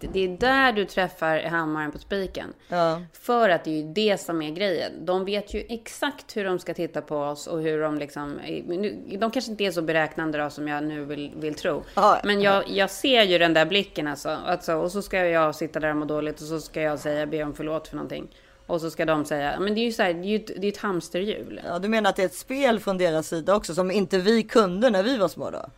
det 0.00 0.20
är 0.20 0.38
där 0.38 0.72
du 0.72 0.84
träffar 0.84 1.42
hammaren 1.42 1.92
på 1.92 1.98
spiken. 1.98 2.52
Ja. 2.68 3.02
För 3.12 3.48
att 3.48 3.64
det 3.64 3.70
är 3.70 3.82
ju 3.82 3.92
det 3.92 4.20
som 4.20 4.42
är 4.42 4.50
grejen. 4.50 5.06
De 5.06 5.24
vet 5.24 5.54
ju 5.54 5.64
exakt 5.68 6.36
hur 6.36 6.44
de 6.44 6.58
ska 6.58 6.74
titta 6.74 7.02
på 7.02 7.16
oss 7.16 7.46
och 7.46 7.62
hur 7.62 7.82
de 7.82 7.98
liksom... 7.98 8.40
De 9.18 9.30
kanske 9.30 9.50
inte 9.50 9.64
är 9.64 9.70
så 9.70 9.82
beräknande 9.82 10.38
då 10.38 10.50
som 10.50 10.68
jag 10.68 10.84
nu 10.84 11.04
vill, 11.04 11.32
vill 11.36 11.54
tro. 11.54 11.82
Ja. 11.94 12.20
Men 12.24 12.40
jag, 12.40 12.68
jag 12.68 12.90
ser 12.90 13.22
ju 13.22 13.38
den 13.38 13.54
där 13.54 13.66
blicken 13.66 14.08
alltså. 14.08 14.28
alltså. 14.28 14.74
Och 14.74 14.92
så 14.92 15.02
ska 15.02 15.26
jag 15.26 15.54
sitta 15.54 15.80
där 15.80 15.90
och 15.90 15.96
må 15.96 16.04
dåligt 16.04 16.40
och 16.40 16.46
så 16.46 16.60
ska 16.60 16.80
jag 16.80 16.98
säga 16.98 17.26
be 17.26 17.44
om 17.44 17.54
förlåt 17.54 17.88
för 17.88 17.96
någonting. 17.96 18.28
Och 18.66 18.80
så 18.80 18.90
ska 18.90 19.04
de 19.04 19.24
säga, 19.24 19.60
men 19.60 19.74
det 19.74 19.80
är 19.80 19.84
ju 19.84 19.92
så 19.92 20.02
här, 20.02 20.14
det 20.14 20.20
är 20.20 20.28
ju 20.28 20.36
ett, 20.36 20.46
det 20.46 20.66
är 20.66 20.72
ett 20.72 20.78
hamsterhjul. 20.78 21.60
Ja, 21.66 21.78
du 21.78 21.88
menar 21.88 22.10
att 22.10 22.16
det 22.16 22.22
är 22.22 22.26
ett 22.26 22.34
spel 22.34 22.80
från 22.80 22.98
deras 22.98 23.28
sida 23.28 23.54
också 23.54 23.74
som 23.74 23.90
inte 23.90 24.18
vi 24.18 24.42
kunde 24.42 24.90
när 24.90 25.02
vi 25.02 25.16
var 25.16 25.28
små 25.28 25.50
då? 25.50 25.70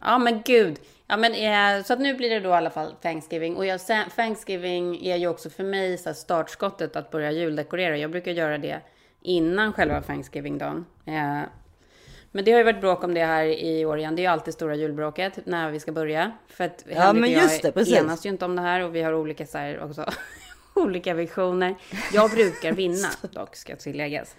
Ja 0.00 0.18
men 0.18 0.42
gud. 0.44 0.78
Ja 1.12 1.16
men 1.16 1.34
eh, 1.34 1.84
så 1.84 1.92
att 1.92 2.00
nu 2.00 2.14
blir 2.14 2.30
det 2.30 2.40
då 2.40 2.48
i 2.48 2.52
alla 2.52 2.70
fall 2.70 2.92
Thanksgiving. 3.02 3.56
Och 3.56 3.66
jag, 3.66 3.80
Thanksgiving 4.16 5.06
är 5.06 5.16
ju 5.16 5.28
också 5.28 5.50
för 5.50 5.64
mig 5.64 5.98
så 5.98 6.14
startskottet 6.14 6.96
att 6.96 7.10
börja 7.10 7.30
juldekorera. 7.30 7.96
Jag 7.96 8.10
brukar 8.10 8.32
göra 8.32 8.58
det 8.58 8.80
innan 9.20 9.72
själva 9.72 10.00
Thanksgiving-dagen. 10.02 10.86
Eh, 11.06 11.40
men 12.30 12.44
det 12.44 12.52
har 12.52 12.58
ju 12.58 12.64
varit 12.64 12.80
bråk 12.80 13.04
om 13.04 13.14
det 13.14 13.24
här 13.24 13.44
i 13.44 13.84
år 13.84 13.98
igen. 13.98 14.16
Det 14.16 14.20
är 14.20 14.24
ju 14.24 14.30
alltid 14.30 14.54
stora 14.54 14.74
julbråket 14.74 15.38
när 15.46 15.70
vi 15.70 15.80
ska 15.80 15.92
börja. 15.92 16.32
För 16.48 16.64
att 16.64 16.84
Ja, 16.88 17.00
Henrik 17.00 17.20
men 17.20 17.30
och 17.30 17.36
jag 17.36 17.42
just 17.42 17.62
det, 17.62 17.72
precis. 17.72 17.96
enas 17.96 18.26
ju 18.26 18.30
inte 18.30 18.44
om 18.44 18.56
det 18.56 18.62
här 18.62 18.80
och 18.80 18.94
vi 18.94 19.02
har 19.02 19.14
olika 19.14 19.46
så 19.46 19.58
här 19.58 19.82
också. 19.84 20.04
olika 20.74 21.14
visioner. 21.14 21.74
Jag 22.12 22.30
brukar 22.30 22.72
vinna 22.72 23.08
dock, 23.32 23.56
ska 23.56 23.76
tilläggas. 23.76 24.36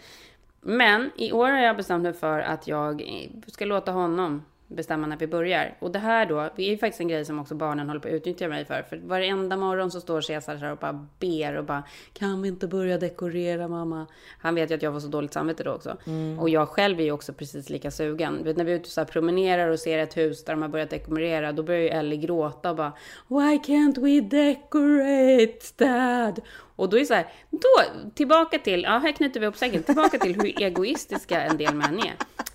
Men 0.62 1.12
i 1.17 1.31
år 1.31 1.49
har 1.49 1.59
jag 1.59 1.77
bestämt 1.77 2.03
mig 2.03 2.13
för 2.13 2.39
att 2.39 2.67
jag 2.67 3.03
ska 3.47 3.65
låta 3.65 3.91
honom 3.91 4.43
bestämma 4.73 5.07
när 5.07 5.17
vi 5.17 5.27
börjar. 5.27 5.77
Och 5.79 5.91
det 5.91 5.99
här 5.99 6.25
då, 6.25 6.49
det 6.55 6.63
är 6.63 6.69
ju 6.69 6.77
faktiskt 6.77 7.01
en 7.01 7.07
grej 7.07 7.25
som 7.25 7.39
också 7.39 7.55
barnen 7.55 7.88
håller 7.88 7.99
på 7.99 8.07
att 8.07 8.13
utnyttja 8.13 8.47
mig 8.47 8.65
för. 8.65 8.86
För 8.89 8.97
varenda 8.97 9.57
morgon 9.57 9.91
så 9.91 10.01
står 10.01 10.21
Cesar 10.21 10.55
här 10.55 10.71
och 10.71 10.77
bara 10.77 11.07
ber 11.19 11.55
och 11.57 11.65
bara 11.65 11.83
Kan 12.13 12.41
vi 12.41 12.47
inte 12.47 12.67
börja 12.67 12.97
dekorera 12.97 13.67
mamma? 13.67 14.07
Han 14.39 14.55
vet 14.55 14.71
ju 14.71 14.75
att 14.75 14.81
jag 14.81 14.93
får 14.93 14.99
så 14.99 15.07
dåligt 15.07 15.33
samvete 15.33 15.63
då 15.63 15.71
också. 15.71 15.97
Och 16.39 16.49
jag 16.49 16.69
själv 16.69 16.99
är 16.99 17.03
ju 17.03 17.12
också 17.12 17.33
precis 17.33 17.69
lika 17.69 17.91
sugen. 17.91 18.43
Vet 18.43 18.57
när 18.57 18.65
vi 18.65 18.71
är 18.71 18.75
ute 18.75 18.83
och 18.83 18.88
så 18.88 19.05
promenerar 19.05 19.69
och 19.69 19.79
ser 19.79 19.97
ett 19.97 20.17
hus 20.17 20.43
där 20.43 20.53
de 20.53 20.62
har 20.62 20.69
börjat 20.69 20.89
dekorera. 20.89 21.51
Då 21.51 21.63
börjar 21.63 21.81
ju 21.81 21.89
Ellie 21.89 22.17
gråta 22.17 22.69
och 22.69 22.75
bara 22.75 22.93
Why 23.27 23.57
can't 23.57 24.01
we 24.01 24.21
decorate 24.21 25.59
dad? 25.77 26.41
Och 26.75 26.89
då 26.89 26.97
är 26.97 26.99
det 26.99 27.05
så 27.05 27.13
här, 27.13 27.27
då, 27.49 27.83
tillbaka 28.15 28.59
till, 28.59 28.83
ja 28.83 28.97
här 28.97 29.12
knyter 29.12 29.39
vi 29.39 29.45
upp 29.45 29.57
säcken, 29.57 29.83
tillbaka 29.83 30.17
till 30.17 30.36
hur 30.36 30.62
egoistiska 30.62 31.41
en 31.41 31.57
del 31.57 31.75
män 31.75 31.99
är. 31.99 32.13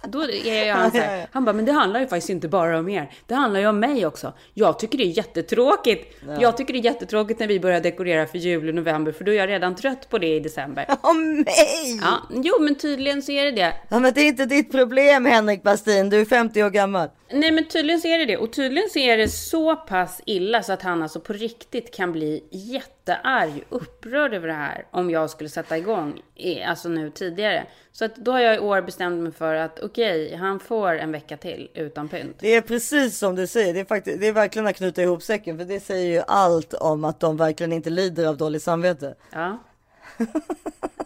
Då 0.08 0.22
är 0.30 0.66
jag 0.66 0.74
han 0.74 0.90
så 0.90 0.96
här, 0.96 1.28
han 1.32 1.44
bara, 1.44 1.52
men 1.52 1.64
det 1.64 1.72
handlar 1.72 2.00
ju 2.00 2.06
faktiskt 2.06 2.30
inte 2.30 2.48
bara 2.48 2.78
om 2.78 2.88
er, 2.88 3.12
det 3.26 3.34
handlar 3.34 3.60
ju 3.60 3.66
om 3.66 3.80
mig 3.80 4.06
också. 4.06 4.32
Jag 4.54 4.78
tycker 4.78 4.98
det 4.98 5.04
är 5.04 5.16
jättetråkigt. 5.16 6.16
Jag 6.40 6.56
tycker 6.56 6.72
det 6.72 6.78
är 6.78 6.84
jättetråkigt 6.84 7.40
när 7.40 7.46
vi 7.46 7.60
börjar 7.60 7.80
dekorera 7.80 8.26
för 8.26 8.38
jul 8.38 8.68
i 8.68 8.72
november, 8.72 9.12
för 9.12 9.24
då 9.24 9.32
är 9.32 9.36
jag 9.36 9.48
redan 9.48 9.74
trött 9.74 10.10
på 10.10 10.18
det 10.18 10.36
i 10.36 10.40
december. 10.40 10.86
Åh 11.02 11.14
nej! 11.16 12.00
Ja, 12.00 12.18
jo 12.30 12.52
men 12.60 12.74
tydligen 12.74 13.22
så 13.22 13.32
är 13.32 13.44
det 13.44 13.50
det. 13.50 13.74
Ja, 13.88 13.98
men 13.98 14.14
det 14.14 14.20
är 14.20 14.28
inte 14.28 14.46
ditt 14.46 14.72
problem 14.72 15.24
Henrik 15.24 15.62
Bastin, 15.62 16.10
du 16.10 16.20
är 16.20 16.24
50 16.24 16.62
år 16.62 16.70
gammal. 16.70 17.08
Nej 17.30 17.52
men 17.52 17.64
tydligen 17.64 18.00
så 18.00 18.08
är 18.08 18.18
det 18.18 18.24
det. 18.24 18.36
Och 18.36 18.52
tydligen 18.52 18.88
så 18.90 18.98
är 18.98 19.16
det 19.16 19.28
så 19.28 19.76
pass 19.76 20.20
illa 20.26 20.62
så 20.62 20.72
att 20.72 20.82
han 20.82 21.02
alltså 21.02 21.20
på 21.20 21.32
riktigt 21.32 21.94
kan 21.94 22.12
bli 22.12 22.44
jättearg, 22.50 23.64
upprörd 23.68 24.34
över 24.34 24.48
det 24.48 24.54
här. 24.54 24.86
Om 24.90 25.10
jag 25.10 25.30
skulle 25.30 25.50
sätta 25.50 25.78
igång, 25.78 26.22
alltså 26.66 26.88
nu 26.88 27.10
tidigare. 27.10 27.66
Så 27.92 28.04
att 28.04 28.16
då 28.16 28.32
har 28.32 28.40
jag 28.40 28.56
i 28.56 28.58
år 28.58 28.82
bestämt 28.82 29.22
mig 29.22 29.32
för 29.32 29.54
att 29.54 29.80
okej, 29.80 30.34
han 30.34 30.60
får 30.60 30.98
en 30.98 31.12
vecka 31.12 31.36
till 31.36 31.70
utan 31.74 32.08
pynt. 32.08 32.36
Det 32.40 32.54
är 32.54 32.60
precis 32.60 33.18
som 33.18 33.34
du 33.34 33.46
säger, 33.46 33.74
det 33.74 33.80
är, 33.80 33.84
faktiskt, 33.84 34.20
det 34.20 34.26
är 34.26 34.32
verkligen 34.32 34.68
att 34.68 34.76
knyta 34.76 35.02
ihop 35.02 35.22
säcken. 35.22 35.58
För 35.58 35.64
det 35.64 35.80
säger 35.80 36.12
ju 36.12 36.22
allt 36.26 36.74
om 36.74 37.04
att 37.04 37.20
de 37.20 37.36
verkligen 37.36 37.72
inte 37.72 37.90
lider 37.90 38.26
av 38.26 38.36
dåligt 38.36 38.62
samvete. 38.62 39.14
Ja. 39.32 39.58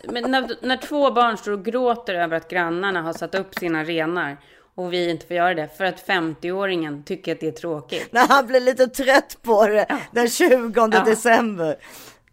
Men 0.04 0.30
när, 0.30 0.66
när 0.66 0.76
två 0.76 1.10
barn 1.10 1.36
står 1.36 1.52
och 1.52 1.64
gråter 1.64 2.14
över 2.14 2.36
att 2.36 2.48
grannarna 2.48 3.02
har 3.02 3.12
satt 3.12 3.34
upp 3.34 3.54
sina 3.54 3.84
renar 3.84 4.36
och 4.74 4.92
vi 4.92 5.10
inte 5.10 5.26
får 5.26 5.36
göra 5.36 5.54
det 5.54 5.68
för 5.76 5.84
att 5.84 6.06
50-åringen 6.06 7.04
tycker 7.04 7.32
att 7.32 7.40
det 7.40 7.48
är 7.48 7.52
tråkigt. 7.52 8.12
När 8.12 8.28
han 8.28 8.46
blir 8.46 8.60
lite 8.60 8.86
trött 8.86 9.38
på 9.42 9.66
det 9.66 9.86
den 10.12 10.28
20 10.28 10.72
Ja. 10.92 11.04
december. 11.04 11.76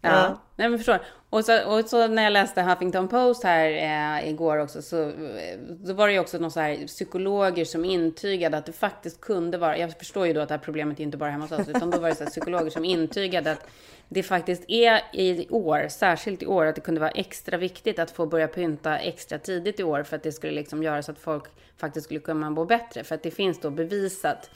Ja, 0.00 0.40
Nej, 0.56 0.68
men 0.68 0.78
förstår. 0.78 0.98
Och 1.30 1.44
så, 1.44 1.64
och 1.64 1.84
så 1.84 2.08
när 2.08 2.22
jag 2.22 2.32
läste 2.32 2.62
Huffington 2.62 3.08
Post 3.08 3.44
här 3.44 3.70
eh, 3.70 4.28
igår 4.28 4.58
också 4.58 4.82
så, 4.82 5.02
eh, 5.02 5.58
så 5.86 5.92
var 5.92 6.06
det 6.06 6.12
ju 6.12 6.18
också 6.18 6.38
någon 6.38 6.50
så 6.50 6.60
här 6.60 6.86
psykologer 6.86 7.64
som 7.64 7.84
intygade 7.84 8.58
att 8.58 8.66
det 8.66 8.72
faktiskt 8.72 9.20
kunde 9.20 9.58
vara, 9.58 9.78
jag 9.78 9.98
förstår 9.98 10.26
ju 10.26 10.32
då 10.32 10.40
att 10.40 10.48
det 10.48 10.54
här 10.54 10.62
problemet 10.64 11.00
är 11.00 11.04
inte 11.04 11.16
bara 11.16 11.30
hemma 11.30 11.44
hos 11.44 11.52
oss, 11.52 11.68
utan 11.68 11.90
då 11.90 11.98
var 11.98 12.08
det 12.08 12.14
så 12.14 12.24
här 12.24 12.30
psykologer 12.30 12.70
som 12.70 12.84
intygade 12.84 13.52
att 13.52 13.66
det 14.08 14.22
faktiskt 14.22 14.64
är 14.68 15.02
i 15.12 15.48
år, 15.50 15.88
särskilt 15.88 16.42
i 16.42 16.46
år, 16.46 16.66
att 16.66 16.74
det 16.74 16.80
kunde 16.80 17.00
vara 17.00 17.10
extra 17.10 17.56
viktigt 17.56 17.98
att 17.98 18.10
få 18.10 18.26
börja 18.26 18.48
pynta 18.48 18.98
extra 18.98 19.38
tidigt 19.38 19.80
i 19.80 19.82
år 19.82 20.02
för 20.02 20.16
att 20.16 20.22
det 20.22 20.32
skulle 20.32 20.52
liksom 20.52 20.82
göra 20.82 21.02
så 21.02 21.12
att 21.12 21.18
folk 21.18 21.44
faktiskt 21.76 22.04
skulle 22.04 22.20
kunna 22.20 22.50
må 22.50 22.64
bättre. 22.64 23.04
För 23.04 23.14
att 23.14 23.22
det 23.22 23.30
finns 23.30 23.60
då 23.60 23.70
bevisat 23.70 24.50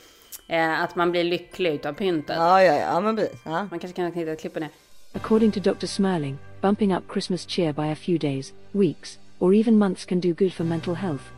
eh, 0.49 0.83
att 0.83 0.97
man 0.97 1.11
blir 1.11 1.25
lycklig 1.25 1.75
utav 1.75 1.93
pyntet. 1.93 2.37
Ja, 2.37 2.63
ja, 2.63 2.75
ja, 2.75 3.01
men 3.01 3.17
precis. 3.17 3.41
Ja. 3.45 3.69
Man 3.71 3.79
kanske 3.79 3.97
kan 3.97 4.13
hitta 4.13 4.33
ett 4.33 4.41
klipp 4.41 4.55
på 4.55 4.61
det. 4.61 4.69
According 5.15 5.53
to 5.53 5.61
Dr. 5.61 5.87
Smerling, 5.87 6.39
bumping 6.61 6.93
up 6.93 7.07
Christmas 7.07 7.45
cheer 7.45 7.73
by 7.73 7.89
a 7.89 7.95
few 7.95 8.19
days, 8.19 8.53
weeks, 8.73 9.19
or 9.39 9.55
even 9.55 9.79
months 9.79 10.05
can 10.05 10.19
do 10.21 10.35
good 10.35 10.53
for 10.53 10.65
mental 10.65 10.95
health. 10.95 11.31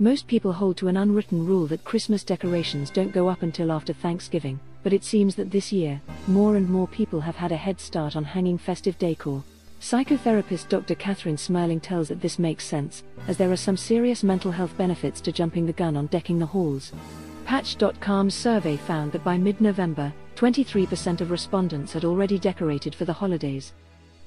Most 0.00 0.26
people 0.26 0.52
hold 0.52 0.76
to 0.76 0.88
an 0.88 0.96
unwritten 0.96 1.46
rule 1.46 1.66
that 1.68 1.84
Christmas 1.84 2.22
decorations 2.24 2.90
don't 2.90 3.12
go 3.12 3.28
up 3.28 3.42
until 3.42 3.72
after 3.72 3.92
Thanksgiving, 3.92 4.60
but 4.82 4.92
it 4.92 5.04
seems 5.04 5.34
that 5.34 5.50
this 5.50 5.72
year, 5.72 6.00
more 6.26 6.56
and 6.56 6.68
more 6.68 6.88
people 6.88 7.20
have 7.20 7.36
had 7.36 7.52
a 7.52 7.56
head 7.56 7.80
start 7.80 8.16
on 8.16 8.24
hanging 8.24 8.58
festive 8.58 8.98
decor. 8.98 9.42
Psychotherapist 9.80 10.68
Dr. 10.68 10.94
Catherine 10.94 11.36
Smerling 11.36 11.80
tells 11.80 12.08
that 12.08 12.20
this 12.20 12.38
makes 12.38 12.64
sense, 12.64 13.04
as 13.28 13.36
there 13.36 13.50
are 13.52 13.56
some 13.56 13.76
serious 13.76 14.24
mental 14.24 14.50
health 14.50 14.76
benefits 14.76 15.20
to 15.20 15.32
jumping 15.32 15.66
the 15.66 15.72
gun 15.72 15.96
on 15.96 16.06
decking 16.06 16.38
the 16.38 16.46
halls. 16.46 16.92
Patch.com's 17.44 18.34
survey 18.34 18.76
found 18.76 19.12
that 19.12 19.24
by 19.24 19.38
mid 19.38 19.60
November, 19.60 20.12
23% 20.38 21.20
of 21.20 21.32
respondents 21.32 21.92
had 21.92 22.04
already 22.04 22.38
decorated 22.38 22.94
for 22.94 23.04
the 23.04 23.12
holidays. 23.12 23.72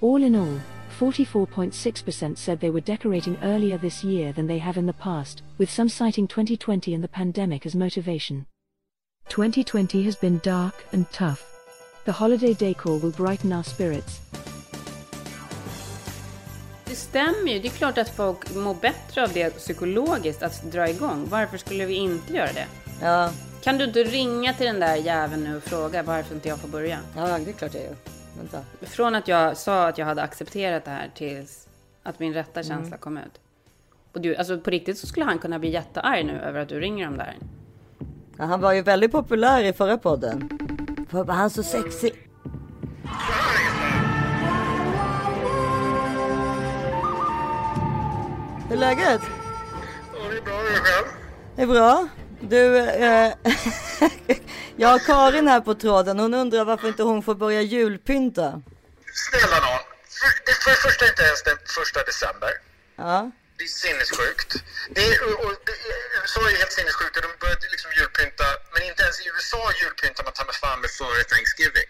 All 0.02 0.22
in 0.22 0.36
all, 0.36 0.60
44.6% 1.00 2.38
said 2.38 2.60
they 2.60 2.70
were 2.70 2.82
decorating 2.82 3.38
earlier 3.44 3.78
this 3.78 4.04
year 4.04 4.34
than 4.34 4.46
they 4.46 4.58
have 4.58 4.78
in 4.78 4.86
the 4.86 4.94
past, 4.94 5.42
with 5.58 5.70
some 5.70 5.88
citing 5.88 6.28
2020 6.28 6.94
and 6.94 7.02
the 7.02 7.08
pandemic 7.08 7.66
as 7.66 7.76
motivation. 7.76 8.46
2020 9.30 10.04
has 10.04 10.18
been 10.18 10.42
dark 10.44 10.74
and 10.92 11.10
tough. 11.14 11.46
The 12.04 12.12
holiday 12.12 12.54
decor 12.56 13.00
will 13.00 13.12
brighten 13.12 13.54
our 13.54 13.64
spirits. 13.64 14.20
Det 16.86 16.96
stämmer 16.96 17.52
ju. 17.52 17.60
Det 17.60 17.68
är 17.68 17.78
klart 17.78 17.98
att 17.98 18.16
folk 18.16 18.56
mår 18.56 18.76
bättre 18.82 19.24
av 19.24 19.30
det 19.34 19.50
psykologiskt, 19.50 20.44
att 20.44 20.72
dra 20.72 20.90
igång. 20.90 21.28
Varför 21.30 21.58
skulle 21.58 21.86
vi 21.86 21.94
inte 21.94 22.34
göra 22.34 22.54
det? 22.54 22.68
Ja, 23.02 23.32
Kan 23.62 23.78
du 23.78 23.86
inte 23.86 24.04
ringa 24.04 24.54
till 24.54 24.66
den 24.66 24.80
där 24.80 24.96
jäveln 24.96 25.44
nu 25.44 25.58
och 25.58 25.64
fråga 25.64 26.04
varför 26.04 26.36
inte 26.36 26.50
jag 26.50 26.60
får 26.60 26.68
börja? 26.68 27.00
ja 27.16 27.38
det 27.38 27.52
är 27.52 27.54
klart 27.54 27.74
jag 27.74 27.84
gör. 27.84 27.96
Vänta. 28.38 28.64
Från 28.82 29.16
att 29.16 29.28
jag 29.28 29.58
sa 29.58 29.88
att 29.88 29.98
jag 29.98 30.06
hade 30.06 30.22
accepterat 30.22 30.86
det 30.86 30.92
här 30.92 31.12
tills 31.16 31.68
att 32.04 32.20
min 32.20 32.34
rätta 32.34 32.64
känsla 32.64 32.98
kom 32.98 33.18
ut. 33.18 33.40
Och 34.14 34.22
du, 34.22 34.36
alltså 34.36 34.60
på 34.60 34.70
riktigt 34.70 34.98
så 34.98 35.08
skulle 35.08 35.26
han 35.26 35.40
kunna 35.40 35.60
bli 35.60 35.70
jättearg 35.70 36.26
nu 36.26 36.40
över 36.40 36.60
att 36.60 36.70
du 36.70 36.80
ringer 36.80 37.08
om 37.08 37.18
det 37.18 37.24
här. 37.24 37.38
Ja, 38.38 38.46
han 38.46 38.62
var 38.62 38.74
ju 38.74 38.82
väldigt 38.82 39.12
populär 39.12 39.64
i 39.64 39.74
förra 39.74 39.98
podden. 39.98 40.50
För 41.10 41.24
var 41.24 41.34
han 41.34 41.50
så 41.50 41.64
sexig? 41.64 42.14
Hur 48.70 48.76
är 48.76 48.80
läget? 48.80 49.22
Ja, 50.14 50.30
det 50.30 50.38
är 50.38 50.42
bra. 50.42 50.54
Är 50.54 50.64
det 50.64 50.80
själv? 50.80 51.08
Det 51.56 51.62
är 51.62 51.68
bra. 51.68 52.08
Du, 52.42 52.78
eh, 52.78 53.34
jag 54.76 54.90
har 54.90 55.00
Karin 55.00 55.48
här 55.48 55.62
på 55.62 55.74
tråden. 55.76 56.20
Hon 56.20 56.34
undrar 56.34 56.66
varför 56.66 56.88
inte 56.88 57.04
hon 57.04 57.24
får 57.24 57.36
börja 57.36 57.62
julpynta. 57.62 58.62
Snälla 59.14 59.60
nån. 59.68 59.84
Det, 60.46 60.54
för 60.64 60.70
det 60.72 60.78
första 60.88 61.08
inte 61.08 61.24
ens 61.24 61.44
den 61.44 61.58
första 61.78 62.00
december. 62.04 62.52
Ja, 62.96 63.32
Det 63.58 63.64
är 63.64 63.68
sinnessjukt. 63.68 64.52
Det 64.96 65.04
är, 65.08 65.46
och, 65.46 65.54
det 65.66 65.76
USA 66.22 66.42
är 66.50 66.56
helt 66.62 66.72
sinnessjukt 66.72 67.16
de 67.16 67.32
började 67.40 67.68
liksom 67.76 67.92
julpynta. 67.98 68.48
Men 68.74 68.82
inte 68.90 69.04
ens 69.04 69.18
i 69.22 69.26
USA 69.34 69.62
julpyntar 69.82 70.24
man 70.24 70.34
ta 70.34 70.44
mig 70.46 70.56
fan 70.64 70.82
med 70.82 70.90
före 71.00 71.24
Thanksgiving. 71.32 71.90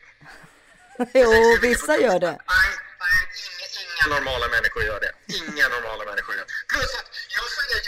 jo, 1.23 1.57
vissa 1.61 1.93
gör 2.05 2.19
det. 2.27 2.35
Nej, 2.55 2.71
nej 3.03 3.21
inga, 3.49 3.67
inga 3.83 4.05
normala 4.15 4.45
människor 4.55 4.83
gör 4.89 4.99
det. 5.05 5.13
Inga 5.39 5.65
normala 5.75 6.03
människor 6.09 6.33
gör 6.37 6.45
det. 6.47 6.53
Plus 6.73 6.91
att 6.99 7.09
jag 7.35 7.45
får 7.53 7.63
inga. 7.67 7.81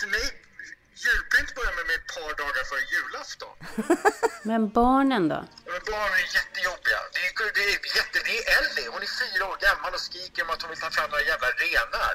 För 0.00 0.06
mig, 0.06 0.43
julpynt 1.06 1.50
börjar 1.58 1.74
med 1.78 1.86
mig 1.86 1.96
ett 2.00 2.08
par 2.16 2.30
dagar 2.42 2.64
före 2.70 2.84
julafton. 2.94 3.54
Men 4.50 4.60
barnen 4.80 5.22
då? 5.32 5.40
Men 5.72 5.80
barnen 5.92 6.14
är 6.24 6.28
jättejobbiga. 6.38 7.00
Det 7.14 7.20
är, 7.26 7.52
det, 7.56 7.62
är 7.72 7.96
jätte, 7.98 8.18
det 8.28 8.34
är 8.38 8.44
Ellie, 8.58 8.86
hon 8.94 9.02
är 9.06 9.12
fyra 9.22 9.44
år 9.50 9.56
gammal 9.66 9.90
och 9.96 10.00
skriker 10.08 10.42
om 10.44 10.50
att 10.50 10.62
hon 10.62 10.70
vill 10.70 10.80
ta 10.80 10.90
fram 10.90 11.10
några 11.10 11.22
jävla 11.32 11.48
renar. 11.64 12.14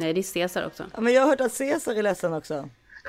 Nej, 0.00 0.12
det 0.14 0.20
är 0.20 0.32
Caesar 0.34 0.66
också. 0.66 0.82
Ja, 0.94 1.00
men 1.00 1.12
jag 1.14 1.22
har 1.22 1.28
hört 1.28 1.40
att 1.40 1.58
Caesar 1.58 1.92
är 1.94 2.02
ledsen 2.02 2.32
också. 2.40 2.54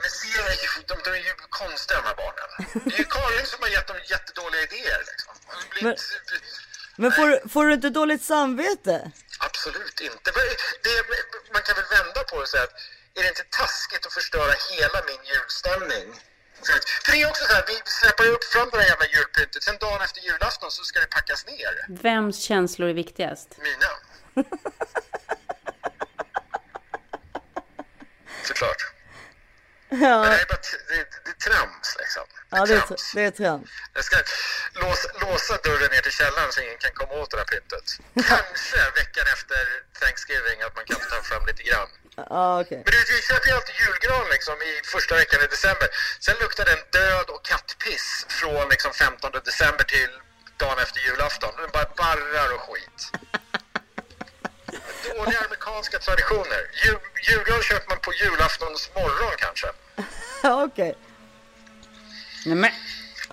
Men 0.01 0.09
ser 0.19 0.39
jag, 0.39 0.51
ju- 0.63 0.83
de, 0.87 0.95
de 1.05 1.09
är 1.19 1.23
ju 1.29 1.33
konstiga 1.49 1.97
de 2.01 2.05
här 2.09 2.15
barnen. 2.23 2.47
Det 2.85 2.95
är 2.95 2.99
ju 2.99 3.05
Karin 3.15 3.45
som 3.45 3.59
har 3.61 3.69
gett 3.69 3.87
dem 3.87 3.97
jättedåliga 4.09 4.61
idéer. 4.67 4.99
Liksom. 5.09 5.33
Blivit, 5.71 6.01
Men 6.95 7.11
får, 7.11 7.49
får 7.49 7.65
du 7.65 7.73
inte 7.73 7.89
dåligt 7.89 8.23
samvete? 8.23 9.11
Absolut 9.39 9.99
inte. 10.01 10.27
Men 10.35 10.43
Det, 10.83 10.93
man 11.53 11.61
kan 11.61 11.75
väl 11.75 11.85
vända 11.97 12.23
på 12.23 12.35
det 12.35 12.41
och 12.41 12.47
säga 12.49 12.63
att 12.63 12.73
är 13.19 13.23
det 13.23 13.29
inte 13.29 13.43
taskigt 13.43 14.05
att 14.05 14.13
förstöra 14.13 14.53
hela 14.71 14.99
min 15.07 15.21
julstämning? 15.31 16.07
För, 16.65 16.73
det 17.11 17.21
är 17.21 17.29
också 17.29 17.43
så 17.45 17.53
här, 17.53 17.63
vi 17.67 17.81
släpper 17.85 18.27
upp 18.27 18.43
fram 18.43 18.69
det 18.71 18.77
där 18.77 18.85
jävla 18.85 19.05
julpyntet, 19.05 19.63
sen 19.63 19.77
dagen 19.77 20.01
efter 20.01 20.21
julafton 20.21 20.71
så 20.71 20.83
ska 20.83 20.99
det 20.99 21.05
packas 21.05 21.45
ner. 21.45 21.85
Vems 21.89 22.39
känslor 22.43 22.89
är 22.89 22.93
viktigast? 22.93 23.49
Mina. 23.57 23.89
Såklart. 28.43 28.81
Men 29.89 30.01
Ja, 30.01 30.17
det 30.25 30.41
är 30.41 30.45
bara 30.45 30.61
det, 30.89 31.07
det 31.25 31.29
är 31.29 31.39
trams 31.49 31.95
liksom. 31.99 32.23
ja 32.49 32.65
det, 32.65 32.73
är, 32.73 32.79
trams. 32.79 32.91
tr- 32.91 33.15
det 33.15 33.21
är 33.21 33.31
trams. 33.31 33.69
Jag 33.93 34.03
ska 34.05 34.17
låsa, 34.73 35.07
låsa 35.21 35.57
dörren 35.63 35.91
ner 35.91 36.01
till 36.01 36.11
källaren 36.11 36.51
så 36.51 36.61
ingen 36.61 36.77
kan 36.77 36.91
komma 36.93 37.13
åt 37.21 37.31
det 37.31 37.37
här 37.37 37.45
pyntet. 37.45 37.85
Kanske 38.31 38.77
veckan 39.01 39.25
efter 39.33 39.59
Thanksgiving 39.99 40.61
att 40.61 40.75
man 40.75 40.85
kan 40.85 40.99
ta 40.99 41.21
fram 41.29 41.45
lite 41.45 41.63
grann. 41.63 41.89
Ja, 42.29 42.61
okej. 42.61 42.81
Men 42.85 42.91
du, 42.95 42.99
vi 43.15 43.21
köper 43.29 43.47
ju 43.49 43.53
alltid 43.57 43.75
julgran 43.83 44.25
liksom 44.35 44.55
i 44.69 44.71
första 44.93 45.15
veckan 45.15 45.39
i 45.45 45.47
december. 45.47 45.87
Sen 46.25 46.35
luktar 46.41 46.65
den 46.65 46.81
död 46.97 47.27
och 47.33 47.41
kattpiss 47.51 48.25
från 48.39 48.69
liksom 48.69 48.91
15 48.93 49.31
december 49.49 49.83
till 49.83 50.11
dagen 50.57 50.79
efter 50.85 50.99
julafton. 51.07 51.51
Den 51.61 51.69
bara 51.77 51.89
barrar 52.01 52.49
och 52.55 52.61
skit. 52.67 52.99
Dåliga 55.15 55.39
amerikanska 55.45 55.99
traditioner. 55.99 56.61
Jul, 56.85 56.99
julgran 57.29 57.61
köper 57.63 57.89
man 57.89 57.99
på 57.99 58.13
julaftons 58.13 58.89
morgon 58.95 59.33
kanske. 59.37 59.67
Okej. 60.65 60.95
Nej, 62.45 62.55
men. 62.55 62.71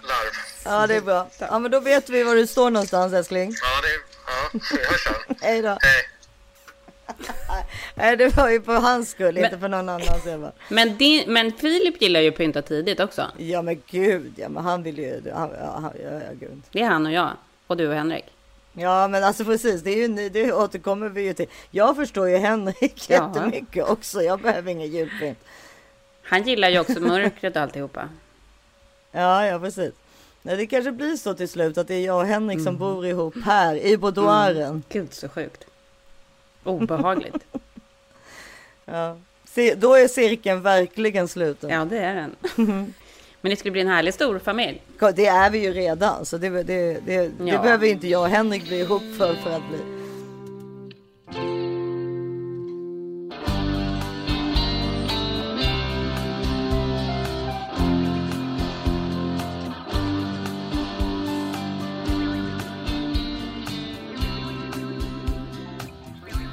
Larv. 0.03 0.33
Ja, 0.64 0.87
det 0.87 0.94
är 0.94 1.01
bra. 1.01 1.31
Ja, 1.38 1.59
men 1.59 1.70
då 1.70 1.81
vet 1.81 2.09
vi 2.09 2.22
var 2.22 2.35
du 2.35 2.46
står 2.46 2.70
någonstans 2.70 3.12
älskling. 3.12 3.57
Ja, 3.62 3.81
det 3.83 3.88
är... 3.88 4.01
Ja, 4.27 4.61
vi 4.70 4.85
hörs 4.85 5.05
sen. 5.05 5.37
Hej 5.40 5.62
då. 5.62 5.79
Hej. 5.83 6.09
Nej, 7.95 8.16
det 8.16 8.37
var 8.37 8.51
ju 8.51 8.62
för 8.62 8.75
hans 8.75 9.11
skull, 9.11 9.38
inte 9.38 9.59
för 9.59 9.69
någon 9.69 9.88
annans. 9.88 10.25
Men, 10.69 10.97
din, 10.97 11.33
men 11.33 11.53
Filip 11.53 12.03
gillar 12.03 12.21
ju 12.21 12.29
att 12.29 12.37
pynta 12.37 12.62
tidigt 12.62 13.01
också. 13.01 13.31
Ja, 13.38 13.62
men 13.62 13.83
gud, 13.90 14.33
ja, 14.37 14.49
men 14.49 14.64
han 14.64 14.83
vill 14.83 14.99
ju... 14.99 15.23
Han, 15.35 15.51
ja, 15.61 15.79
han, 15.83 15.92
ja, 16.03 16.21
gud. 16.40 16.62
Det 16.71 16.81
är 16.83 16.88
han 16.88 17.07
och 17.07 17.12
jag. 17.12 17.31
Och 17.66 17.77
du 17.77 17.88
och 17.88 17.95
Henrik. 17.95 18.25
Ja, 18.73 19.09
men 19.09 19.25
alltså 19.25 19.45
precis, 19.45 19.83
det, 19.83 19.90
är 19.90 20.09
ju, 20.09 20.29
det 20.29 20.53
återkommer 20.53 21.09
vi 21.09 21.23
ju 21.23 21.35
till. 21.35 21.47
Jag 21.71 21.97
förstår 21.97 22.29
ju 22.29 22.37
Henrik 22.37 23.05
Ja. 23.11 23.14
jättemycket 23.35 23.85
också. 23.88 24.23
Jag 24.23 24.40
behöver 24.40 24.71
ingen 24.71 24.88
julpynt. 24.90 25.38
Han 26.23 26.42
gillar 26.42 26.69
ju 26.69 26.79
också 26.81 27.01
mörkret 27.01 27.57
och 27.57 27.62
alltihopa. 27.62 28.09
Ja, 29.12 29.47
ja, 29.47 29.59
precis. 29.59 29.92
Nej, 30.42 30.57
det 30.57 30.66
kanske 30.66 30.92
blir 30.92 31.16
så 31.16 31.35
till 31.35 31.49
slut 31.49 31.79
att 31.79 31.88
det 31.88 31.95
är 31.95 32.05
jag 32.07 32.16
och 32.21 32.27
Henrik 32.27 32.55
Mm. 32.55 32.64
som 32.64 32.77
bor 32.79 33.07
ihop 33.07 33.35
här 33.45 33.77
i 33.77 33.97
boudoiren. 33.97 34.83
Gud 34.88 35.14
så 35.14 35.29
sjukt. 35.29 35.64
Obehagligt. 36.66 37.35
Ja. 38.88 39.16
Se, 39.44 39.74
då 39.74 39.94
är 39.94 40.09
cirkeln 40.09 40.62
verkligen 40.62 41.29
sluten. 41.29 41.70
Ja, 41.70 41.85
det 41.85 41.98
är 41.98 42.14
den. 42.14 42.37
Men 43.40 43.50
det 43.50 43.57
skulle 43.57 43.72
bli 43.72 43.81
en 43.81 43.88
härlig 43.88 44.14
storfamilj. 44.14 44.83
Det 45.14 45.26
är 45.26 45.50
vi 45.50 45.59
ju 45.59 45.72
redan, 45.72 46.24
så 46.26 46.38
det, 46.38 46.48
det, 46.48 46.62
det, 46.62 47.00
det 47.07 47.31
Ja. 47.38 47.62
behöver 47.62 47.87
inte 47.87 48.09
jag 48.09 48.22
och 48.22 48.29
Henrik 48.29 48.68
bli 48.68 48.81
ihop 48.81 49.02
för, 49.18 49.35
för 49.35 49.50
att 49.50 49.68
bli. 49.68 49.96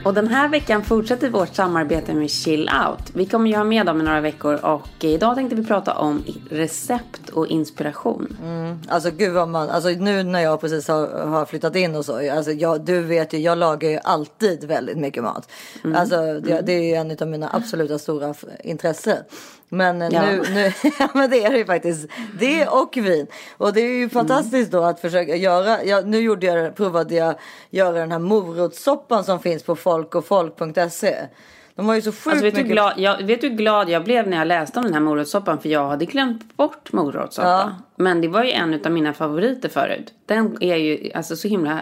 Och 0.03 0.13
den 0.13 0.27
här 0.27 0.49
veckan 0.49 0.83
fortsätter 0.83 1.29
vårt 1.29 1.55
samarbete 1.55 2.13
med 2.13 2.29
Chill 2.29 2.69
Out. 2.87 3.11
Vi 3.13 3.25
kommer 3.25 3.49
ju 3.49 3.55
ha 3.55 3.63
med 3.63 3.85
dem 3.85 4.01
i 4.01 4.03
några 4.03 4.21
veckor 4.21 4.65
och 4.65 5.03
idag 5.03 5.35
tänkte 5.35 5.55
vi 5.55 5.65
prata 5.65 5.93
om 5.93 6.23
recept 6.49 7.29
och 7.29 7.47
inspiration. 7.47 8.37
Alltså 8.89 9.11
gud 9.11 9.33
vad 9.33 9.49
man, 9.49 9.69
alltså 9.69 9.89
nu 9.89 10.23
när 10.23 10.39
jag 10.39 10.61
precis 10.61 10.87
har, 10.87 11.25
har 11.25 11.45
flyttat 11.45 11.75
in 11.75 11.95
och 11.95 12.05
så, 12.05 12.31
alltså 12.31 12.51
jag, 12.51 12.85
du 12.85 13.01
vet 13.01 13.33
ju, 13.33 13.37
jag 13.37 13.57
lagar 13.57 13.89
ju 13.89 13.99
alltid 14.03 14.63
väldigt 14.63 14.97
mycket 14.97 15.23
mat. 15.23 15.49
Alltså 15.95 16.39
det, 16.39 16.61
det 16.61 16.73
är 16.73 16.83
ju 16.83 16.93
en 16.93 17.17
av 17.21 17.27
mina 17.27 17.49
absoluta 17.53 17.99
stora 17.99 18.33
intressen. 18.63 19.17
Men 19.73 20.01
eh, 20.01 20.07
Ja. 20.11 20.21
nu, 20.25 20.43
nu 20.53 20.71
ja 20.99 21.09
men 21.13 21.29
det 21.29 21.43
är 21.43 21.51
det 21.51 21.57
ju 21.57 21.65
faktiskt. 21.65 22.09
Det 22.39 22.67
och 22.67 22.97
vin. 22.97 23.27
Och 23.57 23.73
det 23.73 23.81
är 23.81 23.97
ju 23.97 24.09
fantastiskt 24.09 24.71
då 24.71 24.83
att 24.83 24.99
försöka 24.99 25.35
göra, 25.35 25.83
ja, 25.83 26.01
nu 26.05 26.17
gjorde 26.19 26.45
jag, 26.45 26.75
provade 26.75 27.15
jag 27.15 27.35
göra 27.69 27.91
den 27.99 28.11
här 28.11 28.19
morotssoppan 28.19 29.23
som 29.23 29.39
finns 29.39 29.63
på 29.63 29.75
folk 29.75 30.15
och 30.15 30.25
folk.se. 30.25 31.15
De 31.75 31.87
har 31.87 31.95
ju 31.95 32.01
så 32.01 32.11
sjukt 32.11 32.27
Alltså, 32.27 32.43
vet, 32.43 32.55
du 32.55 32.61
mycket. 32.61 32.73
glad, 32.73 32.93
jag, 32.97 33.23
vet 33.23 33.41
du 33.41 33.49
hur 33.49 33.55
glad 33.55 33.89
jag 33.89 34.03
blev 34.03 34.27
när 34.27 34.37
jag 34.37 34.47
läste 34.47 34.79
om 34.79 34.85
den 34.85 34.93
här 34.93 35.01
morotssoppan? 35.01 35.59
För 35.59 35.69
jag 35.69 35.87
hade 35.87 36.05
glömt 36.05 36.57
bort 36.57 36.91
morotssoppa. 36.93 37.47
Ja. 37.47 37.71
Men 37.95 38.21
det 38.21 38.27
var 38.27 38.43
ju 38.43 38.51
en 38.51 38.81
av 38.85 38.91
mina 38.91 39.13
favoriter 39.13 39.69
förut. 39.69 40.13
Den 40.25 40.57
är 40.63 40.75
ju 40.75 41.11
alltså 41.15 41.35
så 41.35 41.47
himla 41.47 41.79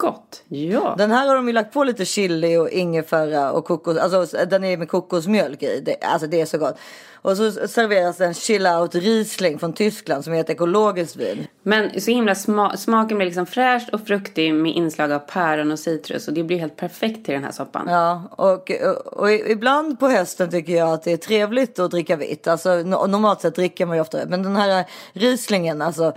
gott. 0.00 0.42
Ja. 0.48 0.94
Den 0.98 1.10
här 1.10 1.28
har 1.28 1.34
de 1.34 1.46
ju 1.46 1.52
lagt 1.52 1.72
på 1.72 1.84
lite 1.84 2.04
chili 2.04 2.56
och 2.56 2.70
ingefära 2.70 3.52
och 3.52 3.64
kokos. 3.64 3.98
Alltså 3.98 4.46
den 4.46 4.64
är 4.64 4.76
med 4.76 4.88
kokosmjölk 4.88 5.62
i. 5.62 5.80
Det, 5.80 5.96
alltså 6.02 6.26
det 6.26 6.40
är 6.40 6.46
så 6.46 6.58
gott. 6.58 6.78
Och 7.22 7.36
så 7.36 7.52
serveras 7.52 8.20
en 8.20 8.34
chill 8.34 8.66
out 8.66 8.94
Riesling 8.94 9.58
från 9.58 9.72
Tyskland 9.72 10.24
som 10.24 10.34
är 10.34 10.40
ett 10.40 10.50
ekologiskt 10.50 11.16
vin. 11.16 11.46
Men 11.62 12.00
så 12.00 12.10
himla 12.10 12.34
sma, 12.34 12.76
smaken 12.76 13.16
blir 13.16 13.26
liksom 13.26 13.46
fräsch 13.46 13.88
och 13.92 14.06
fruktig 14.06 14.54
med 14.54 14.72
inslag 14.72 15.12
av 15.12 15.18
päron 15.18 15.70
och 15.70 15.78
citrus. 15.78 16.28
Och 16.28 16.34
det 16.34 16.44
blir 16.44 16.58
helt 16.58 16.76
perfekt 16.76 17.24
till 17.24 17.34
den 17.34 17.44
här 17.44 17.52
soppan. 17.52 17.86
Ja, 17.88 18.22
och, 18.30 18.70
och, 18.70 19.06
och 19.06 19.32
ibland 19.32 20.00
på 20.00 20.08
hösten 20.08 20.50
tycker 20.50 20.72
jag 20.72 20.88
att 20.88 21.02
det 21.02 21.12
är 21.12 21.16
trevligt 21.16 21.78
att 21.78 21.90
dricka 21.90 22.16
vitt. 22.16 22.46
Alltså 22.46 22.68
no- 22.70 23.06
normalt 23.06 23.40
sett 23.40 23.54
dricker 23.54 23.86
man 23.86 23.96
ju 23.96 24.00
ofta 24.00 24.18
men 24.26 24.42
den 24.42 24.56
här 24.56 24.84
Rieslingen 25.12 25.82
alltså. 25.82 26.12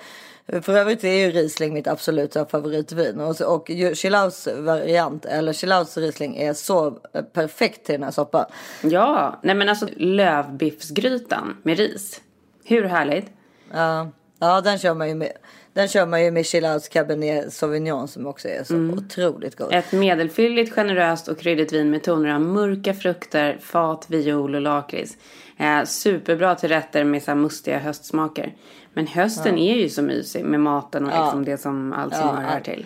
För 0.47 0.73
övrigt 0.73 1.03
är 1.03 1.13
ju 1.13 1.31
Riesling 1.31 1.73
mitt 1.73 1.87
absoluta 1.87 2.45
favoritvin. 2.45 3.19
Och, 3.19 3.41
och 3.41 3.71
Chilauds 3.93 4.47
variant, 4.57 5.25
eller 5.25 5.53
Chilauds 5.53 5.97
Riesling, 5.97 6.37
är 6.37 6.53
så 6.53 6.91
perfekt 7.33 7.85
till 7.85 7.93
den 7.93 8.03
här 8.03 8.11
soppan. 8.11 8.45
Ja, 8.81 9.39
nej 9.43 9.55
men 9.55 9.69
alltså 9.69 9.87
lövbiffsgrytan 9.97 11.57
med 11.63 11.77
ris. 11.77 12.21
Hur 12.65 12.83
härligt? 12.83 13.25
Ja, 13.73 14.11
ja 14.39 14.61
den 14.61 14.79
kör 14.79 14.93
man 14.93 15.09
ju 15.09 15.15
med. 15.15 15.31
Den 15.73 15.87
kör 15.87 16.05
man 16.05 16.23
ju 16.23 16.31
med 16.31 16.45
Chilauds 16.45 16.89
Cabernet 16.89 17.53
Sauvignon 17.53 18.07
som 18.07 18.27
också 18.27 18.47
är 18.47 18.63
så 18.63 18.75
otroligt 18.75 19.55
god. 19.55 19.73
Ett 19.73 19.91
medelfylligt, 19.91 20.73
generöst 20.73 21.27
och 21.27 21.39
kryddigt 21.39 21.73
vin 21.73 21.89
med 21.89 22.03
toner 22.03 22.33
av 22.33 22.41
mörka 22.41 22.93
frukter, 22.93 23.57
fat, 23.61 24.05
viol 24.09 24.55
och 24.55 24.61
lakrits. 24.61 25.17
Eh, 25.57 25.83
superbra 25.83 26.55
till 26.55 26.69
rätter 26.69 27.03
med 27.03 27.23
så 27.23 27.35
mustiga 27.35 27.79
höstsmaker. 27.79 28.53
Men 28.93 29.07
hösten 29.07 29.57
är 29.57 29.75
ju 29.75 29.89
så 29.89 30.01
mysig 30.01 30.45
med 30.45 30.59
maten 30.59 31.05
och 31.05 31.11
liksom 31.23 31.45
det 31.45 31.57
som 31.57 31.93
allt 31.93 32.15
som 32.15 32.27
Ja, 32.27 32.33
hör 32.33 32.41
här 32.41 32.59
till. 32.61 32.85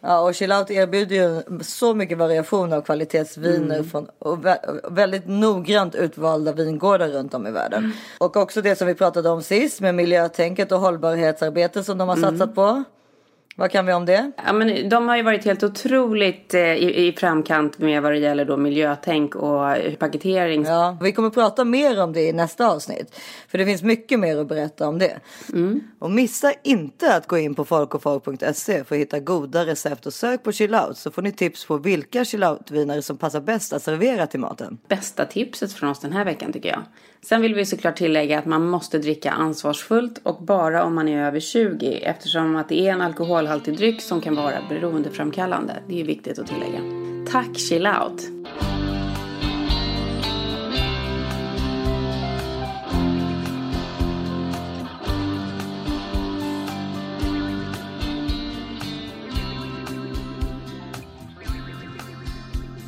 Ja, 0.00 0.20
och 0.20 0.34
Chilaut 0.34 0.70
erbjuder 0.70 1.16
ju 1.16 1.42
så 1.62 1.94
mycket 1.94 2.18
variation 2.18 2.72
av 2.72 2.80
kvalitetsviner 2.82 3.74
Mm. 3.76 3.84
från 3.90 4.06
och 4.18 4.38
vä- 4.38 4.90
väldigt 4.94 5.28
noggrant 5.28 5.94
utvalda 5.94 6.52
vingårdar 6.52 7.08
runt 7.08 7.34
om 7.34 7.46
i 7.46 7.50
världen. 7.50 7.78
Mm. 7.84 7.96
Och 8.18 8.36
också 8.36 8.62
det 8.62 8.76
som 8.76 8.86
vi 8.86 8.94
pratade 8.94 9.28
om 9.28 9.42
sist 9.42 9.80
med 9.80 9.94
miljötänket 9.94 10.72
och 10.72 10.80
hållbarhetsarbete 10.80 11.84
som 11.84 11.98
de 11.98 12.08
har 12.08 12.16
Mm. 12.16 12.30
satsat 12.38 12.54
på. 12.54 12.84
Vad 13.56 13.70
kan 13.70 13.86
vi 13.86 13.92
om 13.92 14.06
det? 14.06 14.32
Ja, 14.46 14.52
men 14.52 14.88
de 14.88 15.08
har 15.08 15.16
ju 15.16 15.22
varit 15.22 15.44
helt 15.44 15.62
otroligt 15.62 16.54
eh, 16.54 16.60
i, 16.60 17.08
i 17.08 17.12
framkant 17.12 17.78
med 17.78 18.02
vad 18.02 18.12
det 18.12 18.18
gäller 18.18 18.44
då 18.44 18.56
miljötänk 18.56 19.34
och 19.34 19.70
eh, 19.70 19.94
paketering. 19.94 20.64
Ja, 20.64 20.98
vi 21.00 21.12
kommer 21.12 21.30
prata 21.30 21.64
mer 21.64 22.02
om 22.02 22.12
det 22.12 22.20
i 22.20 22.32
nästa 22.32 22.68
avsnitt. 22.68 23.20
För 23.48 23.58
det 23.58 23.64
finns 23.64 23.82
mycket 23.82 24.20
mer 24.20 24.36
att 24.36 24.48
berätta 24.48 24.88
om 24.88 24.98
det. 24.98 25.20
Mm. 25.52 25.80
Och 25.98 26.10
missa 26.10 26.52
inte 26.62 27.16
att 27.16 27.26
gå 27.26 27.38
in 27.38 27.54
på 27.54 27.64
folkofolk.se 27.64 28.84
för 28.84 28.94
att 28.94 29.00
hitta 29.00 29.20
goda 29.20 29.66
recept 29.66 30.06
och 30.06 30.14
sök 30.14 30.42
på 30.42 30.52
chillout 30.52 30.98
så 30.98 31.10
får 31.10 31.22
ni 31.22 31.32
tips 31.32 31.66
på 31.66 31.78
vilka 31.78 32.24
chillout-viner 32.24 33.00
som 33.00 33.18
passar 33.18 33.40
bäst 33.40 33.72
att 33.72 33.82
servera 33.82 34.26
till 34.26 34.40
maten. 34.40 34.78
bästa 34.88 35.24
tipset 35.24 35.72
från 35.72 35.90
oss 35.90 36.00
den 36.00 36.12
här 36.12 36.24
veckan 36.24 36.52
tycker 36.52 36.68
jag. 36.68 36.82
Sen 37.22 37.42
vill 37.42 37.54
vi 37.54 37.66
såklart 37.66 37.96
tillägga 37.96 38.38
att 38.38 38.46
man 38.46 38.68
måste 38.68 38.98
dricka 38.98 39.30
ansvarsfullt 39.30 40.20
och 40.22 40.42
bara 40.42 40.84
om 40.84 40.94
man 40.94 41.08
är 41.08 41.26
över 41.26 41.40
20 41.40 41.86
eftersom 41.86 42.56
att 42.56 42.68
det 42.68 42.80
är 42.80 42.92
en 42.92 43.00
alkoholhaltig 43.00 43.76
dryck 43.76 44.02
som 44.02 44.20
kan 44.20 44.36
vara 44.36 44.56
beroendeframkallande. 44.68 45.82
Det 45.88 46.00
är 46.00 46.04
viktigt 46.04 46.38
att 46.38 46.46
tillägga. 46.46 46.80
Tack 47.32 47.58
Chill 47.58 47.86
Out! 47.86 48.22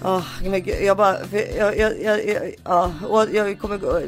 Åh, 0.04 0.24
men 0.42 0.62
gud, 0.62 0.82
jag 0.82 0.96
bara, 0.96 1.16
jag, 1.56 1.78
jag, 1.78 2.00
jag, 2.02 2.28
jag, 2.28 2.54
ja, 2.64 2.92
och 3.08 3.26
jag 3.32 3.58
kommer 3.58 3.78
gå, 3.78 4.00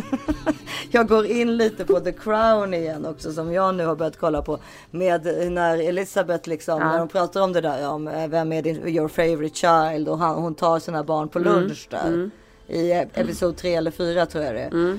jag 0.90 1.08
går 1.08 1.26
in 1.26 1.56
lite 1.56 1.84
på 1.84 2.00
The 2.00 2.12
Crown 2.12 2.74
igen 2.74 3.06
också 3.06 3.32
som 3.32 3.52
jag 3.52 3.74
nu 3.74 3.86
har 3.86 3.96
börjat 3.96 4.16
kolla 4.18 4.42
på 4.42 4.58
med 4.90 5.24
när 5.52 5.88
Elisabeth 5.88 6.48
liksom, 6.48 6.78
när 6.80 6.98
de 6.98 7.08
pratar 7.08 7.40
om 7.40 7.52
det 7.52 7.60
där 7.60 7.88
om 7.88 8.08
eh, 8.08 8.28
vem 8.28 8.52
är 8.52 8.62
din, 8.62 8.88
your 8.88 9.08
favorite 9.08 9.54
child 9.54 10.08
och 10.08 10.18
han, 10.18 10.34
hon 10.34 10.54
tar 10.54 10.78
sina 10.78 11.04
barn 11.04 11.28
på 11.28 11.38
lunch 11.38 11.86
där. 11.90 12.30
I 12.66 12.90
eh, 12.92 13.00
episod 13.14 13.56
3 13.56 13.74
eller 13.74 13.90
4 13.90 14.26
tror 14.26 14.44
jag 14.44 14.54
det 14.54 14.60
är. 14.60 14.98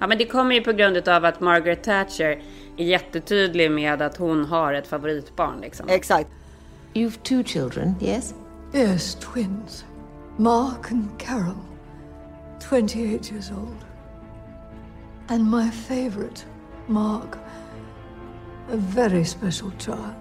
Ja 0.00 0.06
men 0.06 0.18
det 0.18 0.26
kommer 0.26 0.54
ju 0.54 0.60
på 0.60 0.72
grund 0.72 1.08
av 1.08 1.24
att 1.24 1.40
Margaret 1.40 1.82
Thatcher 1.82 2.42
är 2.76 2.84
jättetydlig 2.84 3.70
med 3.70 4.02
att 4.02 4.16
hon 4.16 4.44
har 4.44 4.72
ett 4.72 4.86
favoritbarn 4.86 5.60
liksom. 5.60 5.88
Exakt. 5.88 6.28
You've 6.94 7.18
two 7.22 7.44
children, 7.44 7.94
yes? 8.00 8.34
Yes, 8.72 9.16
twins. 9.18 9.84
Mark 10.38 10.92
and 10.92 11.18
Carol. 11.18 11.58
28 12.60 13.32
years 13.32 13.50
old. 13.50 13.84
And 15.28 15.50
my 15.50 15.68
favorite, 15.70 16.44
Mark. 16.86 17.38
A 18.70 18.76
very 18.76 19.24
special 19.24 19.72
child. 19.72 20.14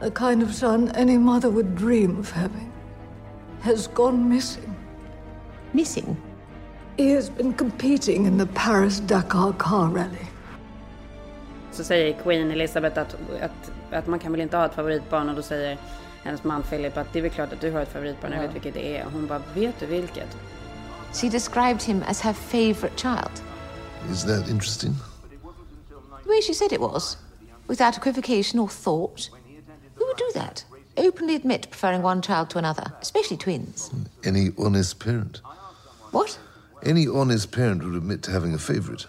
The 0.00 0.10
kind 0.10 0.42
of 0.42 0.54
son 0.54 0.90
any 0.90 1.16
mother 1.16 1.48
would 1.48 1.74
dream 1.74 2.18
of 2.18 2.30
having. 2.30 2.70
Has 3.60 3.86
gone 3.88 4.28
missing. 4.28 4.76
Missing? 5.72 6.16
He 6.98 7.10
has 7.10 7.30
been 7.30 7.54
competing 7.54 8.26
in 8.26 8.36
the 8.36 8.46
Paris 8.46 9.00
Dakar 9.00 9.52
car 9.54 9.88
rally. 9.88 10.26
Så 11.70 11.84
säger 11.84 12.12
Queen 12.12 12.50
Elizabeth 12.50 12.98
att, 12.98 13.16
att, 13.40 13.70
att 13.90 14.06
man 14.06 14.18
kan 14.18 14.32
väl 14.32 14.40
inte 14.40 14.56
ha 14.56 14.66
ett 14.66 14.74
favoritbarn 14.74 15.28
och 15.28 15.36
då 15.36 15.42
säger 15.42 15.78
hennes 16.28 16.44
man 16.44 16.62
Philip 16.62 16.96
att 16.96 17.12
det 17.12 17.18
är 17.18 17.22
väl 17.22 17.30
klart 17.30 17.52
att 17.52 17.60
du 17.60 17.70
har 17.70 17.80
ett 17.80 17.92
favoritbarn, 17.92 18.32
jag 18.32 18.40
vet 18.40 18.54
vilket 18.54 18.74
det 18.74 18.96
är. 18.96 19.06
Och 19.06 19.12
hon 19.12 19.26
bara, 19.26 19.42
vet 19.54 19.80
du 19.80 19.86
vilket? 19.86 20.36
She 21.12 21.28
described 21.28 21.82
him 21.82 22.02
as 22.02 22.20
her 22.20 22.32
favourite 22.32 22.96
child. 22.96 23.30
Is 24.10 24.24
that 24.24 24.48
interesting? 24.48 24.94
The 26.24 26.28
way 26.28 26.42
she 26.42 26.54
said 26.54 26.72
it 26.72 26.80
was, 26.80 27.16
without 27.66 27.96
equivocation 27.96 28.60
or 28.60 28.68
thought. 28.68 29.30
Who 29.94 30.04
would 30.06 30.18
do 30.18 30.40
that? 30.40 30.64
Openly 30.96 31.36
admit 31.36 31.70
preferring 31.70 32.04
one 32.04 32.20
child 32.22 32.50
to 32.50 32.58
another, 32.58 32.92
especially 33.00 33.36
twins. 33.36 33.90
Any 34.24 34.50
honest 34.58 34.98
parent? 34.98 35.40
What? 36.12 36.38
Any 36.82 37.08
honest 37.08 37.52
parent 37.52 37.82
would 37.82 37.94
admit 37.94 38.22
to 38.22 38.32
having 38.32 38.54
a 38.54 38.58
favourite. 38.58 39.06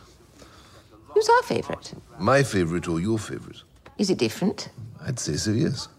Who's 1.08 1.30
our 1.30 1.44
favourite? 1.44 1.94
My 2.20 2.44
favourite 2.44 2.88
or 2.88 3.02
your 3.02 3.20
favourite? 3.20 3.62
Is 3.98 4.10
it 4.10 4.18
different? 4.18 4.70
I'd 5.06 5.20
say 5.20 5.36
so, 5.36 5.52
yes. 5.52 5.90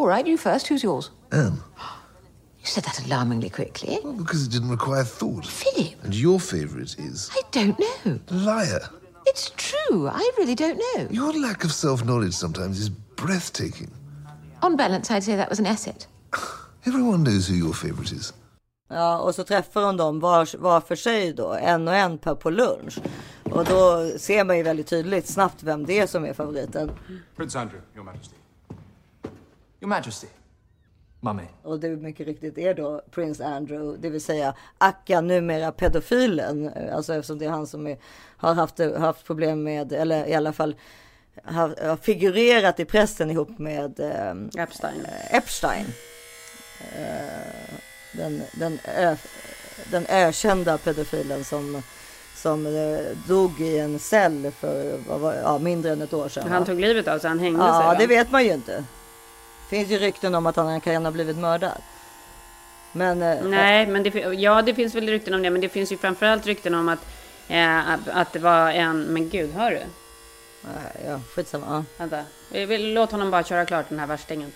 All 0.00 0.06
right, 0.06 0.26
you 0.26 0.38
first. 0.38 0.68
Who's 0.68 0.82
yours? 0.82 1.10
Anne. 1.30 1.58
You 2.58 2.66
said 2.66 2.84
that 2.84 3.04
alarmingly 3.04 3.50
quickly. 3.50 3.98
Well, 4.02 4.14
because 4.14 4.46
it 4.46 4.50
didn't 4.50 4.70
require 4.70 5.04
thought. 5.04 5.44
Philip, 5.44 6.02
And 6.02 6.14
your 6.14 6.40
favourite 6.40 6.96
is. 6.98 7.30
I 7.34 7.42
don't 7.50 7.78
know. 7.78 8.18
Liar. 8.30 8.80
It's 9.26 9.52
true. 9.58 10.08
I 10.08 10.32
really 10.38 10.54
don't 10.54 10.78
know. 10.78 11.06
Your 11.10 11.34
lack 11.34 11.64
of 11.64 11.72
self 11.72 12.02
knowledge 12.02 12.32
sometimes 12.32 12.80
is 12.80 12.88
breathtaking. 12.88 13.90
On 14.62 14.74
balance, 14.74 15.10
I'd 15.10 15.22
say 15.22 15.36
that 15.36 15.50
was 15.50 15.58
an 15.58 15.66
asset. 15.66 16.06
Everyone 16.86 17.22
knows 17.22 17.46
who 17.48 17.54
your 17.56 17.74
favourite 17.74 18.10
is. 18.12 18.32
Ja, 18.88 19.18
och 19.18 19.34
så 19.34 19.44
träffar 19.44 19.82
hon 19.82 19.96
dem 19.96 20.20
var, 20.20 20.56
var 20.58 20.80
för 20.80 20.96
sig 20.96 21.32
då, 21.32 21.52
en 21.52 21.88
och 21.88 21.94
en 21.94 22.18
per 22.18 22.34
på 22.34 22.50
lunch. 22.50 22.98
Och 23.44 23.64
då 23.64 24.10
ser 24.18 24.44
man 24.44 24.56
ju 24.56 24.62
väldigt 24.62 24.86
tydligt 24.86 25.26
snabbt 25.26 25.62
vem 25.62 25.86
det 25.86 25.98
är 25.98 26.06
som 26.06 26.24
är 26.24 26.32
favoriten. 26.34 26.90
Prince 27.36 27.58
Andrew, 27.60 27.86
Your 27.94 28.04
Majesty. 28.04 28.36
Your 29.80 29.88
Majesty. 29.88 30.26
Mummy. 31.20 31.42
Och 31.62 31.80
det 31.80 31.88
mycket 31.88 32.26
riktigt 32.26 32.58
är 32.58 32.74
då 32.74 33.02
Prince 33.10 33.46
Andrew, 33.46 33.98
det 34.02 34.10
vill 34.10 34.20
säga 34.20 34.54
Akka, 34.78 35.20
numera 35.20 35.72
pedofilen. 35.72 36.70
Alltså 36.92 37.14
eftersom 37.14 37.38
det 37.38 37.44
är 37.44 37.50
han 37.50 37.66
som 37.66 37.86
är, 37.86 37.98
har 38.36 38.54
haft, 38.54 38.78
haft 38.98 39.26
problem 39.26 39.62
med, 39.62 39.92
eller 39.92 40.28
i 40.28 40.34
alla 40.34 40.52
fall 40.52 40.74
har, 41.44 41.88
har 41.88 41.96
figurerat 41.96 42.80
i 42.80 42.84
pressen 42.84 43.30
ihop 43.30 43.58
med 43.58 44.00
eh, 44.00 44.62
Epstein. 44.62 45.06
Epstein. 45.30 45.86
Eh, 46.96 47.74
den, 48.16 48.42
den, 48.52 48.78
ö, 48.84 49.16
den 49.90 50.06
ökända 50.08 50.78
pedofilen 50.78 51.44
som, 51.44 51.82
som 52.36 52.66
eh, 52.66 53.16
dog 53.28 53.60
i 53.60 53.78
en 53.78 53.98
cell 53.98 54.52
för 54.60 54.98
vad 55.08 55.20
var, 55.20 55.34
ja, 55.34 55.58
mindre 55.58 55.92
än 55.92 56.02
ett 56.02 56.12
år 56.12 56.28
sedan. 56.28 56.48
Han 56.48 56.64
tog 56.64 56.80
livet 56.80 57.08
av 57.08 57.18
sig, 57.18 57.28
han 57.28 57.38
hängde 57.38 57.58
sig 57.58 57.68
Ja, 57.68 57.96
det 57.98 58.06
vet 58.06 58.30
man 58.30 58.44
ju 58.44 58.52
inte. 58.52 58.84
Finns 59.70 59.88
ju 59.90 59.98
rykten 59.98 60.34
om 60.34 60.46
att 60.46 60.56
han 60.56 60.80
kan 60.80 61.04
ha 61.04 61.12
blivit 61.12 61.36
mördad. 61.36 61.82
Men 62.92 63.22
eh, 63.22 63.42
Nej, 63.44 63.86
men 63.86 64.02
det, 64.02 64.08
ja, 64.18 64.62
det 64.62 64.74
finns 64.74 64.94
väl 64.94 65.06
rykten 65.08 65.34
om 65.34 65.42
det, 65.42 65.50
men 65.50 65.60
det 65.60 65.68
finns 65.68 65.92
ju 65.92 65.96
framförallt 65.96 66.46
rykten 66.46 66.74
om 66.74 66.88
att, 66.88 66.98
eh, 67.48 67.90
att- 68.14 68.32
det 68.32 68.38
var 68.38 68.70
en, 68.70 69.02
men 69.02 69.28
gud, 69.28 69.52
hör 69.54 69.70
du? 69.70 69.76
eh, 69.76 71.06
ja, 71.10 71.20
skitsamma. 71.34 71.66
Ja. 71.68 71.84
Vänta, 72.04 72.24
vi- 72.66 72.78
låt 72.78 73.10
honom 73.12 73.30
bara 73.30 73.42
köra 73.44 73.64
klart 73.66 73.88
den 73.88 73.98
här 73.98 74.06
värstingen. 74.06 74.52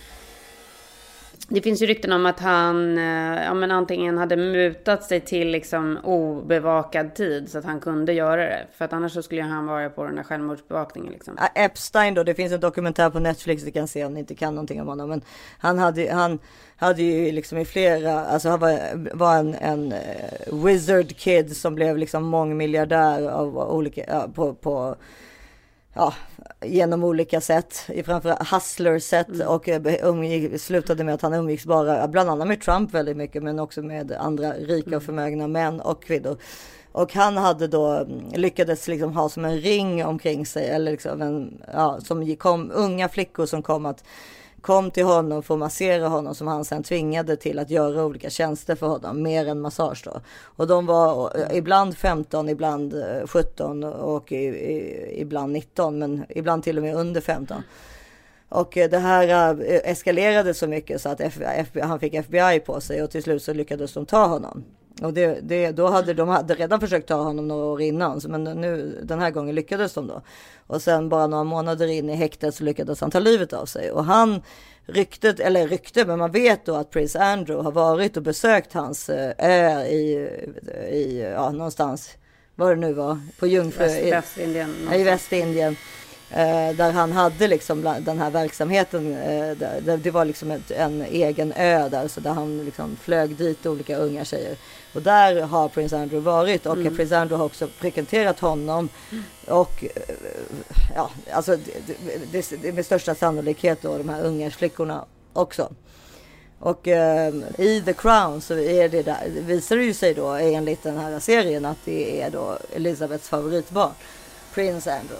Det 1.47 1.61
finns 1.61 1.81
ju 1.81 1.85
rykten 1.85 2.11
om 2.11 2.25
att 2.25 2.39
han 2.39 2.97
eh, 2.97 3.43
ja, 3.43 3.53
men 3.53 3.71
antingen 3.71 4.17
hade 4.17 4.37
mutat 4.37 5.03
sig 5.03 5.19
till 5.19 5.47
liksom 5.47 5.97
obevakad 6.03 7.15
tid 7.15 7.51
så 7.51 7.57
att 7.57 7.65
han 7.65 7.79
kunde 7.79 8.13
göra 8.13 8.41
det. 8.41 8.67
För 8.77 8.85
att 8.85 8.93
annars 8.93 9.11
så 9.11 9.21
skulle 9.21 9.41
han 9.41 9.65
vara 9.65 9.89
på 9.89 10.03
den 10.03 10.15
där 10.15 10.23
självmordsbevakningen 10.23 11.11
liksom. 11.11 11.37
Epstein 11.55 12.13
då, 12.13 12.23
det 12.23 12.33
finns 12.33 12.53
en 12.53 12.59
dokumentär 12.59 13.09
på 13.09 13.19
Netflix 13.19 13.63
du 13.63 13.71
kan 13.71 13.87
se 13.87 14.05
om 14.05 14.13
ni 14.13 14.19
inte 14.19 14.35
kan 14.35 14.55
någonting 14.55 14.81
om 14.81 14.87
honom. 14.87 15.09
Men 15.09 15.21
han 15.59 15.79
hade, 15.79 16.13
han 16.13 16.39
hade 16.75 17.03
ju 17.03 17.31
liksom 17.31 17.57
i 17.57 17.65
flera, 17.65 18.25
alltså 18.25 18.49
han 18.49 18.59
var, 18.59 18.79
var 19.17 19.35
en, 19.35 19.55
en 19.55 19.91
eh, 19.91 20.63
wizard 20.65 21.17
kid 21.17 21.57
som 21.57 21.75
blev 21.75 21.97
liksom 21.97 22.23
mångmiljardär 22.23 23.29
av 23.29 23.57
olika, 23.57 24.29
på, 24.35 24.53
på 24.53 24.95
ja, 25.95 26.13
genom 26.61 27.03
olika 27.03 27.41
sätt, 27.41 27.89
framförallt 28.05 28.49
hustler-sätt 28.51 29.27
Mm. 29.27 29.47
och 29.47 29.69
eh, 29.69 30.07
umgick, 30.09 30.61
slutade 30.61 31.03
med 31.03 31.13
att 31.13 31.21
han 31.21 31.33
umgicks 31.33 31.65
bara, 31.65 32.07
bland 32.07 32.29
annat 32.29 32.47
med 32.47 32.61
Trump 32.61 32.93
väldigt 32.93 33.17
mycket, 33.17 33.43
men 33.43 33.59
också 33.59 33.81
med 33.81 34.11
andra 34.11 34.53
rika 34.53 34.87
Mm. 34.87 34.97
och 34.97 35.03
förmögna 35.03 35.47
män 35.47 35.81
och 35.81 36.03
kvinnor. 36.03 36.37
Och 36.91 37.13
han 37.13 37.37
hade 37.37 37.67
då 37.67 37.87
mm, 37.91 38.23
lyckades 38.33 38.87
liksom 38.87 39.13
ha 39.13 39.29
som 39.29 39.45
en 39.45 39.57
ring 39.57 40.05
omkring 40.05 40.45
sig, 40.45 40.69
eller 40.69 40.91
liksom 40.91 41.21
en, 41.21 41.61
ja, 41.73 41.99
som 42.01 42.35
kom, 42.35 42.71
unga 42.73 43.09
flickor 43.09 43.45
som 43.45 43.61
kom 43.61 43.85
att 43.85 44.03
kom 44.65 44.91
till 44.91 45.05
honom 45.05 45.43
för 45.43 45.53
att 45.53 45.59
massera 45.59 46.07
honom 46.07 46.35
som 46.35 46.47
han 46.47 46.65
sen 46.65 46.83
tvingade 46.83 47.35
till 47.35 47.59
att 47.59 47.69
göra 47.69 48.05
olika 48.05 48.29
tjänster 48.29 48.75
för 48.75 48.87
honom, 48.87 49.23
mer 49.23 49.47
än 49.47 49.61
massage 49.61 50.01
då. 50.05 50.21
Och 50.41 50.67
de 50.67 50.85
var 50.85 51.37
eh, 51.39 51.57
ibland 51.57 51.97
15, 51.97 52.49
ibland 52.49 52.93
eh, 52.93 53.27
17 53.27 53.83
och 53.83 54.31
i, 54.31 54.35
i, 54.35 55.21
ibland 55.21 55.53
19, 55.53 55.99
men 55.99 56.25
ibland 56.29 56.63
till 56.63 56.77
och 56.77 56.83
med 56.83 56.95
under 56.95 57.21
15. 57.21 57.63
Och 58.49 58.77
eh, 58.77 58.89
det 58.89 58.99
här 58.99 59.55
eskalerade 59.83 60.53
så 60.53 60.67
mycket 60.67 61.01
så 61.01 61.09
att 61.09 61.21
FBI, 61.21 61.65
han 61.81 61.99
fick 61.99 62.13
FBI 62.13 62.59
på 62.59 62.81
sig 62.81 63.03
och 63.03 63.11
till 63.11 63.23
slut 63.23 63.43
så 63.43 63.53
lyckades 63.53 63.93
de 63.93 64.05
ta 64.05 64.25
honom. 64.25 64.63
Och 65.01 65.13
det, 65.13 65.39
det, 65.41 65.71
då 65.71 65.87
hade 65.87 66.13
de 66.13 66.27
hade 66.29 66.53
redan 66.55 66.79
försökt 66.79 67.07
ta 67.07 67.15
honom 67.15 67.47
några 67.47 67.65
år 67.65 67.81
innan, 67.81 68.21
men 68.27 68.43
nu 68.43 68.99
den 69.03 69.19
här 69.19 69.31
gången 69.31 69.55
lyckades 69.55 69.93
de 69.93 70.07
då. 70.07 70.21
Och 70.67 70.81
sen 70.81 71.09
bara 71.09 71.27
några 71.27 71.43
månader 71.43 71.87
in 71.87 72.09
i 72.09 72.15
häktet 72.15 72.55
så 72.55 72.63
lyckades 72.63 73.01
han 73.01 73.11
ta 73.11 73.19
livet 73.19 73.53
av 73.53 73.65
sig. 73.65 73.91
Och 73.91 74.05
han 74.05 74.41
ryktet, 74.85 75.39
eller 75.39 75.67
rykte, 75.67 76.05
men 76.05 76.19
man 76.19 76.31
vet 76.31 76.65
då 76.65 76.75
att 76.75 76.89
Prince 76.91 77.19
Andrew 77.23 77.63
har 77.63 77.71
varit 77.71 78.17
och 78.17 78.23
besökt 78.23 78.73
hans 78.73 79.09
eh, 79.09 79.33
ö 79.37 79.83
i, 79.85 80.29
i 80.91 81.31
ja, 81.35 81.51
någonstans, 81.51 82.09
var 82.55 82.69
det 82.69 82.81
nu 82.81 82.93
var, 82.93 83.19
på 83.39 83.47
Jungfru, 83.47 83.83
Väst, 83.83 84.03
i- 84.03 84.11
Västindien. 84.11 84.75
Ja, 84.91 84.95
i 84.95 85.03
Västindien. 85.03 85.75
Eh, 86.31 86.75
där 86.75 86.91
han 86.91 87.11
hade 87.11 87.47
liksom 87.47 87.81
den 87.99 88.19
här 88.19 88.29
verksamheten. 88.29 89.13
Eh, 89.15 89.97
det 89.97 90.11
var 90.11 90.25
liksom 90.25 90.51
ett, 90.51 90.71
en 90.71 91.01
egen 91.01 91.53
ö 91.53 91.89
där. 91.89 92.07
Så 92.07 92.19
där 92.19 92.31
han 92.31 92.65
liksom 92.65 92.97
flög 93.01 93.35
dit 93.35 93.65
olika 93.65 93.97
unga 93.97 94.25
tjejer. 94.25 94.57
Och 94.93 95.01
där 95.01 95.41
har 95.41 95.69
Prince 95.69 95.97
Andrew 95.97 96.31
varit. 96.31 96.65
Och 96.65 96.77
Mm. 96.77 96.95
Prince 96.95 97.17
Andrew 97.17 97.37
har 97.37 97.45
också 97.45 97.67
frekventerat 97.67 98.39
honom. 98.39 98.89
Och 99.47 99.83
eh, 99.83 100.15
ja, 100.95 101.09
alltså 101.31 101.55
det, 101.55 101.73
det, 102.31 102.61
det 102.61 102.67
är 102.67 102.73
med 102.73 102.85
största 102.85 103.15
sannolikhet 103.15 103.81
då 103.81 103.97
de 103.97 104.09
här 104.09 104.23
unga 104.23 104.51
flickorna 104.51 105.05
också. 105.33 105.69
Och 106.59 106.87
eh, 106.87 107.33
i 107.57 107.81
The 107.85 107.93
Crown 107.93 108.41
så 108.41 108.53
är 108.53 108.89
det 108.89 109.03
där, 109.03 109.29
visar 109.29 109.75
det 109.75 109.83
ju 109.83 109.93
sig 109.93 110.13
då 110.13 110.29
enligt 110.29 110.83
den 110.83 110.97
här 110.97 111.19
serien 111.19 111.65
att 111.65 111.77
det 111.85 112.21
är 112.21 112.29
då 112.29 112.57
Elizabeths 112.75 113.29
favoritbarn. 113.29 113.91
Prince 114.53 114.93
Andrew. 114.93 115.19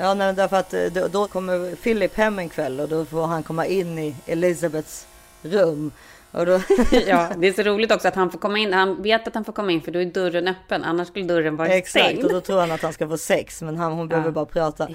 Ja, 0.00 0.14
nej, 0.14 0.34
därför 0.34 0.56
att 0.56 0.74
eh, 0.74 0.84
då, 0.84 1.08
då 1.08 1.26
kommer 1.26 1.74
Philip 1.76 2.14
hem 2.16 2.38
en 2.38 2.48
kväll 2.48 2.80
och 2.80 2.88
då 2.88 3.04
får 3.04 3.26
han 3.26 3.42
komma 3.42 3.66
in 3.66 3.98
i 3.98 4.14
Elizabeths 4.26 5.06
rum. 5.42 5.92
Och 6.32 6.46
då, 6.46 6.52
Ja, 7.06 7.28
det 7.38 7.48
är 7.48 7.52
så 7.52 7.62
roligt 7.62 7.92
också 7.92 8.08
att 8.08 8.14
han 8.14 8.30
får 8.30 8.38
komma 8.38 8.58
in. 8.58 8.72
Han 8.72 9.02
vet 9.02 9.28
att 9.28 9.34
han 9.34 9.44
får 9.44 9.52
komma 9.52 9.72
in 9.72 9.80
för 9.80 9.92
då 9.92 9.98
är 9.98 10.04
dörren 10.04 10.48
öppen. 10.48 10.84
Annars 10.84 11.08
skulle 11.08 11.24
dörren 11.24 11.56
vara 11.56 11.68
Exakt, 11.68 12.04
stängd. 12.04 12.24
och 12.24 12.32
då 12.32 12.40
tror 12.40 12.60
han 12.60 12.70
att 12.70 12.82
han 12.82 12.92
ska 12.92 13.08
få 13.08 13.16
sex, 13.18 13.62
men 13.62 13.76
han, 13.76 13.92
hon 13.92 14.08
behöver 14.08 14.28
Ja, 14.28 14.32
bara 14.32 14.44
prata. 14.44 14.88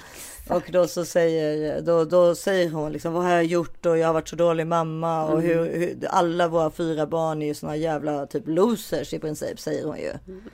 Och 0.48 0.62
då 0.72 0.86
så 0.86 1.04
säger, 1.04 1.80
då, 1.80 2.04
då 2.04 2.34
säger 2.34 2.70
hon 2.70 2.92
liksom, 2.92 3.12
vad 3.12 3.22
har 3.24 3.30
jag 3.30 3.44
gjort 3.44 3.86
och 3.86 3.98
jag 3.98 4.06
har 4.06 4.14
varit 4.14 4.28
så 4.28 4.36
dålig 4.36 4.66
mamma 4.66 5.24
och 5.26 5.38
Mm. 5.38 5.44
hur, 5.46 5.78
hur, 5.78 5.96
alla 6.10 6.48
våra 6.48 6.70
fyra 6.70 7.06
barn 7.06 7.42
är 7.42 7.46
ju 7.46 7.54
såna 7.54 7.76
jävla 7.76 8.26
typ 8.26 8.42
losers 8.46 9.12
i 9.14 9.18
princip, 9.18 9.60
säger 9.60 9.84
hon 9.84 9.96
ju. 9.98 10.12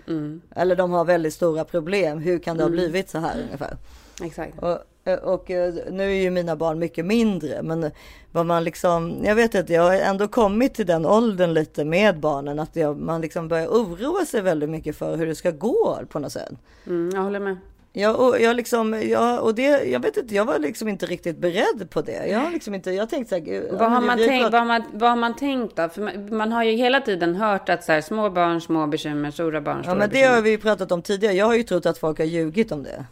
Mm. 0.08 0.40
Eller 0.56 0.76
de 0.76 0.90
har 0.92 1.04
väldigt 1.04 1.34
stora 1.34 1.64
problem, 1.64 2.18
hur 2.18 2.38
kan 2.38 2.56
det 2.56 2.62
ha 2.62 2.68
Mm. 2.68 2.76
blivit 2.80 3.10
så 3.10 3.18
här 3.18 3.36
ungefär? 3.46 3.76
Exakt. 4.24 4.54
Och, 4.62 4.78
och 5.22 5.50
eh, 5.50 5.74
nu 5.90 6.02
är 6.02 6.22
ju 6.22 6.30
mina 6.30 6.56
barn 6.56 6.78
mycket 6.78 7.04
mindre, 7.04 7.62
men 7.62 7.90
vad 8.32 8.46
man 8.46 8.64
liksom, 8.64 9.16
jag 9.24 9.34
vet 9.34 9.54
inte, 9.54 9.72
jag 9.72 9.82
har 9.82 9.94
ändå 9.94 10.28
kommit 10.28 10.74
till 10.74 10.86
den 10.86 11.06
åldern 11.06 11.54
lite 11.54 11.84
med 11.84 12.20
barnen 12.20 12.58
att 12.58 12.76
jag, 12.76 12.96
man 12.98 13.20
liksom 13.20 13.48
börjar 13.48 13.66
oroa 13.66 14.24
sig 14.24 14.40
väldigt 14.40 14.70
mycket 14.70 14.96
för 14.96 15.16
hur 15.16 15.26
det 15.26 15.34
ska 15.34 15.50
gå 15.50 15.98
på 16.08 16.18
något 16.18 16.32
sätt. 16.32 16.52
Mm, 16.86 17.10
jag 17.14 17.22
håller 17.22 17.40
med. 17.40 17.56
Ja, 17.94 18.14
och 18.14 18.40
jag 18.40 18.56
liksom, 18.56 19.02
ja, 19.08 19.40
och 19.40 19.54
det, 19.54 19.84
jag 19.84 20.00
vet 20.00 20.16
inte, 20.16 20.34
jag 20.34 20.44
var 20.44 20.58
liksom 20.58 20.88
inte 20.88 21.06
riktigt 21.06 21.38
beredd 21.38 21.90
på 21.90 22.02
det. 22.02 22.26
Jag 22.26 22.38
har 22.38 22.50
liksom 22.50 22.74
inte, 22.74 22.90
jag 22.90 23.08
tänkte 23.10 23.38
så 23.38 23.44
här, 23.44 23.52
ja, 23.52 23.62
Vad 23.78 23.90
har, 23.90 24.00
man 24.00 24.18
tänkt, 24.18 24.42
vad, 24.42 24.54
har 24.54 24.64
man, 24.64 24.82
vad 24.92 25.10
har 25.10 25.16
man 25.16 25.36
tänkt 25.36 25.76
då? 25.76 25.88
För 25.88 26.02
man, 26.02 26.36
man 26.36 26.52
har 26.52 26.64
ju 26.64 26.72
hela 26.72 27.00
tiden 27.00 27.34
hört 27.36 27.68
att 27.68 27.84
så 27.84 27.92
här, 27.92 28.00
små 28.00 28.30
barn, 28.30 28.60
små 28.60 28.86
bekymmer, 28.86 29.30
stora 29.30 29.60
barn, 29.60 29.76
Ja, 29.76 29.82
stora 29.82 29.94
men 29.94 30.08
det 30.08 30.12
bekymmer. 30.12 30.34
har 30.34 30.42
vi 30.42 30.50
ju 30.50 30.58
pratat 30.58 30.92
om 30.92 31.02
tidigare. 31.02 31.34
Jag 31.34 31.46
har 31.46 31.54
ju 31.54 31.62
trott 31.62 31.86
att 31.86 31.98
folk 31.98 32.18
har 32.18 32.24
ljugit 32.26 32.72
om 32.72 32.82
det. 32.82 33.04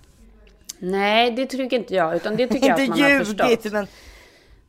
Nej, 0.80 1.30
det 1.30 1.46
tycker 1.46 1.76
inte 1.76 1.94
jag. 1.94 2.16
Utan 2.16 2.36
det 2.36 2.46
tycker 2.46 2.68
jag 2.68 2.80
att 2.80 2.88
man 2.88 3.00
har 3.00 3.18
förstått. 3.18 3.50
ljugit, 3.50 3.72
men 3.72 3.86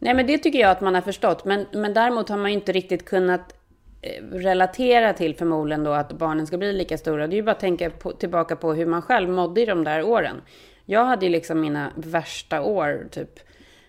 Nej, 0.03 0.14
men 0.14 0.28
det 0.28 0.38
tycker 0.38 0.59
jag 0.59 0.72
att 0.72 0.82
man 0.82 0.95
har 0.95 1.01
förstått. 1.01 1.45
Men, 1.45 1.66
men 1.72 1.93
däremot 1.93 2.30
har 2.30 2.38
man 2.38 2.51
ju 2.51 2.57
inte 2.57 2.72
riktigt 2.72 3.05
kunnat 3.05 3.53
eh, 4.01 4.24
relatera 4.24 5.14
till 5.14 5.36
förmodligen 5.36 5.84
då 5.84 5.91
att 5.91 6.12
barnen 6.12 6.47
ska 6.47 6.57
bli 6.57 6.74
lika 6.74 6.97
stora. 6.97 7.28
Det 7.28 7.34
är 7.34 7.38
ju 7.38 7.43
bara 7.43 7.51
att 7.51 7.59
tänka 7.59 7.89
på, 7.89 8.12
tillbaka 8.12 8.55
på 8.55 8.74
hur 8.74 8.86
man 8.86 9.01
själv 9.01 9.30
mådde 9.30 9.62
i 9.62 9.66
de 9.66 9.84
där 9.84 10.03
åren. 10.03 10.41
Jag 10.86 11.05
hade 11.05 11.26
ju 11.26 11.32
liksom 11.32 11.62
mina 11.62 11.91
värsta 11.95 12.62
år, 12.62 13.07
typ 13.12 13.39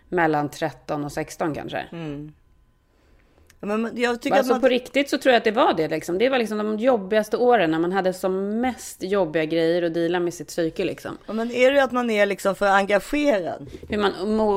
mellan 0.08 0.48
13 0.48 1.04
och 1.04 1.12
16 1.12 1.54
kanske. 1.54 1.86
Men 3.66 3.90
jag 3.94 4.20
tycker 4.20 4.36
Alltså 4.36 4.52
att 4.52 4.54
man... 4.54 4.60
på 4.60 4.68
riktigt 4.68 5.10
så 5.10 5.18
tror 5.18 5.32
jag 5.32 5.38
att 5.38 5.44
det 5.44 5.50
var 5.50 5.74
det 5.74 5.88
liksom. 5.88 6.18
Det 6.18 6.28
var 6.28 6.38
liksom 6.38 6.58
de 6.58 6.78
jobbigaste 6.78 7.36
åren 7.36 7.70
när 7.70 7.78
man 7.78 7.92
hade 7.92 8.12
som 8.12 8.60
mest 8.60 9.02
jobbiga 9.02 9.44
grejer 9.44 9.82
att 9.82 9.94
dela 9.94 10.20
med 10.20 10.34
sitt 10.34 10.48
psyke 10.48 10.84
liksom. 10.84 11.18
Ja, 11.26 11.32
Men 11.32 11.50
är 11.50 11.72
det 11.72 11.84
att 11.84 11.92
man 11.92 12.10
är 12.10 12.26
liksom 12.26 12.54
för 12.54 12.66
engagerad? 12.66 13.70
Hur 13.88 13.98
man 13.98 14.12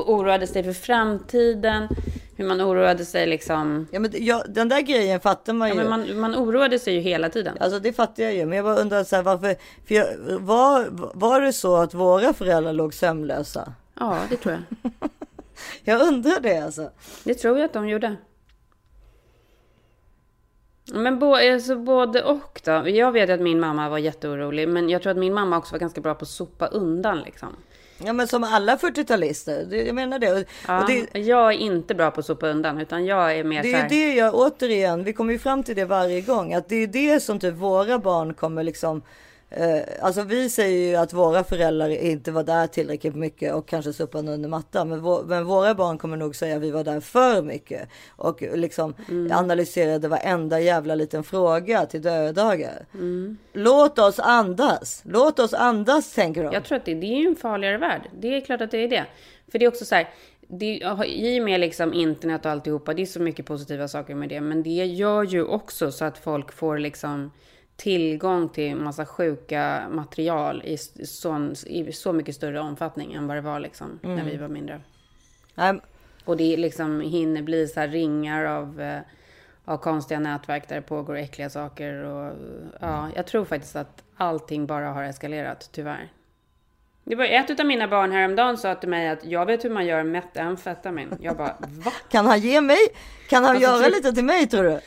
oroade 0.05 0.47
sig 0.47 0.63
för 0.63 0.73
framtiden, 0.73 1.87
hur 2.35 2.45
man 2.45 2.61
oroade 2.61 3.05
sig 3.05 3.27
liksom. 3.27 3.87
Ja, 3.91 3.99
men 3.99 4.11
ja, 4.13 4.43
den 4.47 4.69
där 4.69 4.81
grejen 4.81 5.19
fattar 5.19 5.53
man 5.53 5.69
ju. 5.69 5.75
Ja, 5.75 5.83
men 5.83 5.89
man, 5.89 6.19
man 6.19 6.35
oroade 6.35 6.79
sig 6.79 6.93
ju 6.93 6.99
hela 6.99 7.29
tiden. 7.29 7.57
Alltså 7.59 7.79
det 7.79 7.93
fattar 7.93 8.23
jag 8.23 8.33
ju, 8.33 8.45
men 8.45 8.55
jag 8.55 8.65
bara 8.65 8.75
undrar 8.75 9.03
så 9.03 9.15
här, 9.15 9.23
varför, 9.23 9.55
för 9.87 9.95
jag, 9.95 10.07
var, 10.39 10.87
var 11.13 11.41
det 11.41 11.53
så 11.53 11.75
att 11.75 11.93
våra 11.93 12.33
föräldrar 12.33 12.73
låg 12.73 12.93
sömnlösa? 12.93 13.73
Ja, 13.99 14.19
det 14.29 14.37
tror 14.37 14.53
jag. 14.53 14.91
Jag 15.83 16.01
undrar 16.01 16.39
det 16.39 16.57
alltså. 16.57 16.89
Det 17.23 17.33
tror 17.33 17.57
jag 17.57 17.65
att 17.65 17.73
de 17.73 17.89
gjorde. 17.89 18.15
Men 20.93 21.19
bo, 21.19 21.35
alltså 21.35 21.75
både 21.75 22.23
och 22.23 22.61
då. 22.63 22.89
Jag 22.89 23.11
vet 23.11 23.29
att 23.29 23.41
min 23.41 23.59
mamma 23.59 23.89
var 23.89 23.97
jätteorolig, 23.97 24.69
men 24.69 24.89
jag 24.89 25.01
tror 25.01 25.11
att 25.11 25.17
min 25.17 25.33
mamma 25.33 25.57
också 25.57 25.71
var 25.71 25.79
ganska 25.79 26.01
bra 26.01 26.13
på 26.15 26.23
att 26.23 26.29
sopa 26.29 26.67
undan 26.67 27.19
liksom. 27.21 27.49
Ja 28.05 28.13
men 28.13 28.27
som 28.27 28.43
alla 28.43 28.75
40-talister, 28.75 29.65
det- 29.69 29.83
jag 29.83 29.95
menar 29.95 30.19
det. 30.19 30.45
Ja, 30.67 30.81
och 30.81 30.87
det, 30.89 31.19
Jag 31.19 31.53
är 31.53 31.57
inte 31.57 31.95
bra 31.95 32.11
på 32.11 32.19
att 32.19 32.25
sopa 32.25 32.47
undan, 32.47 32.81
utan 32.81 33.05
jag 33.05 33.37
är 33.37 33.43
mer 33.43 33.63
det 33.63 33.73
är 33.73 33.77
här... 33.77 33.89
det 33.89 34.13
jag 34.13 34.35
återigen, 34.35 35.03
vi 35.03 35.13
kommer 35.13 35.33
ju 35.33 35.39
fram 35.39 35.63
till 35.63 35.75
det 35.75 35.85
varje 35.85 36.21
gång, 36.21 36.53
att 36.53 36.69
det 36.69 36.75
är 36.75 36.87
det 36.87 37.19
som 37.19 37.39
typ 37.39 37.53
våra 37.53 37.99
barn 37.99 38.33
kommer 38.33 38.63
liksom 38.63 39.01
alltså 40.01 40.21
vi 40.23 40.49
säger 40.49 40.89
ju 40.89 40.95
att 40.95 41.13
våra 41.13 41.43
föräldrar 41.43 41.89
inte 41.89 42.31
var 42.31 42.43
där 42.43 42.67
tillräckligt 42.67 43.15
mycket 43.15 43.53
och 43.53 43.67
kanske 43.67 43.93
sopade 43.93 44.31
under 44.31 44.49
mattan. 44.49 44.89
Men, 44.89 45.01
vå- 45.01 45.25
men 45.27 45.45
våra 45.45 45.75
barn 45.75 45.97
kommer 45.97 46.17
nog 46.17 46.35
säga 46.35 46.55
att 46.55 46.61
vi 46.61 46.71
var 46.71 46.83
där 46.83 46.99
för 46.99 47.41
mycket. 47.41 47.89
Och 48.15 48.41
liksom 48.41 48.93
analyserade 49.31 50.07
varenda 50.07 50.59
jävla 50.59 50.95
liten 50.95 51.23
fråga 51.23 51.85
till 51.85 52.01
dödagar. 52.01 52.85
Låt 53.53 53.99
oss 53.99 54.19
andas. 54.19 55.01
Låt 55.05 55.39
oss 55.39 55.53
andas 55.53 56.13
tänker 56.13 56.43
de. 56.43 56.53
Jag 56.53 56.63
tror 56.63 56.77
att 56.77 56.85
det, 56.85 56.93
det 56.93 57.05
är 57.07 57.27
en 57.27 57.35
farligare 57.35 57.77
värld. 57.77 58.09
Det 58.19 58.27
är 58.37 58.41
klart 58.41 58.61
att 58.61 58.71
det 58.71 58.83
är 58.83 58.87
det. 58.87 59.05
För 59.51 59.59
det 59.59 59.65
är 59.65 59.69
också 59.69 59.85
så 59.85 59.95
här, 59.95 60.09
det, 60.47 60.79
i 61.05 61.39
och 61.39 61.43
med 61.43 61.59
liksom 61.59 61.93
internet 61.93 62.45
och 62.45 62.51
alltihopa, 62.51 62.93
det 62.93 63.01
är 63.01 63.05
så 63.05 63.21
mycket 63.21 63.45
positiva 63.45 63.87
saker 63.87 64.15
med 64.15 64.29
det. 64.29 64.41
Men 64.41 64.63
det 64.63 64.69
gör 64.69 65.23
ju 65.23 65.43
också 65.43 65.91
så 65.91 66.05
att 66.05 66.17
folk 66.17 66.51
får 66.51 66.77
liksom 66.77 67.31
tillgång 67.75 68.49
till 68.49 68.75
massa 68.75 69.05
sjuka 69.05 69.87
material 69.91 70.61
i, 70.65 70.77
sån, 71.05 71.55
i 71.65 71.91
så 71.91 72.13
mycket 72.13 72.35
större 72.35 72.59
omfattning 72.59 73.13
än 73.13 73.27
vad 73.27 73.37
det 73.37 73.41
var 73.41 73.59
liksom 73.59 73.99
när 74.01 74.23
vi 74.23 74.37
var 74.37 74.47
mindre. 74.47 74.81
Nej, 75.55 75.79
Och 76.25 76.37
det 76.37 76.57
liksom 76.57 77.01
hinner 77.01 77.41
bli 77.41 77.67
så 77.67 77.79
här 77.79 77.87
ringar 77.87 78.45
av, 78.45 78.81
eh, 78.81 78.99
av 79.65 79.77
konstiga 79.77 80.19
nätverk 80.19 80.69
där 80.69 80.75
det 80.75 80.81
pågår 80.81 81.15
äckliga 81.17 81.49
saker. 81.49 81.93
Och, 82.03 82.33
ja, 82.79 83.09
jag 83.15 83.27
tror 83.27 83.45
faktiskt 83.45 83.75
att 83.75 84.03
allting 84.17 84.65
bara 84.65 84.89
har 84.89 85.03
eskalerat, 85.03 85.69
tyvärr. 85.71 86.11
Det 87.03 87.15
var 87.15 87.25
ett 87.25 87.59
av 87.59 87.65
mina 87.65 87.87
barn 87.87 88.11
häromdagen 88.11 88.57
sa 88.57 88.75
till 88.75 88.89
mig 88.89 89.09
att 89.09 89.25
jag 89.25 89.45
vet 89.45 89.65
hur 89.65 89.69
man 89.69 89.85
gör 89.85 90.03
metamfetamin. 90.03 91.17
Jag 91.21 91.37
bara, 91.37 91.55
va? 91.59 91.91
Kan 92.11 92.25
han 92.25 92.39
ge 92.39 92.61
mig? 92.61 92.77
Kan 93.29 93.43
han 93.43 93.55
Alltså, 93.55 93.71
göra 93.71 93.87
lite 93.87 94.11
till 94.13 94.25
mig 94.25 94.47
tror 94.47 94.63
du? 94.63 94.79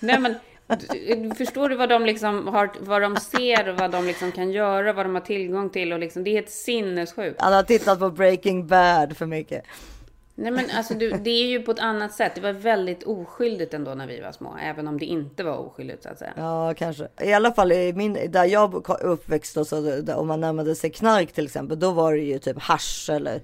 Nej 0.00 0.18
men, 0.20 0.34
förstår 1.36 1.68
du 1.68 1.76
vad 1.76 1.88
de 1.88 2.06
liksom 2.06 2.46
har, 2.46 2.70
vad 2.80 3.02
de 3.02 3.16
ser 3.16 3.68
och 3.68 3.78
vad 3.78 3.90
de 3.90 4.06
liksom 4.06 4.32
kan 4.32 4.52
göra, 4.52 4.92
vad 4.92 5.06
de 5.06 5.14
har 5.14 5.22
tillgång 5.22 5.70
till 5.70 5.92
och 5.92 5.98
liksom, 5.98 6.24
det 6.24 6.30
är 6.30 6.34
helt 6.34 6.50
sinnessjukt. 6.50 7.40
Han 7.40 7.52
har 7.52 7.62
tittat 7.62 7.98
på 7.98 8.10
Breaking 8.10 8.66
Bad 8.66 9.16
för 9.16 9.26
mycket. 9.26 9.64
Nej 10.34 10.50
men 10.50 10.64
alltså 10.76 10.94
du, 10.94 11.10
det 11.10 11.30
är 11.30 11.46
ju 11.46 11.62
på 11.62 11.70
ett 11.70 11.78
annat 11.78 12.12
sätt. 12.12 12.32
Det 12.34 12.40
var 12.40 12.52
väldigt 12.52 13.02
oskyldigt 13.02 13.74
ändå 13.74 13.94
när 13.94 14.06
vi 14.06 14.20
var 14.20 14.32
små. 14.32 14.56
Även 14.62 14.88
om 14.88 14.98
det 14.98 15.04
inte 15.04 15.44
var 15.44 15.56
oskyldigt 15.56 16.02
så 16.02 16.08
att 16.08 16.18
säga. 16.18 16.32
Ja, 16.36 16.74
kanske. 16.76 17.08
I 17.20 17.32
alla 17.32 17.52
fall 17.52 17.72
i 17.72 17.92
min, 17.92 18.30
där 18.30 18.44
jag 18.44 18.90
är 18.90 19.04
uppväxt, 19.04 19.56
och 19.56 19.66
så, 19.66 20.02
om 20.14 20.26
man 20.26 20.40
närmade 20.40 20.74
sig 20.74 20.90
knark 20.90 21.32
till 21.32 21.44
exempel, 21.44 21.78
då 21.80 21.90
var 21.90 22.12
det 22.12 22.22
ju 22.22 22.38
typ 22.38 22.58
hasch 22.58 23.10
eller 23.10 23.42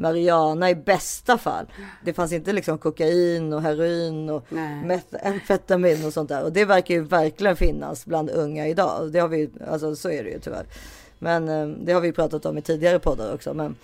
marijuana 0.00 0.70
i 0.70 0.74
bästa 0.74 1.38
fall. 1.38 1.66
Det 2.04 2.12
fanns 2.12 2.32
inte 2.32 2.52
liksom 2.52 2.78
kokain 2.78 3.52
och 3.52 3.62
heroin 3.62 4.30
och 4.30 4.46
amfetamin 5.24 6.06
och 6.06 6.12
sånt 6.12 6.28
där. 6.28 6.44
Och 6.44 6.52
det 6.52 6.64
verkar 6.64 6.94
ju 6.94 7.00
verkligen 7.00 7.56
finnas 7.56 8.06
bland 8.06 8.30
unga 8.30 8.68
idag. 8.68 9.12
Det 9.12 9.18
har 9.18 9.28
vi, 9.28 9.50
alltså 9.70 9.96
så 9.96 10.10
är 10.10 10.24
det 10.24 10.30
ju 10.30 10.38
tyvärr. 10.38 10.66
Men 11.18 11.48
eh, 11.48 11.66
det 11.66 11.92
har 11.92 12.00
vi 12.00 12.12
pratat 12.12 12.46
om 12.46 12.58
i 12.58 12.62
tidigare 12.62 12.98
poddar 12.98 13.34
också. 13.34 13.54
Men, 13.54 13.76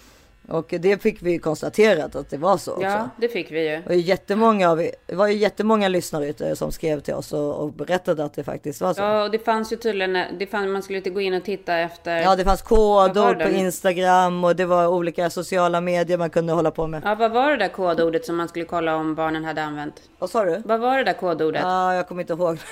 och 0.48 0.74
det 0.80 1.02
fick 1.02 1.22
vi 1.22 1.32
ju 1.32 1.38
konstaterat 1.38 2.16
att 2.16 2.30
det 2.30 2.36
var 2.36 2.56
så 2.56 2.72
också. 2.72 2.84
Ja, 2.84 3.08
det 3.16 3.28
fick 3.28 3.50
vi 3.50 3.70
ju. 3.70 3.82
Och 3.86 3.94
jättemånga 3.94 4.70
av, 4.70 4.76
det 5.06 5.14
var 5.14 5.26
ju 5.26 5.34
jättemånga 5.34 5.88
lyssnare 5.88 6.28
ute 6.28 6.56
som 6.56 6.72
skrev 6.72 7.00
till 7.00 7.14
oss 7.14 7.32
och, 7.32 7.54
och 7.54 7.72
berättade 7.72 8.24
att 8.24 8.34
det 8.34 8.44
faktiskt 8.44 8.80
var 8.80 8.94
så. 8.94 9.00
Ja, 9.00 9.24
och 9.24 9.30
det 9.30 9.38
fanns 9.38 9.72
ju 9.72 9.76
tydligen, 9.76 10.38
det 10.38 10.46
fanns, 10.46 10.68
man 10.68 10.82
skulle 10.82 10.98
inte 10.98 11.10
gå 11.10 11.20
in 11.20 11.34
och 11.34 11.44
titta 11.44 11.78
efter. 11.78 12.16
Ja, 12.16 12.36
det 12.36 12.44
fanns 12.44 12.62
kodord 12.62 13.42
på 13.42 13.48
Instagram 13.48 14.44
och 14.44 14.56
det 14.56 14.64
var 14.64 14.86
olika 14.86 15.30
sociala 15.30 15.80
medier 15.80 16.18
man 16.18 16.30
kunde 16.30 16.52
hålla 16.52 16.70
på 16.70 16.86
med. 16.86 17.02
Ja, 17.04 17.14
vad 17.14 17.32
var 17.32 17.50
det 17.50 17.56
där 17.56 17.68
kodordet 17.68 18.24
som 18.24 18.36
man 18.36 18.48
skulle 18.48 18.64
kolla 18.64 18.96
om 18.96 19.14
barnen 19.14 19.44
hade 19.44 19.62
använt? 19.62 19.94
Vad 20.18 20.30
sa 20.30 20.44
du? 20.44 20.62
Vad 20.64 20.80
var 20.80 20.98
det 20.98 21.04
där 21.04 21.12
kodordet? 21.12 21.62
Ja, 21.62 21.94
jag 21.94 22.08
kommer 22.08 22.22
inte 22.22 22.32
ihåg. 22.32 22.58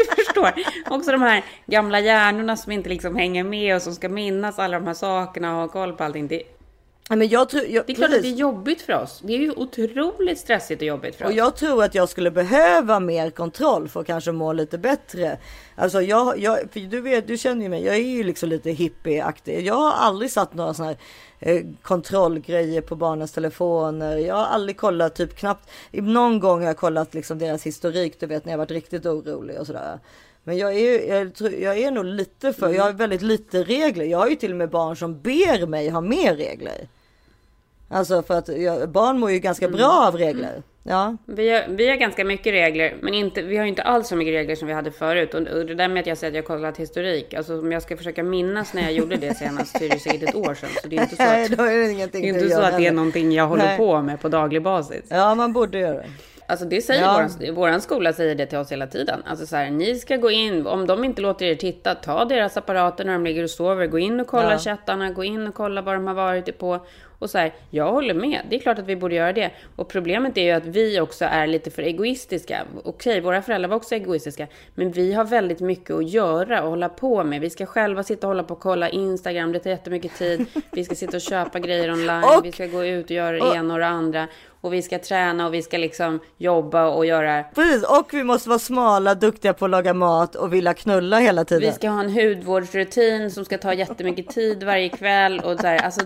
Förstår. 0.26 0.52
Också 0.94 1.12
de 1.12 1.22
här 1.22 1.44
gamla 1.66 2.00
hjärnorna 2.00 2.56
som 2.56 2.72
inte 2.72 2.88
liksom 2.88 3.16
hänger 3.16 3.44
med 3.44 3.76
och 3.76 3.82
som 3.82 3.94
ska 3.94 4.08
minnas 4.08 4.58
alla 4.58 4.78
de 4.78 4.86
här 4.86 4.94
sakerna 4.94 5.54
och 5.54 5.60
ha 5.60 5.68
koll 5.68 5.92
på 5.92 6.04
allting. 6.04 6.28
Det, 6.28 6.42
men 7.16 7.28
jag 7.28 7.48
tror, 7.48 7.62
jag, 7.64 7.86
det 7.86 7.92
är 7.92 7.94
klart 7.94 8.06
att 8.06 8.10
det 8.12 8.18
är 8.18 8.22
precis. 8.22 8.38
jobbigt 8.38 8.82
för 8.82 9.02
oss. 9.02 9.20
Det 9.24 9.32
är 9.32 9.38
ju 9.38 9.52
otroligt 9.52 10.38
stressigt 10.38 10.82
och 10.82 10.86
jobbigt 10.88 11.16
för 11.16 11.24
Och 11.24 11.30
oss. 11.30 11.36
jag 11.36 11.56
tror 11.56 11.84
att 11.84 11.94
jag 11.94 12.08
skulle 12.08 12.30
behöva 12.30 13.00
mer 13.00 13.30
kontroll 13.30 13.88
för 13.88 14.00
att 14.00 14.06
kanske 14.06 14.32
må 14.32 14.52
lite 14.52 14.78
bättre. 14.78 15.38
Alltså 15.74 16.02
jag, 16.02 16.38
jag 16.38 16.58
du 16.72 17.00
vet, 17.00 17.26
du 17.26 17.38
känner 17.38 17.62
ju 17.62 17.68
mig, 17.68 17.84
jag 17.84 17.94
är 17.94 18.00
ju 18.00 18.22
liksom 18.24 18.48
lite 18.48 18.70
hippieaktig. 18.70 19.66
Jag 19.66 19.74
har 19.74 19.92
aldrig 19.92 20.30
satt 20.30 20.54
några 20.54 20.74
sådana 20.74 20.94
här 21.38 21.56
eh, 21.56 21.62
kontrollgrejer 21.82 22.80
på 22.80 22.96
barnens 22.96 23.32
telefoner. 23.32 24.16
Jag 24.16 24.34
har 24.34 24.46
aldrig 24.46 24.76
kollat, 24.76 25.14
typ 25.14 25.36
knappt, 25.36 25.70
någon 25.92 26.40
gång 26.40 26.60
har 26.60 26.66
jag 26.66 26.76
kollat 26.76 27.14
liksom 27.14 27.38
deras 27.38 27.66
historik, 27.66 28.20
du 28.20 28.26
vet 28.26 28.44
när 28.44 28.52
jag 28.52 28.58
varit 28.58 28.70
riktigt 28.70 29.06
orolig 29.06 29.58
och 29.60 29.66
sådär. 29.66 29.98
Men 30.44 30.58
jag 30.58 30.74
är, 30.78 31.14
jag, 31.14 31.34
tror- 31.34 31.52
jag 31.54 31.78
är 31.78 31.90
nog 31.90 32.04
lite 32.04 32.52
för, 32.52 32.68
jag 32.74 32.82
har 32.82 32.92
väldigt 32.92 33.22
lite 33.22 33.62
regler. 33.62 34.04
Jag 34.04 34.18
har 34.18 34.28
ju 34.28 34.36
till 34.36 34.50
och 34.50 34.56
med 34.56 34.70
barn 34.70 34.96
som 34.96 35.20
ber 35.20 35.66
mig 35.66 35.88
ha 35.88 36.00
mer 36.00 36.36
regler. 36.36 36.88
Alltså 37.90 38.22
för 38.22 38.38
att 38.38 38.48
jag, 38.48 38.88
barn 38.88 39.18
mår 39.18 39.30
ju 39.30 39.38
ganska 39.38 39.68
bra 39.68 40.06
av 40.08 40.16
regler. 40.16 40.62
Ja. 40.82 41.16
Vi 41.26 41.50
har, 41.50 41.64
vi 41.68 41.88
har 41.88 41.96
ganska 41.96 42.24
mycket 42.24 42.52
regler, 42.52 42.96
men 43.02 43.14
inte, 43.14 43.42
vi 43.42 43.56
har 43.56 43.64
inte 43.64 43.82
alls 43.82 44.08
så 44.08 44.16
mycket 44.16 44.34
regler 44.34 44.54
som 44.54 44.68
vi 44.68 44.74
hade 44.74 44.90
förut. 44.90 45.34
Och, 45.34 45.40
och 45.40 45.66
det 45.66 45.74
där 45.74 45.88
med 45.88 46.00
att 46.00 46.06
jag 46.06 46.18
säger 46.18 46.30
att 46.30 46.34
jag 46.34 46.42
har 46.42 46.46
kollat 46.46 46.76
historik, 46.76 47.34
alltså 47.34 47.58
om 47.58 47.72
jag 47.72 47.82
ska 47.82 47.96
försöka 47.96 48.22
minnas 48.22 48.74
när 48.74 48.82
jag 48.82 48.92
gjorde 48.92 49.16
det 49.16 49.34
senast 49.38 49.78
så 49.78 49.84
är 49.84 49.88
det 49.88 49.98
säkert 49.98 50.28
ett 50.28 50.34
år 50.34 50.54
sedan. 50.54 50.70
Så 50.82 50.88
det 50.88 50.96
är 50.96 51.02
inte 51.02 51.16
så 51.16 51.22
Nej, 51.22 51.44
att, 51.44 51.58
då 51.58 51.64
är 51.64 51.76
det 51.76 51.84
det 51.86 51.92
ingenting 51.92 52.24
är 52.24 52.28
inte 52.28 52.50
så 52.50 52.60
att 52.60 52.76
det 52.76 52.86
är 52.86 52.92
någonting 52.92 53.32
jag 53.32 53.46
håller 53.46 53.64
Nej. 53.64 53.76
på 53.76 54.02
med 54.02 54.20
på 54.20 54.28
daglig 54.28 54.62
basis. 54.62 55.04
Ja, 55.08 55.34
man 55.34 55.52
borde 55.52 55.78
göra 55.78 55.94
det. 55.94 56.08
Alltså 56.46 56.64
det 56.66 56.82
säger 56.82 57.02
Ja. 57.02 57.12
våran, 57.12 57.54
våran 57.54 57.80
skola 57.80 58.12
säger 58.12 58.34
det 58.34 58.46
till 58.46 58.58
oss 58.58 58.72
hela 58.72 58.86
tiden. 58.86 59.22
Alltså 59.26 59.46
så 59.46 59.56
här, 59.56 59.70
ni 59.70 59.94
ska 59.94 60.16
gå 60.16 60.30
in, 60.30 60.66
om 60.66 60.86
de 60.86 61.04
inte 61.04 61.22
låter 61.22 61.46
er 61.46 61.54
titta, 61.54 61.94
ta 61.94 62.24
deras 62.24 62.56
apparater 62.56 63.04
när 63.04 63.12
de 63.12 63.24
ligger 63.24 63.42
och 63.42 63.50
sover, 63.50 63.86
gå 63.86 63.98
in 63.98 64.20
och 64.20 64.26
kolla 64.26 64.52
Ja. 64.52 64.58
chattarna, 64.58 65.10
gå 65.10 65.24
in 65.24 65.46
och 65.46 65.54
kolla 65.54 65.82
vad 65.82 65.94
de 65.94 66.06
har 66.06 66.14
varit 66.14 66.58
på. 66.58 66.86
Och 67.20 67.30
så 67.30 67.38
här, 67.38 67.52
jag 67.70 67.92
håller 67.92 68.14
med, 68.14 68.40
det 68.50 68.56
är 68.56 68.60
klart 68.60 68.78
att 68.78 68.86
vi 68.86 68.96
borde 68.96 69.14
göra 69.14 69.32
det. 69.32 69.50
Och 69.76 69.88
problemet 69.88 70.38
är 70.38 70.42
ju 70.42 70.50
att 70.50 70.66
vi 70.66 71.00
också 71.00 71.24
är 71.24 71.46
lite 71.46 71.70
för 71.70 71.82
egoistiska. 71.82 72.62
Okej, 72.84 73.20
våra 73.20 73.42
föräldrar 73.42 73.68
var 73.68 73.76
också 73.76 73.94
egoistiska, 73.94 74.46
men 74.74 74.92
vi 74.92 75.12
har 75.12 75.24
väldigt 75.24 75.60
mycket 75.60 75.90
att 75.90 76.08
göra 76.10 76.62
och 76.62 76.70
hålla 76.70 76.88
på 76.88 77.24
med. 77.24 77.40
Vi 77.40 77.50
ska 77.50 77.66
själva 77.66 78.02
sitta 78.02 78.26
och 78.26 78.30
hålla 78.30 78.42
på 78.42 78.54
och 78.54 78.60
kolla 78.60 78.88
Instagram, 78.88 79.52
det 79.52 79.58
tar 79.58 79.70
jättemycket 79.70 80.18
tid. 80.18 80.46
Vi 80.72 80.84
ska 80.84 80.94
sitta 80.94 81.16
och 81.16 81.20
köpa 81.20 81.58
grejer 81.58 81.92
online, 81.92 82.24
Och- 82.24 82.44
vi 82.44 82.52
ska 82.52 82.66
gå 82.66 82.84
ut 82.84 83.04
och 83.04 83.10
göra 83.10 83.32
det 83.32 83.56
ena 83.56 83.74
och 83.74 83.80
det 83.80 83.86
andra. 83.86 84.26
Och 84.62 84.72
vi 84.72 84.82
ska 84.82 84.98
träna 84.98 85.46
och 85.46 85.54
vi 85.54 85.62
ska 85.62 85.78
liksom 85.78 86.20
jobba 86.36 86.86
och 86.88 87.06
göra... 87.06 87.42
Precis, 87.54 87.84
och 87.84 88.08
vi 88.14 88.24
måste 88.24 88.48
vara 88.48 88.58
smala, 88.58 89.14
duktiga 89.14 89.52
på 89.54 89.64
att 89.64 89.70
laga 89.70 89.94
mat 89.94 90.34
och 90.34 90.52
vilja 90.52 90.74
knulla 90.74 91.18
hela 91.18 91.44
tiden. 91.44 91.60
Vi 91.70 91.72
ska 91.72 91.88
ha 91.88 92.00
en 92.00 92.10
hudvårdsrutin 92.10 93.30
som 93.30 93.44
ska 93.44 93.58
ta 93.58 93.74
jättemycket 93.74 94.28
tid 94.28 94.62
varje 94.62 94.88
kväll. 94.88 95.40
Och 95.40 95.60
så 95.60 95.66
här, 95.66 95.78
alltså, 95.84 96.00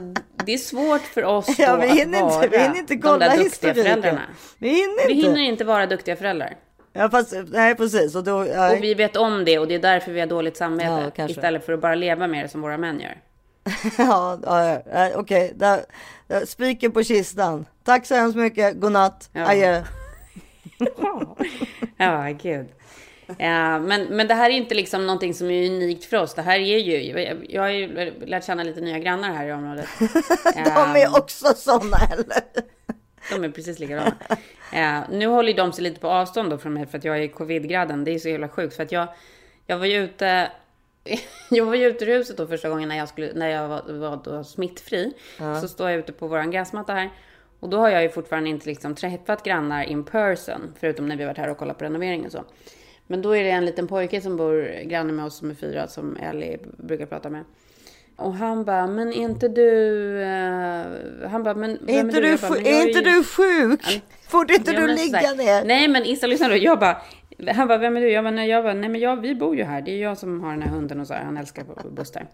det 0.47 0.55
är 0.55 0.59
svårt 0.59 1.01
för 1.03 1.25
oss 1.25 1.59
Ja, 1.59 1.77
vi 1.77 1.87
hinner 1.89 2.19
att 2.19 2.25
inte- 2.25 2.37
vara 2.37 2.47
vi 2.47 2.59
hinner 2.59 2.79
inte 2.79 2.95
de 2.95 3.01
kolla 3.03 3.29
där 3.29 3.37
duktiga 3.37 3.75
föräldrarna. 3.75 4.23
Vi 4.59 4.69
hinner 4.69 5.07
Vi 5.09 5.13
inte. 5.15 5.27
hinner 5.29 5.41
inte 5.41 5.65
vara 5.65 5.87
duktiga 5.87 6.17
föräldrar. 6.17 6.57
Ja, 6.93 7.11
fast, 7.11 7.35
nej 7.49 7.75
precis. 7.75 8.15
Och 8.15 8.25
då, 8.25 8.39
nej. 8.39 8.77
Och 8.77 8.83
vi 8.85 8.95
vet 8.95 9.17
om 9.17 9.45
det 9.45 9.59
och 9.59 9.69
det 9.69 9.75
är 9.75 9.79
därför 9.79 10.13
vi 10.13 10.21
har 10.21 10.27
dåligt 10.27 10.57
samvete. 10.57 11.13
Ja, 11.17 11.29
istället 11.29 11.67
för 11.67 11.73
att 11.73 11.81
bara 11.81 11.95
leva 11.95 12.27
med 12.27 12.45
det 12.45 12.49
som 12.49 12.61
våra 12.61 12.79
män 12.79 13.01
gör. 13.01 13.21
ja, 13.99 14.39
ja, 14.43 14.65
ja, 14.69 14.83
ja, 14.93 15.11
okej. 15.15 15.53
Där, 15.55 15.81
spiken 16.47 16.93
på 16.93 17.03
kistan. 17.03 17.67
Tack 17.85 18.07
så 18.07 18.15
hemskt 18.15 18.37
mycket. 18.37 18.81
Godnatt. 18.81 19.31
Ja. 19.33 19.51
Adjö. 19.51 19.83
Ja, 21.97 22.29
gud. 22.43 22.67
Ja, 23.39 23.79
men, 23.79 24.05
men 24.05 24.29
det 24.29 24.35
här 24.35 24.51
är 24.51 24.55
inte 24.55 24.75
liksom 24.75 25.07
någonting 25.07 25.35
som 25.35 25.51
är 25.51 25.67
unikt 25.71 26.05
för 26.05 26.17
oss. 26.17 26.35
Det 26.35 26.43
här 26.43 26.59
är 26.59 26.79
ju, 26.79 27.13
jag- 27.49 27.63
har 27.63 27.69
ju 27.69 28.13
lärt 28.27 28.45
känna 28.45 28.63
lite 28.63 28.81
nya 28.81 28.99
grannar 28.99 29.33
här 29.35 29.47
i 29.49 29.53
området. 29.53 29.87
De 30.55 30.97
är 31.03 31.17
också 31.17 31.47
sådana 31.57 31.97
eller? 32.13 32.43
De 33.31 33.45
är 33.45 33.49
precis 33.49 33.79
likadana. 33.79 34.15
Eh, 34.73 35.01
nu 35.11 35.27
håller 35.27 35.55
de 35.55 35.73
sig 35.73 35.85
lite 35.85 36.01
på 36.01 36.09
avstånd 36.09 36.51
då 36.51 36.59
från 36.59 36.75
mig 36.75 36.87
för 36.87 36.99
att 36.99 37.05
jag 37.05 37.23
är 37.23 37.29
covid-gradden. 37.29 38.05
Det 38.05 38.11
är 38.11 38.19
så 38.19 38.29
jävla 38.29 38.49
sjukt 38.49 38.77
för 38.77 38.83
att 38.83 38.93
jag, 38.93 39.09
jag 39.67 39.79
var 39.79 39.87
ju 39.87 40.05
ute 40.05 40.51
jag 41.51 41.65
var 41.65 41.75
ju 41.75 41.87
ute 41.87 42.05
ur 42.05 42.19
huset 42.19 42.37
då 42.37 42.47
första 42.47 42.69
gången 42.69 42.89
när 42.89 42.97
jag, 42.99 43.09
skulle, 43.09 43.33
när 43.35 43.49
jag 43.49 43.69
var, 43.69 43.83
var 43.93 44.21
då 44.25 44.45
smittfri. 44.45 45.13
Så 45.61 45.69
står 45.69 45.91
jag 45.91 45.99
ute 45.99 46.13
på 46.13 46.27
våran 46.27 46.51
gräsmatta 46.51 46.93
här. 46.95 47.11
Och 47.61 47.69
då 47.69 47.79
har 47.79 47.89
jag 47.89 48.03
ju 48.03 48.09
fortfarande 48.09 48.51
inte 48.51 48.67
liksom 48.67 48.95
träffat 48.95 49.43
grannar 49.45 49.83
in 49.85 50.05
person. 50.05 50.75
Förutom 50.81 51.09
när 51.09 51.17
vi 51.17 51.25
varit 51.25 51.39
här 51.39 51.49
och 51.51 51.59
kollat 51.59 51.79
på 51.79 51.85
renovering 51.85 52.27
och 52.27 52.33
så. 52.33 52.45
Men 53.07 53.23
då 53.23 53.37
är 53.37 53.45
det 53.45 53.51
en 53.51 53.65
liten 53.65 53.87
pojke 53.87 54.21
som 54.21 54.37
bor 54.37 54.83
granne 54.85 55.13
med 55.13 55.25
oss 55.25 55.37
som 55.39 55.51
är 55.51 55.55
fyra 55.55 55.89
som 55.89 56.17
Ellie 56.17 56.59
brukar 56.79 57.07
prata 57.07 57.31
med. 57.31 57.45
Och 58.17 58.35
han 58.35 58.65
bara, 58.65 58.87
men 58.87 59.09
är 59.09 59.17
inte 59.23 59.49
du... 59.49 60.23
eh, 60.23 61.31
han 61.31 61.43
bara, 61.43 61.55
men 61.55 61.89
Är 61.89 62.01
inte, 62.01 62.21
du, 62.21 62.29
Jag 62.29 62.41
bara, 62.41 62.51
sju- 62.51 62.55
"Men 62.63 62.73
jag 62.73 62.81
är 62.83 62.87
inte 62.89 62.99
ju- 62.99 63.05
du 63.17 63.25
sjuk? 63.25 63.81
Han- 63.85 64.01
Får 64.29 64.53
inte 64.53 64.73
du 64.73 64.87
ligga 64.87 65.33
ner? 65.35 65.65
Nej 65.65 65.89
men 65.89 66.05
Issa 66.05 66.27
lyssna 66.27 66.49
då. 66.49 66.57
Jag 66.57 66.79
bara, 66.81 66.97
han 67.55 67.69
bara, 67.69 67.79
vem 67.79 67.97
är 67.97 68.01
du? 68.01 68.11
Jag 68.11 68.25
bara, 68.25 68.31
nej, 68.31 68.49
jag 68.51 68.65
bara, 68.65 68.75
nej 68.75 68.89
men 68.89 69.01
jag, 69.01 69.17
vi 69.21 69.35
bor 69.35 69.57
ju 69.57 69.65
här. 69.65 69.83
Det 69.83 69.91
är 69.91 70.03
jag 70.03 70.19
som 70.19 70.41
har 70.41 70.51
den 70.51 70.63
här 70.63 70.71
hunden 70.71 71.01
och 71.01 71.07
så 71.07 71.15
här. 71.15 71.25
Han 71.25 71.37
älskar 71.37 71.65
Buster. 71.91 72.27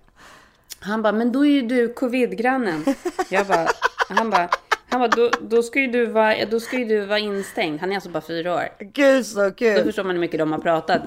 Han 0.80 1.02
bara, 1.02 1.12
men 1.12 1.32
då 1.32 1.46
är 1.46 1.50
ju 1.50 1.62
du 1.62 1.92
covid-grannen. 1.92 2.84
Jag 3.30 3.46
bara, 3.46 3.66
han 4.08 4.30
bara, 4.30 4.48
han 4.90 5.00
bara, 5.00 5.08
då, 5.08 5.30
då, 5.40 5.62
ska 5.62 5.80
ju 5.80 5.86
du 5.86 6.06
vara, 6.06 6.44
då 6.50 6.60
ska 6.60 6.78
ju 6.78 6.84
du 6.84 7.00
vara 7.06 7.18
instängd. 7.18 7.80
Han 7.80 7.90
är 7.90 7.94
alltså 7.94 8.10
bara 8.10 8.20
fyra 8.20 8.54
år. 8.54 8.68
Gud 8.78 9.26
så 9.26 9.42
Då 9.44 9.50
kul. 9.50 9.84
förstår 9.84 10.04
man 10.04 10.12
hur 10.16 10.20
mycket 10.20 10.38
de 10.38 10.52
har 10.52 10.58
pratat 10.58 11.02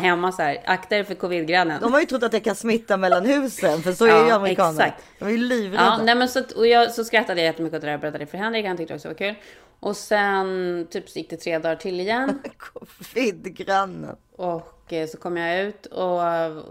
hemma 0.00 0.32
så 0.32 0.42
här. 0.42 0.62
Akta 0.64 0.96
er 0.96 1.04
för 1.04 1.14
covid-grannen. 1.14 1.80
De 1.80 1.92
har 1.92 2.00
ju 2.00 2.06
trott 2.06 2.22
att 2.22 2.32
det 2.32 2.40
kan 2.40 2.54
smitta 2.54 2.96
mellan 2.96 3.26
husen. 3.26 3.82
För 3.82 3.92
så 3.92 4.04
är 4.04 4.08
Ja, 4.08 4.26
ju 4.26 4.30
amerikaner. 4.32 4.70
exakt. 4.80 5.04
De 5.18 5.24
är 5.24 5.30
ju 5.30 5.36
livrädda. 5.38 5.84
Ja, 5.84 6.00
nej 6.04 6.14
men 6.14 6.28
så, 6.28 6.42
och 6.56 6.66
jag, 6.66 6.90
så 6.92 7.04
skrattade 7.04 7.40
jag 7.40 7.46
jättemycket 7.46 7.76
åt 7.76 7.80
det 7.80 7.86
där 7.86 7.94
och 7.94 8.00
berättade 8.00 8.26
för 8.26 8.38
Henrik. 8.38 8.66
Han 8.66 8.76
tyckte 8.76 8.94
också 8.94 9.08
det 9.08 9.14
var 9.14 9.18
kul. 9.18 9.34
Och 9.80 9.96
sen 9.96 10.86
typ 10.90 11.16
gick 11.16 11.30
det 11.30 11.36
tre 11.36 11.58
dagar 11.58 11.76
till 11.76 12.00
igen. 12.00 12.38
Covid-grannen. 12.58 14.16
Och 14.36 14.77
och 14.88 14.92
eh, 14.92 15.08
så 15.08 15.18
kom 15.18 15.36
jag 15.36 15.60
ut 15.60 15.86
och 15.86 16.20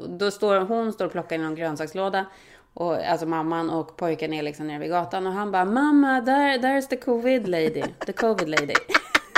då 0.09 0.31
står 0.31 0.59
hon 0.59 0.93
står 0.93 1.05
och 1.05 1.11
plockar 1.11 1.35
i 1.35 1.39
någon 1.39 1.55
grönsakslåda. 1.55 2.25
Och, 2.73 2.95
alltså 2.95 3.25
mamman 3.25 3.69
och 3.69 3.97
pojken 3.97 4.33
är 4.33 4.43
liksom 4.43 4.67
nere 4.67 4.79
vid 4.79 4.89
gatan 4.89 5.27
och 5.27 5.33
han 5.33 5.51
bara 5.51 5.65
Mamma, 5.65 6.21
där, 6.21 6.57
där 6.57 6.77
is 6.77 6.87
the 6.87 6.95
covid 6.95 7.47
lady. 7.47 7.83
The 8.05 8.13
covid 8.13 8.49
lady. 8.49 8.73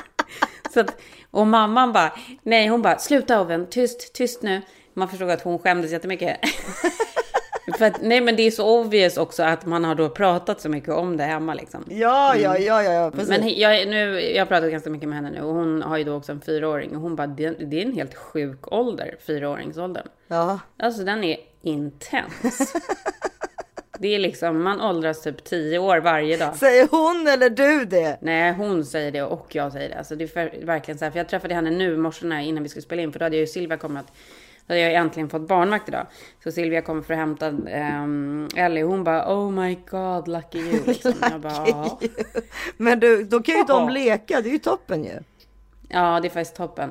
så 0.74 0.80
att, 0.80 1.02
och 1.32 1.48
mamman 1.48 1.94
bara, 1.94 2.14
nej 2.44 2.68
hon 2.68 2.82
bara, 2.82 2.98
sluta 2.98 3.42
Oven, 3.42 3.68
tyst, 3.70 4.14
tyst 4.14 4.42
nu. 4.42 4.62
Man 4.94 5.08
förstod 5.08 5.30
att 5.30 5.42
hon 5.42 5.60
skämdes 5.60 5.92
jättemycket. 5.92 6.40
För 7.80 7.86
att, 7.86 8.02
nej 8.02 8.22
men 8.22 8.36
det 8.36 8.44
är 8.44 8.52
så 8.52 8.80
obvious 8.80 9.18
också 9.18 9.44
att 9.44 9.66
man 9.66 9.84
har 9.84 9.96
då 9.96 10.10
pratat 10.10 10.62
så 10.62 10.70
mycket 10.70 10.90
om 10.90 11.18
det 11.18 11.24
hemma 11.24 11.54
liksom. 11.54 11.86
Ja, 11.90 12.36
ja, 12.36 12.58
ja, 12.58 12.84
ja, 12.84 12.94
ja 12.94 13.12
precis. 13.12 13.30
Men 13.30 13.60
jag, 13.60 13.88
nu, 13.88 14.22
jag 14.22 14.42
har 14.42 14.46
pratat 14.46 14.72
ganska 14.72 14.90
mycket 14.90 15.10
med 15.10 15.16
henne 15.16 15.32
nu 15.32 15.42
och 15.42 15.54
hon 15.54 15.82
har 15.82 15.98
ju 15.98 16.04
då 16.04 16.16
också 16.16 16.32
en 16.32 16.42
fyraåring 16.42 16.96
och 16.96 17.02
hon 17.02 17.16
bara, 17.16 17.28
det, 17.28 17.50
det 17.50 17.82
är 17.82 17.86
en 17.86 17.94
helt 17.94 18.16
sjuk 18.16 18.74
ålder, 18.74 19.16
fyraåringsåldern. 19.28 20.08
Ja. 20.28 20.60
Alltså 20.78 21.04
den 21.04 21.24
är 21.24 21.38
intens. 21.62 22.74
det 24.00 24.16
är 24.16 24.20
liksom, 24.20 24.64
man 24.64 24.82
åldras 24.82 25.22
typ 25.22 25.44
tio 25.44 25.80
år 25.80 25.98
varje 25.98 26.38
dag. 26.38 26.56
Säger 26.56 26.88
hon 26.92 27.28
eller 27.28 27.50
du 27.50 27.86
det? 27.86 28.18
Nej, 28.22 28.54
hon 28.54 28.86
säger 28.86 29.12
det 29.12 29.24
och 29.24 29.56
jag 29.56 29.72
säger 29.72 29.90
det. 29.90 29.96
Alltså 29.96 30.16
det 30.16 30.24
är 30.24 30.28
för, 30.28 30.66
verkligen 30.66 30.98
så 30.98 31.06
här, 31.06 31.12
för 31.12 31.20
jag 31.20 31.30
träffade 31.30 31.54
henne 31.54 31.72
nu 31.72 31.94
i 31.94 31.98
morse 31.98 32.42
innan 32.42 32.64
vi 32.64 32.70
skulle 32.70 32.84
spela 32.84 33.02
in, 33.02 33.12
för 33.12 33.20
då 33.20 33.26
hade 33.26 33.36
jag 33.36 33.42
ju 33.42 33.48
Silvia 33.48 33.78
kommit. 33.78 34.06
Jag 34.76 34.84
har 34.84 34.90
ju 34.90 34.96
äntligen 34.96 35.30
fått 35.30 35.48
barnvakt 35.48 35.90
idag. 35.90 36.08
Så 36.44 36.52
Silvia 36.52 36.82
kommer 36.82 37.02
för 37.02 37.14
att 37.14 37.20
hämta 37.20 37.50
um, 37.50 38.50
Ellie 38.56 38.84
och 38.84 38.90
hon 38.90 39.04
bara 39.04 39.36
oh 39.36 39.52
my 39.52 39.76
god 39.90 40.28
lucky 40.28 40.60
you. 40.60 40.84
Liksom. 40.88 41.14
jag 41.22 41.42
bara, 41.42 41.68
ja. 41.68 42.00
Men 42.78 43.00
du, 43.00 43.24
då 43.24 43.40
kan 43.40 43.56
ju 43.56 43.64
de 43.64 43.90
leka, 43.90 44.42
det 44.42 44.50
är 44.50 44.54
ju 44.54 44.60
toppen 44.60 45.04
ju. 45.04 45.20
Ja, 45.90 46.20
det 46.20 46.28
är 46.28 46.30
faktiskt 46.30 46.56
toppen. 46.56 46.90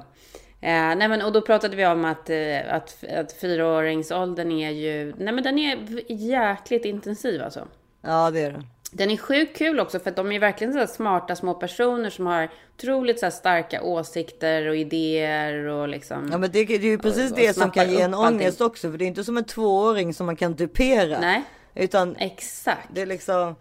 Eh, 0.61 0.97
nej 0.97 1.09
men, 1.09 1.23
och 1.23 1.33
då 1.33 1.41
pratade 1.41 1.77
vi 1.77 1.87
om 1.87 2.05
att, 2.05 2.31
eh, 2.31 2.75
att, 2.75 3.05
att 3.05 3.33
fyraåringsåldern 3.33 4.53
är 4.53 4.71
ju, 4.71 5.15
nej 5.19 5.35
men 5.35 5.45
den 5.45 5.59
är 5.59 5.79
jäkligt 6.13 6.85
intensiv 6.85 7.43
alltså. 7.43 7.69
Ja, 8.03 8.31
det 8.31 8.41
är 8.41 8.53
det. 8.53 8.63
Den 8.91 9.11
är 9.11 9.17
sjukt 9.17 9.57
kul 9.59 9.81
också 9.81 9.99
för 9.99 10.11
att 10.11 10.17
de 10.17 10.33
är 10.33 10.39
verkligen 10.39 10.73
så 10.73 10.87
smarta 10.87 11.37
små 11.37 11.55
personer 11.55 12.11
som 12.11 12.27
har 12.27 12.49
otroligt 12.77 13.21
så 13.21 13.31
starka 13.31 13.83
åsikter 13.83 14.67
och 14.69 14.77
idéer 14.77 15.55
och 15.67 15.89
liksom. 15.89 16.29
Ja 16.33 16.39
men 16.39 16.51
det, 16.51 16.65
det 16.65 16.75
är 16.75 16.79
ju 16.79 16.99
precis 16.99 17.31
och, 17.31 17.37
det 17.37 17.49
och 17.49 17.55
som 17.55 17.71
kan 17.71 17.91
ge 17.91 18.01
en 18.01 18.15
upp 18.15 18.21
allting. 18.21 18.41
ångest 18.41 18.61
också. 18.61 18.91
För 18.91 18.99
det 18.99 19.05
är 19.05 19.07
inte 19.07 19.25
som 19.25 19.37
en 19.37 19.45
tvååring 19.45 20.15
som 20.15 20.27
man 20.27 20.37
kan 20.37 20.55
dupera. 20.55 21.21
Nej. 21.21 21.43
Utan 21.75 22.17
Exakt. 22.17 22.89
det 22.95 23.01
är 23.03 23.07
liksom. 23.07 23.55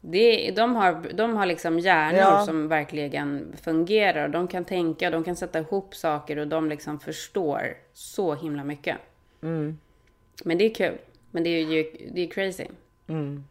Det, 0.00 0.50
de, 0.50 0.76
har, 0.76 1.02
de 1.14 1.36
har 1.36 1.46
liksom 1.46 1.78
hjärnor 1.78 2.18
Ja. 2.20 2.46
som 2.46 2.68
verkligen 2.68 3.56
fungerar. 3.62 4.28
De 4.28 4.48
kan 4.48 4.64
tänka, 4.64 5.10
de 5.10 5.24
kan 5.24 5.36
sätta 5.36 5.58
ihop 5.58 5.94
saker 5.94 6.36
och 6.36 6.48
de 6.48 6.68
liksom 6.68 7.00
förstår 7.00 7.74
så 7.92 8.34
himla 8.34 8.64
mycket. 8.64 8.96
Mm. 9.42 9.78
Men 10.44 10.58
det 10.58 10.64
är 10.64 10.74
kul. 10.74 10.98
Men 11.30 11.44
det 11.44 11.50
är 11.50 11.60
ju 11.64 11.92
det 12.14 12.20
är 12.22 12.26
crazy. 12.30 12.66
Mm. 13.08 13.44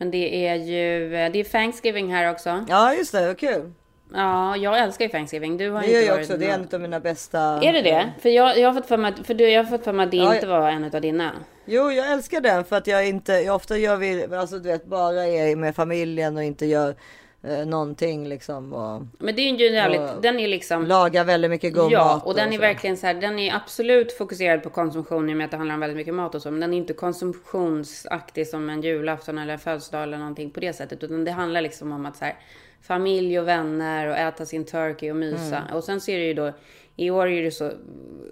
Men 0.00 0.10
det 0.10 0.46
är 0.46 0.54
ju, 0.54 1.08
det 1.10 1.40
är 1.40 1.44
Thanksgiving 1.44 2.14
här 2.14 2.30
också. 2.30 2.64
Ja 2.68 2.94
just 2.94 3.12
det, 3.12 3.26
vad 3.26 3.38
kul. 3.38 3.72
Ja, 4.14 4.56
jag 4.56 4.78
älskar 4.78 5.04
ju 5.04 5.08
Thanksgiving. 5.10 5.56
Du 5.56 5.70
har 5.70 5.80
Det 5.80 5.86
inte 5.86 5.98
gör 6.00 6.06
jag 6.06 6.20
också. 6.20 6.36
Det 6.36 6.46
är 6.46 6.54
en 6.54 6.68
av 6.72 6.80
mina 6.80 7.00
bästa. 7.00 7.38
Är 7.38 7.72
det 7.72 7.82
det? 7.82 8.10
För 8.22 8.28
jag, 8.28 8.58
jag 8.58 8.68
har 8.68 8.74
fått 8.74 8.86
för 8.88 8.96
mig 8.96 9.12
för 9.24 9.34
du, 9.34 9.50
jag 9.50 9.64
har 9.64 9.70
fått 9.70 9.84
för 9.84 9.92
mig 9.92 10.04
att 10.04 10.10
det 10.10 10.16
Ja, 10.16 10.34
inte 10.34 10.46
var 10.46 10.70
en 10.70 10.84
av 10.94 11.00
dina. 11.00 11.32
Jo, 11.64 11.92
jag 11.92 12.12
älskar 12.12 12.40
den 12.40 12.64
för 12.64 12.76
att 12.76 12.86
jag 12.86 13.08
inte, 13.08 13.32
jag 13.32 13.56
ofta 13.56 13.78
gör 13.78 13.96
vi, 13.96 14.26
alltså 14.34 14.58
du 14.58 14.68
vet, 14.68 14.84
bara 14.84 15.26
är 15.26 15.56
med 15.56 15.76
familjen 15.76 16.36
och 16.36 16.42
inte 16.42 16.66
gör 16.66 16.94
eh, 17.42 17.66
någonting 17.66 18.28
liksom. 18.28 18.72
Och 18.72 19.02
Men 19.18 19.36
det 19.36 19.42
är 19.42 19.58
ju 19.58 19.70
jävligt, 19.70 20.00
Och 20.00 20.22
den 20.22 20.40
är 20.40 20.48
liksom... 20.48 20.86
lagar 20.86 21.24
väldigt 21.24 21.50
mycket 21.50 21.74
god 21.74 21.92
ja, 21.92 22.04
mat. 22.04 22.26
och 22.26 22.34
den 22.34 22.48
är 22.48 22.52
så. 22.52 22.60
verkligen 22.60 22.96
så 22.96 23.06
här, 23.06 23.14
den 23.14 23.38
är 23.38 23.54
absolut 23.54 24.12
fokuserad 24.12 24.62
på 24.62 24.70
konsumtion 24.70 25.30
i 25.30 25.32
och 25.32 25.36
med 25.36 25.44
att 25.44 25.50
det 25.50 25.56
handlar 25.56 25.74
om 25.74 25.80
väldigt 25.80 25.96
mycket 25.96 26.14
mat 26.14 26.34
och 26.34 26.42
så. 26.42 26.50
Men 26.50 26.60
den 26.60 26.74
är 26.74 26.78
inte 26.78 26.92
konsumtionsaktig 26.92 28.46
som 28.46 28.70
en 28.70 28.82
julafton 28.82 29.38
eller 29.38 29.52
en 29.52 29.58
födelsedag 29.58 30.02
eller 30.02 30.18
någonting 30.18 30.50
på 30.50 30.60
det 30.60 30.72
sättet. 30.72 31.04
Utan 31.04 31.24
det 31.24 31.30
handlar 31.30 31.60
liksom 31.60 31.92
om 31.92 32.06
att 32.06 32.16
så 32.16 32.24
här, 32.24 32.34
familj 32.82 33.40
och 33.40 33.48
vänner 33.48 34.06
och 34.06 34.16
äta 34.16 34.46
sin 34.46 34.64
turkey 34.64 35.10
och 35.10 35.16
mysa. 35.16 35.56
Mm. 35.56 35.76
Och 35.76 35.84
sen 35.84 36.00
ser 36.00 36.18
det 36.18 36.24
ju 36.24 36.34
då, 36.34 36.52
i 36.96 37.10
år 37.10 37.28
är 37.28 37.42
det 37.42 37.50
så 37.50 37.72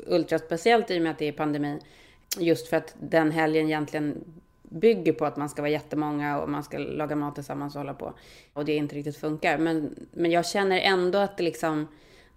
ultra 0.06 0.38
speciellt 0.38 0.90
i 0.90 0.98
och 0.98 1.02
med 1.02 1.12
att 1.12 1.18
det 1.18 1.28
är 1.28 1.32
pandemi. 1.32 1.78
Just 2.38 2.68
för 2.68 2.76
att 2.76 2.94
den 3.00 3.30
helgen 3.30 3.66
egentligen 3.66 4.24
bygger 4.68 5.12
på 5.12 5.24
att 5.24 5.36
man 5.36 5.48
ska 5.48 5.62
vara 5.62 5.70
jättemånga 5.70 6.40
och 6.40 6.48
man 6.48 6.62
ska 6.62 6.78
laga 6.78 7.16
mat 7.16 7.34
tillsammans 7.34 7.74
och 7.74 7.80
hålla 7.80 7.94
på. 7.94 8.12
Och 8.52 8.64
det 8.64 8.74
inte 8.74 8.94
riktigt 8.94 9.16
funkar. 9.16 9.58
Men, 9.58 9.94
men 10.12 10.30
jag 10.30 10.46
känner 10.46 10.80
ändå 10.80 11.18
att 11.18 11.36
det 11.36 11.42
liksom, 11.42 11.88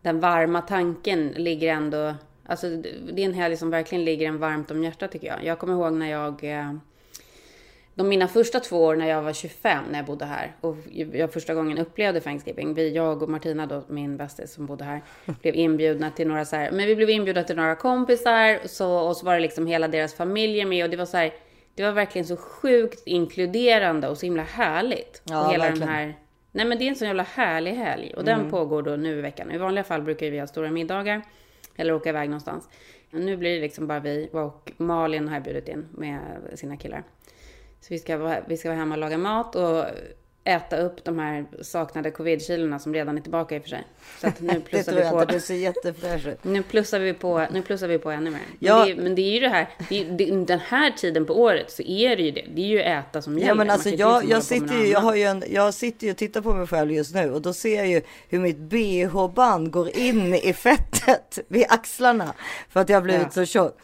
den 0.02 0.20
varma 0.20 0.62
tanken 0.62 1.28
ligger 1.28 1.74
ändå... 1.74 2.16
Alltså 2.46 2.70
det 3.14 3.22
är 3.22 3.26
en 3.26 3.34
helg 3.34 3.44
som 3.44 3.50
liksom 3.50 3.70
verkligen 3.70 4.06
ligger 4.06 4.28
en 4.28 4.38
varmt 4.38 4.72
om 4.72 4.84
hjärtat 4.84 5.12
tycker 5.12 5.28
jag. 5.28 5.44
Jag 5.44 5.60
kommer 5.60 5.74
ihåg 5.74 5.94
när 5.94 6.12
jag... 6.12 6.44
Eh, 6.44 6.74
de 7.96 8.10
mina 8.10 8.28
första 8.28 8.60
två 8.60 8.84
år 8.84 8.96
när 8.96 9.10
jag 9.10 9.22
var 9.22 9.34
25 9.34 9.84
när 9.92 10.00
jag 10.00 10.06
bodde 10.06 10.26
här 10.26 10.56
och 10.62 10.78
jag 11.14 11.34
första 11.34 11.54
gången 11.54 11.78
upplevde 11.78 12.20
Thanksgiving. 12.20 12.74
Vi, 12.74 12.96
jag 12.96 13.24
och 13.24 13.30
Martina 13.30 13.66
då, 13.66 13.84
min 13.88 14.18
bästis 14.18 14.54
som 14.54 14.66
bodde 14.66 14.84
här, 14.84 15.02
blev 15.42 15.56
inbjudna 15.56 16.12
till 16.12 16.28
några 16.28 16.46
så 16.46 16.56
här, 16.56 16.72
men 16.72 16.88
vi 16.88 16.96
blev 16.96 17.10
inbjudna 17.10 17.44
till 17.44 17.56
några 17.56 17.76
kompisar 17.76 18.68
så, 18.68 19.00
och 19.00 19.18
så 19.18 19.26
var 19.26 19.34
det 19.34 19.40
liksom 19.40 19.68
hela 19.68 19.88
deras 19.88 20.14
familjer 20.14 20.66
med 20.66 20.84
och 20.84 20.90
det 20.90 20.98
var 20.98 21.06
så 21.06 21.18
här, 21.18 21.34
det 21.76 21.84
var 21.84 21.92
verkligen 21.92 22.26
så 22.28 22.38
sjukt 22.38 23.04
inkluderande 23.06 24.08
och 24.08 24.18
så 24.18 24.26
himla 24.26 24.44
härligt. 24.44 25.22
Ja, 25.26 25.46
och 25.46 25.52
hela 25.54 25.64
verkligen. 25.64 25.88
den 25.88 25.96
här, 25.98 26.18
nej 26.52 26.66
men 26.66 26.78
det 26.78 26.84
är 26.84 26.90
en 26.90 26.96
sån 26.96 27.08
jävla 27.08 27.24
härlig 27.24 27.72
helg 27.72 28.14
och 28.18 28.24
den 28.24 28.40
Mm. 28.40 28.52
pågår 28.52 28.82
då 28.82 28.92
nu 28.96 29.18
i 29.18 29.22
veckan. 29.22 29.52
I 29.52 29.58
vanliga 29.58 29.84
fall 29.84 30.02
brukar 30.02 30.30
vi 30.32 30.40
ha 30.40 30.48
stora 30.48 30.72
middagar 30.72 31.22
eller 31.76 31.94
åka 31.94 32.10
iväg 32.10 32.30
någonstans. 32.30 32.70
Nu 33.10 33.38
blir 33.38 33.56
det 33.56 33.62
liksom 33.62 33.88
bara 33.88 34.00
vi 34.00 34.30
och 34.34 34.72
Malin 34.78 35.28
har 35.28 35.40
bjudit 35.40 35.68
in 35.70 35.88
med 35.92 36.20
sina 36.56 36.78
killar. 36.78 37.04
Så 37.82 37.88
vi 37.90 38.00
ska, 38.00 38.18
vara, 38.18 38.38
vi 38.48 38.58
ska 38.58 38.70
vara 38.70 38.80
hemma 38.80 38.96
och 38.96 39.00
laga 39.02 39.18
mat 39.18 39.56
och 39.56 39.86
äta 40.44 40.78
upp 40.78 41.04
de 41.04 41.20
här 41.20 41.46
saknade 41.62 42.12
covid-kilorna 42.12 42.80
som 42.80 42.94
redan 42.94 43.18
är 43.18 43.22
tillbaka 43.22 43.56
i 43.56 43.60
och 43.60 43.64
för 43.64 43.70
sig. 43.70 43.84
Så 44.22 44.28
att 44.28 44.42
nu 44.42 44.48
Det 44.54 44.60
plussar 44.60 44.94
vi 44.94 45.10
på. 45.10 45.26
du 45.26 45.40
ser 45.40 45.56
jättefräsch 45.56 46.28
ut. 46.28 46.44
Nu 46.44 46.64
plussar 46.64 47.00
vi 47.00 47.14
på, 47.14 47.48
nu 47.54 47.62
plussar 47.62 47.88
vi 47.88 47.98
på 47.98 48.12
ännu 48.12 48.30
mer. 48.32 48.40
Men, 48.40 48.58
Ja. 48.60 48.86
det, 48.86 48.92
är- 48.92 48.96
men 48.96 49.16
det 49.16 49.22
är 49.22 49.34
ju 49.34 49.40
det 49.40 49.50
här, 49.50 49.70
det, 49.90 50.02
är- 50.02 50.06
det, 50.12 50.46
den 50.46 50.60
här 50.60 50.92
tiden 50.92 51.26
på 51.26 51.42
året 51.42 51.72
så 51.72 51.82
är 51.84 52.16
det 52.16 52.22
ju 52.24 52.32
det. 52.32 52.46
Det 52.56 52.62
är 52.62 52.66
ju 52.66 52.80
äta 52.82 53.22
som 53.22 53.38
gäller. 53.38 53.48
Ja 53.48 53.56
men 53.56 53.70
alltså 53.70 53.90
jag, 53.90 54.14
liksom 54.24 54.32
jag 54.32 54.44
sitter 54.44 54.76
ju, 54.76 54.88
jag 54.88 55.00
har 55.00 55.16
ju 55.16 55.24
en, 55.24 55.44
jag 55.50 55.74
sitter 55.74 56.06
ju 56.06 56.12
och 56.12 56.18
tittar 56.18 56.42
på 56.42 56.54
mig 56.54 56.68
själv 56.68 56.92
just 56.92 57.16
nu 57.16 57.32
och 57.32 57.42
då 57.42 57.54
ser 57.54 57.76
jag 57.78 57.88
ju 57.88 58.02
hur 58.30 58.40
mitt 58.40 58.58
bh-band 58.58 59.72
går 59.72 59.98
in 59.98 60.34
i 60.34 60.54
fettet 60.54 61.40
vid 61.48 61.66
axlarna. 61.70 62.34
För 62.70 62.80
att 62.80 62.90
jag 62.90 62.98
har 62.98 63.02
blivit 63.02 63.22
Ja. 63.24 63.32
så 63.32 63.46
tjock. 63.46 63.78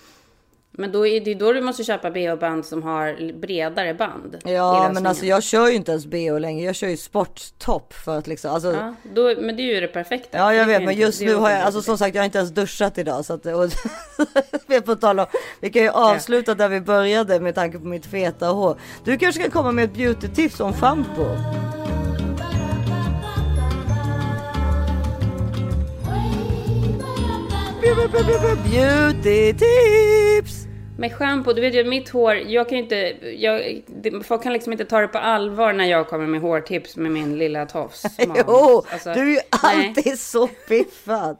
Men 0.79 0.91
då 0.91 1.07
är 1.07 1.21
det 1.21 1.33
då 1.33 1.53
du 1.53 1.61
måste 1.61 1.83
köpa 1.83 2.09
bh-band 2.09 2.65
som 2.65 2.83
har 2.83 3.33
bredare 3.33 3.93
band. 3.93 4.37
Ja 4.45 4.91
men 4.93 5.05
alltså 5.05 5.25
jag 5.25 5.43
kör 5.43 5.67
ju 5.67 5.75
inte 5.75 5.91
ens 5.91 6.05
bh 6.05 6.39
längre, 6.39 6.65
jag 6.65 6.75
kör 6.75 6.87
ju 6.87 6.97
sporttopp 6.97 7.93
för 7.93 8.17
att 8.17 8.27
liksom, 8.27 8.53
alltså. 8.53 8.73
Ja, 8.73 8.95
då, 9.15 9.33
men 9.41 9.55
det 9.55 9.61
är 9.61 9.75
ju 9.75 9.81
det 9.81 9.87
perfekta. 9.87 10.37
Ja 10.37 10.53
jag 10.53 10.65
vet 10.65 10.83
men 10.83 10.95
just 10.95 11.21
nu 11.21 11.35
har 11.35 11.49
jag, 11.49 11.61
alltså 11.61 11.81
som 11.81 11.97
sagt 11.97 12.15
jag 12.15 12.21
har 12.21 12.25
inte 12.25 12.37
ens 12.37 12.51
duschat 12.51 12.97
idag 12.97 13.25
så 13.25 13.33
att, 13.33 13.45
och, 13.45 13.63
vi, 14.67 14.81
får 14.81 14.95
tala 14.95 15.23
om, 15.23 15.29
vi 15.59 15.69
kan 15.69 15.81
ju 15.81 15.89
avsluta 15.89 16.55
där 16.55 16.69
vi 16.69 16.81
började 16.81 17.39
med 17.39 17.55
tanke 17.55 17.79
på 17.79 17.85
mitt 17.85 18.05
feta 18.05 18.47
hår. 18.47 18.77
Du 19.03 19.17
kanske 19.17 19.41
kan 19.41 19.51
komma 19.51 19.71
med 19.71 19.85
ett 19.85 19.93
beauty-tips 19.93 20.61
om 20.61 20.73
schampo? 20.73 21.25
Beauty-tips! 28.63 30.66
Med 30.97 31.13
schampo, 31.13 31.53
du 31.53 31.61
vet 31.61 31.73
ju 31.75 31.83
mitt 31.83 32.09
hår, 32.09 32.35
jag 32.35 32.69
kan 32.69 32.77
ju 32.77 32.83
inte, 32.83 33.15
jag, 33.35 33.81
folk 34.23 34.43
kan 34.43 34.53
liksom 34.53 34.71
inte 34.71 34.85
ta 34.85 35.01
det 35.01 35.07
på 35.07 35.17
allvar 35.17 35.73
när 35.73 35.85
jag 35.85 36.07
kommer 36.07 36.27
med 36.27 36.41
hårtips 36.41 36.95
med 36.97 37.11
min 37.11 37.37
lilla 37.37 37.65
tofs. 37.65 38.03
Jo, 38.19 38.83
Alltså, 38.91 39.13
du 39.13 39.19
är 39.21 39.25
ju 39.25 39.33
nej. 39.63 39.87
alltid 39.87 40.19
så 40.19 40.47
piffad. 40.47 41.37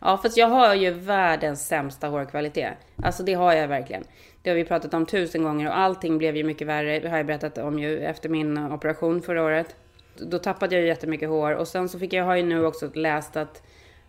Ja, 0.00 0.18
fast 0.22 0.36
jag 0.36 0.48
har 0.48 0.74
ju 0.74 0.90
världens 0.90 1.66
sämsta 1.68 2.08
hårkvalitet. 2.08 2.74
Alltså 3.02 3.22
det 3.22 3.34
har 3.34 3.52
jag 3.52 3.68
verkligen. 3.68 4.04
Det 4.42 4.50
har 4.50 4.56
vi 4.56 4.64
pratat 4.64 4.94
om 4.94 5.06
tusen 5.06 5.42
gånger 5.42 5.66
och 5.68 5.78
allting 5.78 6.18
blev 6.18 6.36
ju 6.36 6.44
mycket 6.44 6.66
värre. 6.66 7.00
Det 7.00 7.08
har 7.08 7.16
jag 7.16 7.26
berättat 7.26 7.58
om 7.58 7.78
ju 7.78 8.00
efter 8.00 8.28
min 8.28 8.72
operation 8.72 9.22
förra 9.22 9.42
året. 9.42 9.74
Då 10.18 10.38
tappade 10.38 10.74
jag 10.74 10.82
ju 10.82 10.88
jättemycket 10.88 11.28
hår 11.28 11.52
och 11.54 11.68
sen 11.68 11.88
så 11.88 11.98
fick 11.98 12.12
jag, 12.12 12.24
har 12.24 12.36
ju 12.36 12.42
nu 12.42 12.66
också 12.66 12.90
läst 12.94 13.36
att 13.36 13.62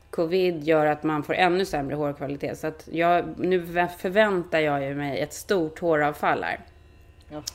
covid 0.10 0.64
gör 0.64 0.86
att 0.86 1.03
man 1.03 1.24
får 1.24 1.34
ännu 1.34 1.66
sämre 1.66 1.95
hårkvalitet. 1.95 2.60
Så 2.60 2.68
att 2.68 2.88
jag, 2.91 3.39
nu 3.39 3.66
förväntar 3.97 4.60
jag 4.60 4.95
mig 4.95 5.20
ett 5.20 5.34
stort 5.34 5.80
håravfall 5.80 6.43
här. 6.43 6.60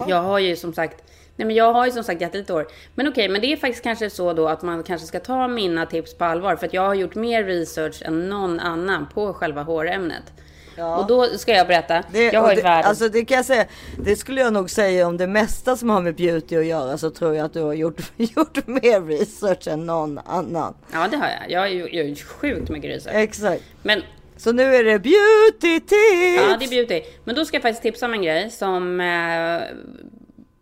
Jag 0.07 0.23
har 0.23 0.39
ju 0.39 0.57
som 0.57 0.73
sagt, 0.75 1.05
nej 1.37 1.47
men 1.47 1.57
jag 1.57 1.73
har 1.73 1.87
ju 1.87 1.93
som 1.93 2.05
sagt 2.05 2.21
jättelite 2.21 2.53
hår. 2.53 2.67
Men 2.95 3.09
okej, 3.09 3.29
men 3.29 3.41
det 3.41 3.53
är 3.53 3.57
faktiskt 3.57 3.83
kanske 3.83 4.11
så 4.11 4.33
då 4.33 4.49
att 4.49 4.63
man 4.63 4.83
kanske 4.83 5.07
ska 5.07 5.21
ta 5.21 5.49
mina 5.49 5.87
tips 5.87 6.15
på 6.15 6.25
allvar. 6.25 6.57
För 6.57 6.67
att 6.67 6.75
jag 6.75 6.83
har 6.83 6.95
gjort 6.95 7.15
mer 7.15 7.45
research 7.45 8.03
än 8.03 8.29
någon 8.29 8.61
annan 8.61 9.07
på 9.15 9.33
själva 9.33 9.63
hårämnet. 9.63 10.33
Och 10.79 11.07
då 11.07 11.25
ska 11.25 11.53
jag 11.53 11.67
berätta. 11.67 12.03
Det, 12.13 12.33
jag 12.33 12.41
har 12.41 12.51
ju 12.51 12.57
det, 12.57 12.63
världens... 12.63 12.87
alltså 12.87 13.09
det 13.09 13.25
kan 13.25 13.37
jag 13.37 13.45
säga, 13.45 13.67
det 13.99 14.17
skulle 14.17 14.41
jag 14.41 14.53
nog 14.53 14.71
säga 14.71 15.07
om 15.07 15.17
det 15.17 15.27
mesta 15.27 15.77
som 15.77 15.91
har 15.91 16.01
med 16.01 16.15
beauty 16.15 16.57
att 16.57 16.67
göra 16.67 16.99
så 16.99 17.11
tror 17.11 17.35
jag 17.35 17.45
att 17.45 17.53
du 17.53 17.63
har 17.63 17.73
gjort, 17.73 18.01
gjort 18.17 18.67
mer 18.67 19.01
research 19.01 19.69
än 19.69 19.87
någon 19.87 20.19
annan. 20.19 20.75
Ja, 20.93 21.09
det 21.11 21.17
har 21.17 21.29
jag. 21.29 21.51
Jag 21.51 21.61
har 21.61 21.69
ju 21.69 22.17
sjukt 22.17 22.71
mycket 22.71 22.91
research. 22.91 23.17
Exakt. 23.17 23.63
Men 23.83 24.03
Så 24.37 24.53
nu 24.53 24.75
är 24.75 24.85
det 24.85 24.99
beauty 24.99 25.81
tips! 25.81 26.51
Ja, 26.51 26.57
det 26.61 26.65
är 26.65 26.71
beauty. 26.71 27.03
Men 27.25 27.35
då 27.35 27.45
ska 27.45 27.57
jag 27.57 27.63
faktiskt 27.63 27.83
tipsa 27.83 28.07
om 28.07 28.13
en 28.15 28.23
grej 28.23 28.51
som... 28.51 29.01
Eh, 29.01 29.63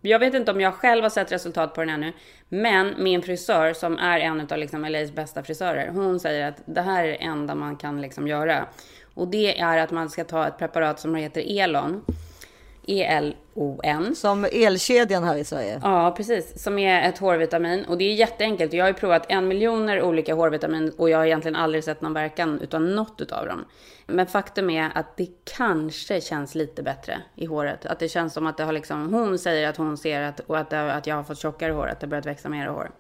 jag 0.03 0.19
vet 0.19 0.35
inte 0.35 0.51
om 0.51 0.61
jag 0.61 0.75
själv 0.75 1.03
har 1.03 1.11
sett 1.11 1.33
resultat 1.33 1.75
på 1.75 1.81
den 1.81 1.91
ännu. 1.91 2.13
Men 2.49 2.95
min 2.99 3.23
frisör, 3.23 3.73
som 3.73 3.99
är 3.99 4.19
en 4.19 4.41
av 4.41 4.59
liksom 4.59 4.85
LAs 4.85 5.13
bästa 5.13 5.43
frisörer, 5.43 5.89
hon 5.89 6.21
säger 6.21 6.49
att 6.49 6.63
det 6.67 6.81
här 6.81 7.05
är 7.05 7.09
det 7.09 7.15
enda 7.15 7.55
man 7.55 7.77
kan 7.77 8.01
liksom 8.03 8.29
göra. 8.29 8.67
Och 9.21 9.29
det 9.29 9.61
är 9.61 9.79
att 9.79 9.91
man 9.91 10.11
ska 10.11 10.25
ta 10.25 10.47
ett 10.47 10.59
preparat 10.59 11.01
som 11.01 11.15
heter 11.15 11.61
Elon. 11.61 12.05
E-L-O-N. 12.87 14.17
Som 14.17 14.45
elkedjan 14.53 15.25
här 15.25 15.37
i 15.37 15.45
Sverige. 15.45 15.81
Ja, 15.83 16.15
precis. 16.17 16.63
Som 16.63 16.79
är 16.79 17.09
ett 17.09 17.19
hårvitamin. 17.19 17.85
Och 17.85 17.99
det 17.99 18.05
är 18.05 18.15
jätteenkelt. 18.15 18.73
Jag 18.73 18.85
har 18.85 18.89
ju 18.89 18.95
provat 18.95 19.27
en 19.29 19.49
miljoner 19.49 20.03
olika 20.03 20.35
hårvitamin 20.35 20.93
och 20.99 21.11
jag 21.11 21.19
har 21.19 21.27
egentligen 21.27 21.57
aldrig 21.57 21.85
sett 21.85 22.01
någon 22.01 22.13
verkan 22.13 22.61
utan 22.61 22.95
något 22.95 23.21
utav 23.21 23.47
dem. 23.47 23.65
Men 24.07 24.27
faktum 24.27 24.71
är 24.71 24.91
att 24.95 25.17
det 25.17 25.29
kanske 25.57 26.21
känns 26.21 26.55
lite 26.55 26.83
bättre 26.83 27.19
i 27.35 27.47
håret. 27.47 27.87
Att 27.87 27.99
det 27.99 28.09
känns 28.09 28.33
som 28.33 28.47
att 28.47 28.57
det 28.57 28.65
har 28.65 28.73
liksom, 28.73 29.15
hon 29.15 29.39
säger 29.39 29.69
att 29.69 29.77
hon 29.77 29.97
ser 29.97 30.23
att, 30.23 30.41
och 30.41 30.59
att, 30.59 30.71
det, 30.71 30.93
att 30.93 31.07
jag 31.07 31.17
har 31.17 31.23
fått 31.23 31.39
tjockare 31.39 31.73
hår, 31.73 31.87
att 31.87 32.01
det 32.01 32.07
har 32.07 32.11
börjat 32.11 32.27
växa 32.27 32.49
mer 32.49 32.67
hår. 32.67 32.91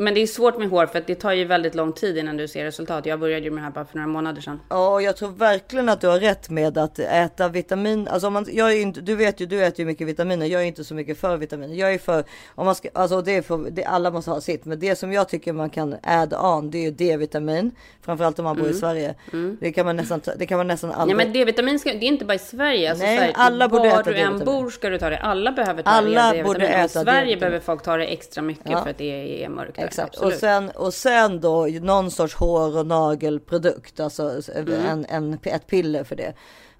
Men 0.00 0.14
det 0.14 0.20
är 0.22 0.26
svårt 0.26 0.58
med 0.58 0.68
hår 0.68 0.86
för 0.86 0.98
att 0.98 1.06
det 1.06 1.14
tar 1.14 1.32
ju 1.32 1.44
väldigt 1.44 1.74
lång 1.74 1.92
tid 1.92 2.18
innan 2.18 2.36
du 2.36 2.48
ser 2.48 2.64
resultat. 2.64 3.06
Jag 3.06 3.20
började 3.20 3.44
ju 3.44 3.50
med 3.50 3.62
det 3.62 3.64
här 3.64 3.70
bara 3.72 3.84
för 3.84 3.96
några 3.96 4.08
månader 4.08 4.40
sedan. 4.42 4.60
Ja, 4.68 4.88
och 4.94 5.02
jag 5.02 5.16
tror 5.16 5.28
verkligen 5.28 5.88
att 5.88 6.00
du 6.00 6.06
har 6.06 6.18
rätt 6.20 6.50
med 6.50 6.78
att 6.78 6.98
äta 6.98 7.48
vitamin. 7.48 8.08
Alltså 8.08 8.26
om 8.26 8.32
man, 8.32 8.46
jag 8.52 8.72
är 8.72 8.80
inte, 8.80 9.00
du 9.00 9.14
vet 9.16 9.40
ju, 9.40 9.46
du 9.46 9.64
äter 9.64 9.80
ju 9.80 9.86
mycket 9.86 10.06
vitaminer. 10.06 10.46
Jag 10.46 10.62
är 10.62 10.66
inte 10.66 10.84
så 10.84 10.94
mycket 10.94 11.18
för 11.18 11.36
vitaminer. 11.36 11.74
Jag 11.74 11.94
är 11.94 11.98
för, 11.98 12.24
om 12.54 12.66
man 12.66 12.74
ska, 12.74 12.88
alltså 12.92 13.22
det 13.22 13.36
är 13.36 13.42
för, 13.42 13.70
det, 13.70 13.84
alla 13.84 14.10
måste 14.10 14.30
ha 14.30 14.40
sitt. 14.40 14.64
Men 14.64 14.78
det 14.80 14.96
som 14.96 15.12
jag 15.12 15.28
tycker 15.28 15.52
man 15.52 15.70
kan 15.70 15.96
add 16.02 16.34
on, 16.34 16.70
det 16.70 16.78
är 16.78 16.82
ju 16.82 16.90
D-vitamin. 16.90 17.70
Framförallt 18.02 18.38
om 18.38 18.44
man 18.44 18.56
bor 18.56 18.64
i 18.66 18.68
Mm. 18.68 18.80
Sverige. 18.80 19.14
Det 19.60 19.72
kan 19.72 19.86
man 19.86 19.96
nästan, 19.96 20.20
ta- 20.20 20.34
det 20.36 20.46
kan 20.46 20.58
man 20.58 20.66
nästan 20.66 20.90
Nej 20.90 20.98
aldrig. 21.00 21.16
men 21.16 21.32
D-vitamin 21.32 21.78
ska, 21.78 21.90
det 21.90 21.96
är 21.96 22.02
inte 22.08 22.24
bara 22.24 22.34
i 22.34 22.38
Sverige. 22.38 22.90
Alltså, 22.90 23.04
Nej, 23.04 23.18
Sverige 23.18 23.32
alla 23.36 23.68
borde 23.68 23.88
var 23.90 24.00
äta 24.00 24.10
du 24.10 24.16
än 24.16 24.32
D-vitamin. 24.32 24.44
bor 24.62 24.70
ska 24.70 24.88
du 24.90 24.98
ta 24.98 25.10
det. 25.10 25.18
Alla 25.18 25.52
behöver 25.52 25.82
ta 25.82 25.90
Alla 25.90 26.32
det. 26.32 26.42
borde 26.42 26.58
D-vitamin. 26.58 26.74
Och 26.74 26.80
I 26.80 26.84
äta 26.84 26.88
Sverige 27.04 27.20
D-vitamin. 27.20 27.40
behöver 27.40 27.60
folk 27.60 27.82
ta 27.82 27.96
det 27.96 28.04
extra 28.06 28.42
mycket 28.42 28.70
Ja. 28.70 28.82
för 28.82 28.90
att 28.90 28.98
det 28.98 29.44
är 29.44 29.48
mörkt. 29.48 29.78
Exakt. 29.88 30.16
Och 30.18 30.32
sen, 30.32 30.70
och 30.70 30.94
sen 30.94 31.40
då 31.40 31.66
någon 31.66 32.10
sorts 32.10 32.34
hår 32.34 32.78
och 32.78 32.86
nagelprodukt. 32.86 34.00
Alltså 34.00 34.40
Mm. 34.54 34.72
en, 34.86 35.06
en, 35.08 35.38
ett 35.42 35.66
piller 35.66 36.04
för 36.04 36.16
det. 36.16 36.32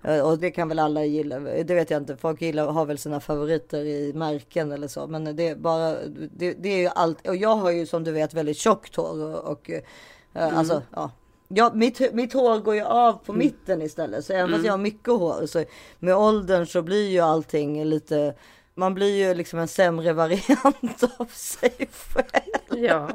Eh, 0.04 0.20
Och 0.20 0.38
det 0.38 0.50
kan 0.50 0.68
väl 0.68 0.78
alla 0.78 1.04
gilla. 1.04 1.38
Det 1.38 1.74
vet 1.74 1.90
jag 1.90 2.02
inte. 2.02 2.16
Folk 2.16 2.42
gillar, 2.42 2.66
har 2.66 2.86
väl 2.86 2.98
sina 2.98 3.20
favoriter 3.20 3.84
i 3.84 4.12
märken 4.14 4.72
eller 4.72 4.88
så. 4.88 5.06
Men 5.06 5.36
det 5.36 5.48
är 5.48 5.56
bara, 5.56 5.94
det, 6.36 6.52
det 6.52 6.68
är 6.68 6.78
ju 6.78 6.88
allt. 6.94 7.28
Och 7.28 7.36
jag 7.36 7.56
har 7.56 7.70
ju 7.70 7.86
som 7.86 8.04
du 8.04 8.12
vet 8.12 8.34
väldigt 8.34 8.56
tjockt 8.56 8.96
hår. 8.96 9.22
Och, 9.24 9.52
och 9.52 9.70
eh, 9.70 9.80
Mm. 10.34 10.56
alltså 10.58 10.82
ja. 10.94 11.10
Ja, 11.48 11.70
mitt, 11.74 12.14
mitt 12.14 12.32
hår 12.32 12.58
går 12.58 12.74
ju 12.74 12.82
av 12.82 13.12
på 13.12 13.32
mitten 13.32 13.82
istället. 13.82 14.24
Så 14.24 14.32
även 14.32 14.44
Mm. 14.44 14.54
fast 14.54 14.66
jag 14.66 14.72
har 14.72 14.78
mycket 14.78 15.08
hår 15.08 15.46
så 15.46 15.64
med 15.98 16.16
åldern 16.16 16.66
så 16.66 16.82
blir 16.82 17.08
ju 17.08 17.20
allting 17.20 17.84
lite 17.84 18.34
man 18.78 18.94
blir 18.94 19.28
ju 19.28 19.34
liksom 19.34 19.58
en 19.58 19.68
sämre 19.68 20.12
variant 20.12 21.02
av 21.18 21.26
sig 21.32 21.88
själv. 22.14 22.82
Ja. 22.82 23.08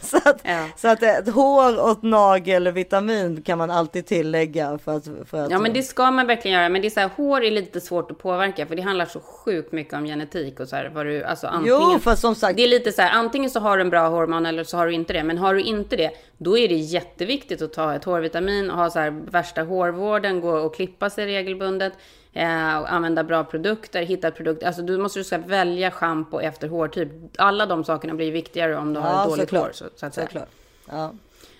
Så 0.00 0.16
att, 0.16 0.40
Ja. 0.42 0.66
så 0.76 0.88
att 0.88 1.02
ett 1.02 1.28
hår 1.28 1.90
och 1.90 2.04
nagelvitamin 2.04 3.42
kan 3.42 3.58
man 3.58 3.70
alltid 3.70 4.06
tillägga 4.06 4.78
för 4.78 4.96
att... 4.96 5.08
För 5.26 5.44
att 5.44 5.50
Ja 5.50 5.58
men 5.58 5.72
det 5.72 5.82
ska 5.82 6.10
man 6.10 6.26
verkligen 6.26 6.58
göra. 6.58 6.68
Men 6.68 6.82
det 6.82 6.88
är 6.88 6.90
så 6.90 7.00
här, 7.00 7.10
hår 7.16 7.42
är 7.44 7.50
lite 7.50 7.80
svårt 7.80 8.10
att 8.10 8.18
påverka 8.18 8.66
för 8.66 8.76
det 8.76 8.82
handlar 8.82 9.06
så 9.06 9.20
sjukt 9.20 9.72
mycket 9.72 9.94
om 9.94 10.04
genetik 10.04 10.60
och 10.60 10.68
så 10.68 10.76
här. 10.76 10.90
Vad 10.94 11.06
du, 11.06 11.24
alltså 11.24 11.46
antingen, 11.46 11.78
Jo, 11.92 11.98
för 11.98 12.14
som 12.14 12.34
sagt. 12.34 12.56
Det 12.56 12.62
är 12.64 12.68
lite 12.68 12.92
så 12.92 13.02
här, 13.02 13.10
antingen 13.10 13.50
så 13.50 13.60
har 13.60 13.76
du 13.76 13.80
en 13.80 13.90
bra 13.90 14.08
hormon 14.08 14.46
eller 14.46 14.64
så 14.64 14.76
har 14.76 14.86
du 14.86 14.92
inte 14.92 15.12
det. 15.12 15.22
Men 15.22 15.38
har 15.38 15.54
du 15.54 15.60
inte 15.60 15.96
det, 15.96 16.10
då 16.38 16.58
är 16.58 16.68
det 16.68 16.74
jätteviktigt 16.74 17.62
att 17.62 17.72
ta 17.72 17.94
ett 17.94 18.04
hårvitamin 18.04 18.70
och 18.70 18.76
ha 18.76 18.90
så 18.90 18.98
här 18.98 19.10
värsta 19.10 19.62
hårvården, 19.62 20.40
gå 20.40 20.50
och 20.50 20.74
klippa 20.74 21.10
sig 21.10 21.26
regelbundet. 21.26 21.92
Eh, 22.34 22.78
och 22.78 22.92
använda 22.92 23.24
bra 23.24 23.44
produkter, 23.44 24.02
hitta 24.02 24.30
produkter. 24.30 24.66
Alltså 24.66 24.82
du 24.82 24.98
måste 24.98 25.18
du 25.20 25.24
ska 25.24 25.38
välja 25.38 25.90
schampo 25.90 26.40
efter 26.40 26.68
hårtyp. 26.68 27.08
Alla 27.38 27.66
de 27.66 27.84
sakerna 27.84 28.14
blir 28.14 28.32
viktigare 28.32 28.76
om 28.76 28.94
du 28.94 29.00
har 29.00 29.08
Ja, 29.08 29.22
ett 29.22 29.28
dåligt 29.28 29.40
såklart. 29.48 29.62
hår. 29.64 29.72
Så, 29.72 29.84
så 29.96 30.06
att 30.06 30.14
säga. 30.14 30.26
Såklart. 30.26 30.48
Ja. 30.90 31.12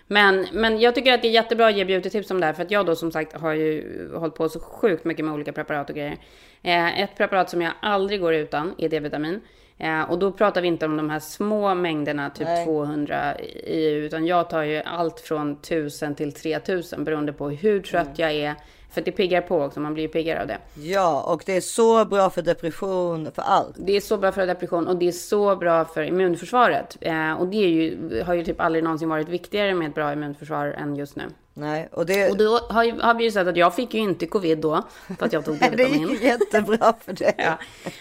Men, 0.07 0.47
men 0.53 0.81
jag 0.81 0.95
tycker 0.95 1.12
att 1.14 1.23
det 1.23 1.29
är 1.29 1.33
jättebra 1.33 1.66
att 1.66 1.77
ge 1.77 1.85
beautytips 1.85 2.31
om 2.31 2.41
det 2.41 2.47
här. 2.47 2.53
För 2.53 2.62
att 2.62 2.70
jag 2.70 2.87
då 2.87 2.97
som 2.97 3.12
sagt 3.12 3.33
har 3.41 3.53
ju 3.53 4.11
hållit 4.14 4.35
på 4.35 4.49
så 4.49 4.61
sjukt 4.61 5.05
mycket 5.05 5.25
med 5.25 5.35
olika 5.35 5.53
preparat 5.53 5.91
och 5.91 5.97
grejer. 5.97 6.16
Eh, 6.62 7.01
ett 7.01 7.16
preparat 7.16 7.51
som 7.51 7.62
jag 7.62 7.73
aldrig 7.83 8.20
går 8.20 8.35
utan 8.35 8.75
är 8.79 8.89
D-vitamin. 8.89 9.41
Eh, 9.79 10.03
och 10.11 10.18
då 10.18 10.33
pratar 10.33 10.61
vi 10.62 10.68
inte 10.68 10.87
om 10.87 10.97
de 10.97 11.11
här 11.11 11.20
små 11.20 11.75
mängderna, 11.75 12.31
typ 12.31 12.47
Nej. 12.47 12.64
200 12.64 13.41
i, 13.41 13.91
utan 13.93 14.27
jag 14.27 14.51
tar 14.51 14.62
ju 14.62 14.83
allt 14.83 15.20
från 15.20 15.53
1000 15.53 16.14
till 16.14 16.33
3000 16.33 17.05
beroende 17.05 17.33
på 17.33 17.51
hur 17.51 17.81
trött 17.83 18.03
Mm. 18.07 18.14
jag 18.16 18.33
är. 18.33 18.55
För 18.93 19.01
att 19.01 19.05
det 19.05 19.12
piggar 19.12 19.40
på 19.40 19.62
också, 19.62 19.80
man 19.80 19.95
blir 19.95 20.05
ju 20.05 20.09
piggare 20.09 20.40
av 20.40 20.47
det. 20.47 20.59
ja, 20.74 21.22
och 21.32 21.43
det 21.47 21.57
är 21.57 21.61
så 21.61 22.05
bra 22.05 22.30
för 22.30 22.43
depression, 22.43 23.30
för 23.34 23.43
allt. 23.43 23.76
Det 23.78 23.97
är 23.97 24.01
så 24.01 24.16
bra 24.18 24.32
för 24.32 24.47
depression 24.47 24.88
och 24.88 24.97
det 24.97 25.09
är 25.09 25.12
så 25.12 25.57
bra 25.57 25.84
för 25.84 26.03
immunförsvaret. 26.03 26.97
Eh, 27.01 27.32
och 27.32 27.49
det 27.49 27.57
ju, 27.57 28.22
har 28.22 28.34
ju 28.34 28.45
typ 28.45 28.61
aldrig 28.61 28.84
någonsin 28.84 29.09
varit 29.09 29.28
viktigare 29.28 29.74
med 29.74 29.88
ett 29.88 29.95
bra 29.95 30.12
immunförsvar 30.12 30.66
än 30.66 30.97
just 30.97 31.16
nu. 31.16 31.24
Nej, 31.55 31.89
och 31.93 32.07
det, 32.07 32.31
Och 32.31 32.37
då 32.37 32.59
har, 32.71 32.85
ju, 32.85 33.01
har 33.01 33.15
vi 33.15 33.25
ju 33.25 33.31
sett 33.31 33.47
att 33.49 33.57
jag 33.57 33.75
fick 33.75 33.95
ju 33.95 34.01
inte 34.01 34.27
covid 34.27 34.59
då, 34.59 34.83
för 35.19 35.27
att 35.27 35.33
jag 35.33 35.45
tog 35.45 35.55
det 35.61 35.69
D-vitamin. 35.71 36.09
gick 36.09 36.23
jättebra 36.23 36.95
för 37.05 37.13
dig. 37.13 37.35
Ja. 37.39 37.59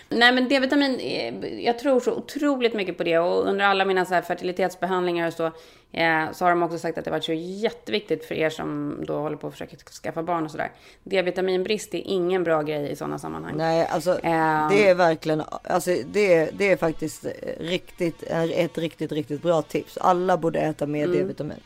Nej 0.09 0.31
men 0.31 0.49
D-vitamin, 0.49 0.99
eh, 0.99 1.59
jag 1.65 1.79
tror 1.79 1.99
så 1.99 2.11
otroligt 2.13 2.73
mycket 2.73 2.97
på 2.97 3.03
det 3.03 3.19
och 3.19 3.47
under 3.47 3.65
alla 3.65 3.85
mina 3.85 4.05
så 4.05 4.21
fertilitetsbehandlingar 4.21 5.27
och 5.27 5.33
så, 5.33 5.45
eh, 5.91 6.31
så 6.33 6.45
har 6.45 6.49
de 6.49 6.63
också 6.63 6.77
sagt 6.79 6.97
att 6.97 7.05
det 7.05 7.11
varit 7.11 7.23
så 7.23 7.33
jätteviktigt 7.33 8.25
för 8.25 8.35
er 8.35 8.49
som 8.49 8.99
då 9.07 9.13
håller 9.19 9.37
på 9.37 9.47
att 9.47 9.53
försöka 9.53 9.77
skaffa 9.77 10.23
barn 10.23 10.45
och 10.45 10.51
sådär. 10.51 10.71
D-vitaminbrist 11.03 11.93
är 11.93 12.01
ingen 12.05 12.43
bra 12.43 12.61
grej 12.61 12.91
i 12.91 12.95
sådana 12.95 13.19
sammanhang. 13.19 13.53
Nej, 13.57 13.87
alltså 13.91 14.11
Eh, 14.11 14.69
det 14.69 14.87
är 14.89 14.95
verkligen, 14.95 15.43
alltså 15.63 15.91
det, 16.05 16.33
är- 16.33 16.49
det 16.53 16.71
är 16.71 16.77
faktiskt 16.77 17.25
eh, 17.25 17.31
riktigt, 17.59 18.23
ett 18.29 18.77
riktigt, 18.77 19.11
riktigt 19.11 19.41
bra 19.41 19.61
tips. 19.61 19.97
Alla 19.97 20.37
borde 20.37 20.59
äta 20.59 20.85
mer 20.87 21.05
Mm. 21.05 21.17
D-vitamin. 21.17 21.59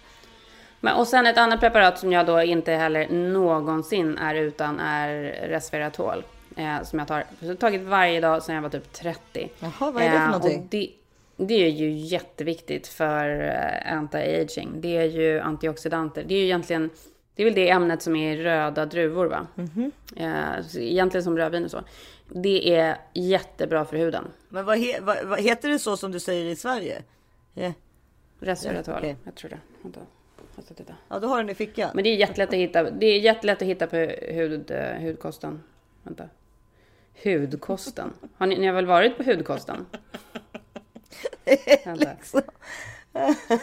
Men, 0.85 0.95
och 0.95 1.07
sen 1.07 1.25
ett 1.25 1.37
annat 1.37 1.59
preparat 1.59 1.99
som 1.99 2.11
jag 2.11 2.25
då 2.25 2.41
inte 2.41 2.71
heller 2.71 3.09
någonsin 3.09 4.17
är 4.17 4.35
utan 4.35 4.79
är 4.79 5.09
resveratrol. 5.47 6.23
Eh, 6.55 6.83
som 6.83 6.99
jag 6.99 7.07
tar, 7.07 7.23
jag 7.39 7.47
har 7.47 7.55
tagit 7.55 7.81
varje 7.81 8.21
dag 8.21 8.43
sedan 8.43 8.55
jag 8.55 8.61
var 8.61 8.69
typ 8.69 8.93
30. 8.93 9.49
Jaha, 9.59 9.91
vad 9.91 10.03
är 10.03 10.11
det 10.11 10.11
för 10.11 10.17
Eh, 10.17 10.31
någonting? 10.31 10.59
Och 10.59 10.67
det, 10.69 10.91
det 11.37 11.53
är 11.53 11.69
ju 11.69 11.91
jätteviktigt 11.91 12.87
för 12.87 13.29
eh, 13.39 13.93
anti-aging. 13.93 14.69
Det 14.75 14.97
är 14.97 15.05
ju 15.05 15.39
antioxidanter. 15.39 16.23
Det 16.23 16.33
är 16.33 16.39
ju 16.39 16.45
egentligen, 16.45 16.89
det 17.35 17.43
är 17.43 17.45
väl 17.45 17.55
det 17.55 17.69
ämnet 17.69 18.01
som 18.01 18.15
är 18.15 18.35
i 18.35 18.43
röda 18.43 18.85
druvor 18.85 19.25
va? 19.25 19.47
Mhm. 19.55 19.91
Eh, 20.15 20.65
så 20.67 20.79
egentligen 20.79 21.23
som 21.23 21.37
rödvin 21.37 21.65
och 21.65 21.71
så. 21.71 21.81
Det 22.29 22.75
är 22.75 22.97
jättebra 23.13 23.85
för 23.85 23.97
huden. 23.97 24.27
Men 24.49 24.65
vad, 24.65 24.77
he, 24.77 24.99
vad, 25.01 25.25
vad 25.25 25.39
heter 25.41 25.69
det 25.69 25.79
så 25.79 25.97
som 25.97 26.11
du 26.11 26.19
säger 26.19 26.45
i 26.45 26.55
Sverige? 26.55 27.03
Ja, 27.53 27.73
Resveratrol, 28.39 28.95
okej. 28.97 29.15
jag 29.23 29.35
tror 29.35 29.49
det. 29.49 29.59
Vänta. 29.83 29.99
Ska 30.63 30.73
titta. 30.73 30.95
ja 31.09 31.19
då 31.19 31.27
har 31.27 31.37
du 31.37 31.43
den 31.43 31.49
i 31.49 31.55
fickan. 31.55 31.91
Men 31.93 32.03
det 32.03 32.09
är 32.09 32.15
jättelätt 32.15 32.49
att 32.49 32.55
hitta, 32.55 32.83
det 32.83 33.05
är 33.05 33.19
jättelätt 33.19 33.61
att 33.61 33.67
hitta 33.67 33.87
på 33.87 33.97
hud, 33.97 34.71
eh, 34.71 35.01
hudkosten. 35.01 35.63
Vänta. 36.03 36.29
Hudkosten. 37.23 38.13
Har 38.37 38.47
ni, 38.47 38.57
ni 38.57 38.67
har 38.67 38.73
väl 38.73 38.85
varit 38.85 39.17
på 39.17 39.23
hudkosten? 39.23 39.85
Vänta. 41.85 42.11
Liksom. 42.11 42.41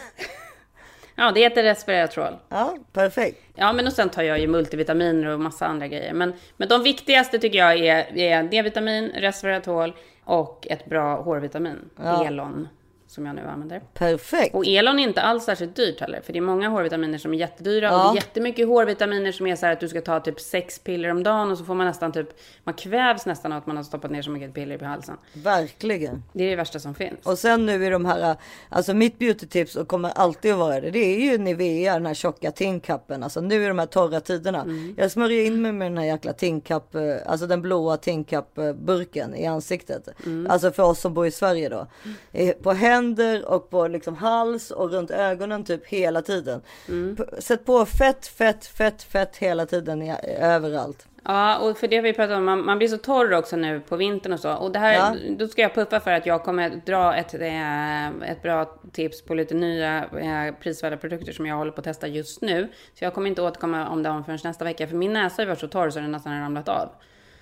Ja, 1.15 1.31
det 1.31 1.39
heter 1.39 1.63
resveratrol. 1.63 2.37
Ja, 2.49 2.77
perfekt. 2.91 3.41
Ja, 3.55 3.73
men 3.73 3.87
och 3.87 3.93
sen 3.93 4.09
tar 4.09 4.23
jag 4.23 4.39
ju 4.39 4.47
multivitaminer 4.47 5.27
och 5.27 5.39
massa 5.39 5.65
andra 5.65 5.87
grejer. 5.87 6.13
Men, 6.13 6.33
men 6.57 6.67
de 6.67 6.83
viktigaste 6.83 7.39
tycker 7.39 7.59
jag 7.59 7.79
är, 7.79 8.17
är 8.17 8.43
D-vitamin, 8.43 9.11
resveratrol 9.15 9.93
och 10.23 10.67
ett 10.69 10.85
bra 10.85 11.21
hårvitamin. 11.21 11.89
Ja. 11.95 12.25
Elon, 12.25 12.67
som 13.13 13.25
jag 13.25 13.35
nu 13.35 13.41
använder. 13.41 13.81
Perfekt. 13.93 14.55
Och 14.55 14.65
Elon 14.65 14.99
är 14.99 15.03
inte 15.03 15.21
alls 15.21 15.43
särskilt 15.43 15.75
dyrt 15.75 15.99
heller. 15.99 16.21
För 16.21 16.33
det 16.33 16.39
är 16.39 16.41
många 16.41 16.69
hårvitaminer 16.69 17.17
som 17.17 17.33
är 17.33 17.37
jättedyra. 17.37 17.85
Ja. 17.85 18.07
Och 18.07 18.13
det 18.13 18.19
är 18.19 18.23
jättemycket 18.23 18.67
hårvitaminer 18.67 19.31
som 19.31 19.47
är 19.47 19.55
så 19.55 19.65
här 19.65 19.73
att 19.73 19.79
du 19.79 19.87
ska 19.87 20.01
ta 20.01 20.19
typ 20.19 20.39
sex 20.39 20.79
piller 20.79 21.09
om 21.09 21.23
dagen. 21.23 21.51
Och 21.51 21.57
så 21.57 21.65
får 21.65 21.75
man 21.75 21.87
nästan 21.87 22.11
typ, 22.11 22.29
man 22.63 22.73
kvävs 22.73 23.25
nästan 23.25 23.51
av 23.51 23.57
att 23.57 23.67
man 23.67 23.77
har 23.77 23.83
stoppat 23.83 24.11
ner 24.11 24.21
så 24.21 24.31
mycket 24.31 24.53
piller 24.53 24.77
på 24.77 24.85
halsen. 24.85 25.17
Verkligen. 25.33 26.23
Det 26.33 26.43
är 26.43 26.49
det 26.49 26.55
värsta 26.55 26.79
som 26.79 26.95
finns. 26.95 27.25
Och 27.25 27.37
sen 27.37 27.65
nu 27.65 27.85
i 27.85 27.89
de 27.89 28.05
här, 28.05 28.35
alltså 28.69 28.93
mitt 28.93 29.19
beautytips 29.19 29.75
och 29.75 29.87
kommer 29.87 30.09
alltid 30.09 30.51
att 30.51 30.57
vara 30.59 30.81
det. 30.81 30.91
Det 30.91 30.99
är 30.99 31.31
ju 31.31 31.37
Nivea, 31.37 31.93
den 31.93 32.05
här 32.05 32.13
tjocka 32.13 32.51
tinkappen. 32.51 33.23
Alltså 33.23 33.41
nu 33.41 33.63
i 33.63 33.67
de 33.67 33.79
här 33.79 33.85
torra 33.85 34.19
tiderna. 34.19 34.61
Mm. 34.61 34.95
Jag 34.97 35.11
smörjer 35.11 35.45
in 35.45 35.61
mig 35.61 35.71
med 35.71 35.91
den 35.91 35.97
här 35.97 36.05
jäkla 36.05 36.33
tinkapp, 36.33 36.95
eh, 36.95 37.01
alltså 37.25 37.47
den 37.47 37.61
blåa 37.61 37.97
tinkappburken 37.97 39.35
i 39.35 39.45
ansiktet. 39.45 40.07
Mm. 40.25 40.51
Alltså 40.51 40.71
för 40.71 40.83
oss 40.83 41.01
som 41.01 41.13
bor 41.13 41.27
i 41.27 41.31
Sverige 41.31 41.69
då. 41.69 41.87
Eh, 42.31 42.55
På 42.55 42.71
händer 43.03 43.49
och 43.49 43.69
på 43.69 43.87
liksom 43.87 44.15
hals 44.15 44.71
och 44.71 44.91
runt 44.91 45.11
ögonen 45.11 45.63
typ 45.63 45.87
hela 45.87 46.21
tiden. 46.21 46.61
Mm. 46.87 47.17
Sätt 47.39 47.65
på 47.65 47.85
fett, 47.85 48.27
fett, 48.27 48.65
fett, 48.65 49.03
fett 49.03 49.37
hela 49.37 49.65
tiden 49.65 50.01
i, 50.01 50.15
överallt. 50.39 51.07
Ja, 51.25 51.57
och 51.57 51.77
för 51.77 51.87
det 51.87 51.95
har 51.95 52.03
vi 52.03 52.13
pratat 52.13 52.37
om, 52.37 52.45
man, 52.45 52.65
man 52.65 52.77
blir 52.77 52.87
så 52.87 52.97
torr 52.97 53.33
också 53.33 53.55
nu 53.55 53.79
på 53.79 53.95
vintern 53.95 54.33
och 54.33 54.39
så. 54.39 54.53
Och 54.53 54.71
det 54.71 54.79
här, 54.79 54.93
Ja. 54.93 55.15
då 55.37 55.47
ska 55.47 55.61
jag 55.61 55.73
puffa 55.75 55.99
för 55.99 56.11
att 56.11 56.25
jag 56.25 56.43
kommer 56.43 56.81
dra 56.85 57.15
ett, 57.15 57.33
eh, 57.33 58.31
ett 58.31 58.41
bra 58.41 58.65
tips 58.91 59.21
på 59.21 59.33
lite 59.35 59.53
nya 59.55 59.97
eh, 60.05 60.53
prisvärda 60.61 60.97
produkter 60.97 61.31
som 61.33 61.45
jag 61.45 61.55
håller 61.55 61.71
på 61.71 61.79
att 61.81 61.85
testa 61.85 62.07
just 62.07 62.41
nu. 62.41 62.69
Så 62.99 63.03
jag 63.05 63.13
kommer 63.13 63.27
inte 63.29 63.41
återkomma 63.41 63.87
om 63.87 64.03
dem 64.03 64.23
förrän 64.23 64.39
nästa 64.43 64.65
vecka, 64.65 64.87
för 64.87 64.95
min 64.95 65.13
näsa 65.13 65.41
har 65.41 65.47
varit 65.47 65.59
så 65.59 65.67
torr 65.67 65.89
så 65.89 65.99
den 65.99 66.11
nästan 66.11 66.33
har 66.33 66.39
ramlat 66.41 66.69
av. 66.69 66.89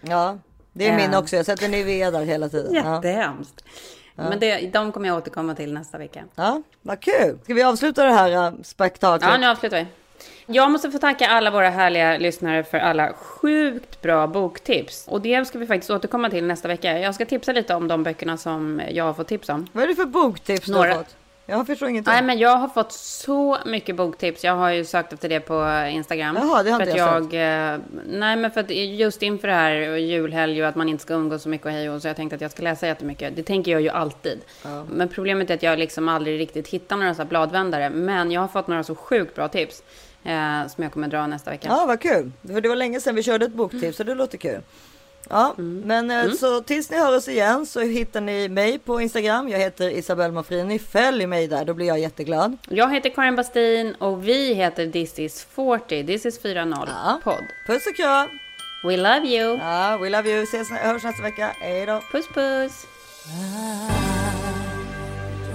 Ja, 0.02 0.38
det 0.74 0.88
är 0.88 0.92
Ja. 1.00 1.08
min 1.08 1.16
också. 1.20 1.36
Jag 1.36 1.46
sätter 1.46 1.70
Nivea 1.70 2.12
där 2.12 2.22
hela 2.22 2.50
tiden. 2.50 2.74
Ja. 2.74 3.00
Men 4.30 4.40
det, 4.40 4.74
de 4.74 4.92
kommer 4.92 5.08
jag 5.08 5.18
återkomma 5.18 5.56
till 5.56 5.74
nästa 5.74 5.98
vecka. 5.98 6.24
Ja, 6.36 6.62
vad 6.82 7.00
kul. 7.00 7.40
Ska 7.44 7.54
vi 7.54 7.64
avsluta 7.64 8.04
det 8.04 8.12
här 8.12 8.32
äh, 8.32 8.54
spektaklet? 8.64 9.32
Ja, 9.32 9.38
nu 9.38 9.48
avslutar 9.48 9.78
vi. 9.78 9.86
Jag 10.46 10.72
måste 10.72 10.92
få 10.92 10.98
tacka 10.98 11.28
alla 11.28 11.52
våra 11.52 11.70
härliga 11.70 12.18
lyssnare 12.18 12.64
för 12.64 12.78
alla 12.78 13.14
sjukt 13.14 14.02
bra 14.02 14.28
boktips. 14.28 15.08
Och 15.08 15.22
det 15.22 15.48
ska 15.48 15.60
vi 15.60 15.68
faktiskt 15.68 15.92
återkomma 15.92 16.30
till 16.30 16.44
nästa 16.46 16.68
vecka. 16.68 17.00
Jag 17.00 17.16
ska 17.16 17.26
tipsa 17.26 17.52
lite 17.52 17.76
om 17.76 17.88
de 17.88 18.04
böckerna 18.04 18.38
som 18.38 18.82
jag 18.92 19.04
har 19.06 19.14
fått 19.14 19.28
tips 19.28 19.50
om. 19.50 19.68
Vad 19.72 19.84
är 19.84 19.88
det 19.88 19.96
för 19.96 20.06
boktips 20.06 20.66
du 20.66 20.72
Några. 20.72 20.90
har 20.90 20.98
fått? 20.98 21.16
Jag 21.52 21.68
förstår 21.68 21.90
ingenting. 21.90 22.14
Nej, 22.14 22.24
men 22.24 22.40
jag 22.40 22.58
har 22.58 22.68
fått 22.68 22.92
så 22.92 23.58
mycket 23.66 23.96
boktips. 23.96 24.44
Jag 24.44 24.56
har 24.56 24.70
ju 24.70 24.86
sökt 24.86 25.14
efter 25.14 25.30
det 25.30 25.40
på 25.40 25.88
Instagram. 25.92 26.36
Jaha, 26.36 26.64
det 26.64 26.72
har 26.72 26.80
för 26.80 26.86
inte 26.88 26.98
jag 26.98 27.34
jag 27.34 27.74
eh, 27.74 27.80
Nej, 28.06 28.36
men 28.36 28.52
för 28.52 28.62
att 28.62 28.70
just 28.70 29.22
inför 29.22 29.48
det 29.48 29.54
här 29.54 29.72
julhelg 29.96 30.64
och 30.64 30.70
att 30.70 30.76
man 30.76 30.90
inte 30.90 31.02
ska 31.02 31.14
umgås 31.14 31.44
så 31.44 31.50
mycket 31.50 31.66
och 31.66 31.72
hej 31.72 31.90
och 31.90 32.02
så 32.02 32.08
jag 32.08 32.16
tänkte 32.16 32.36
att 32.36 32.42
jag 32.42 32.52
ska 32.52 32.64
läsa 32.64 32.88
jättemycket. 32.88 33.36
Det 33.36 33.44
tänker 33.44 33.72
jag 33.72 33.82
ju 33.82 33.90
alltid. 33.90 34.40
Men 34.90 35.10
problemet 35.10 35.50
är 35.50 35.54
att 35.54 35.64
jag 35.64 35.80
liksom 35.80 36.10
aldrig 36.10 36.40
riktigt 36.40 36.68
hittar 36.68 36.98
några 36.98 37.16
så 37.16 37.26
bladvändare. 37.26 37.90
Men 37.90 38.32
jag 38.32 38.42
har 38.42 38.48
fått 38.48 38.68
några 38.68 38.84
så 38.84 38.96
sjukt 38.96 39.36
bra 39.36 39.48
tips 39.48 39.84
eh, 40.24 40.68
som 40.68 40.84
jag 40.84 40.94
kommer 40.94 41.08
dra 41.08 41.28
nästa 41.28 41.52
vecka. 41.52 41.68
Ja, 41.68 41.86
vad 41.88 42.00
kul. 42.00 42.32
För 42.48 42.62
det 42.62 42.70
var 42.70 42.76
länge 42.76 43.02
sedan 43.02 43.16
vi 43.16 43.24
körde 43.24 43.46
ett 43.46 43.54
boktips 43.54 43.98
så 43.98 44.04
det 44.04 44.16
låter 44.16 44.38
kul. 44.38 44.62
Ja, 45.30 45.54
men 45.58 46.12
eh, 46.12 46.32
så 46.32 46.62
tills 46.62 46.90
ni 46.90 46.98
hör 46.98 47.18
oss 47.18 47.28
igen 47.28 47.66
så 47.66 47.80
hittar 47.80 48.22
ni 48.22 48.50
mig 48.50 48.80
på 48.80 49.02
Instagram. 49.02 49.50
Jag 49.50 49.60
heter 49.60 49.90
Isabelle 49.90 50.34
Mafrini. 50.34 50.80
Följ 50.80 51.26
mig 51.28 51.48
där, 51.48 51.66
då 51.66 51.74
blir 51.74 51.88
jag 51.88 52.00
jätteglad. 52.00 52.58
Jag 52.70 52.94
heter 52.94 53.10
Karin 53.10 53.36
Bastin 53.36 53.96
och 53.96 54.28
vi 54.28 54.54
heter 54.54 54.88
This 54.88 55.20
is 55.20 55.48
40, 55.56 56.04
This 56.06 56.26
is 56.26 56.42
40 56.42 57.22
podd. 57.24 57.44
Puss 57.68 57.88
och 57.88 57.96
kram! 57.96 58.28
We 58.84 58.98
love 58.98 59.28
you! 59.28 59.58
Ja, 59.58 59.98
we 59.98 60.10
love 60.10 60.30
you. 60.30 60.44
Ses, 60.44 60.70
hörs 60.70 61.04
nästa 61.04 61.24
vecka. 61.24 61.56
Hej 61.60 61.86
då! 61.86 62.02
Puss 62.12 62.28
puss! 62.28 62.86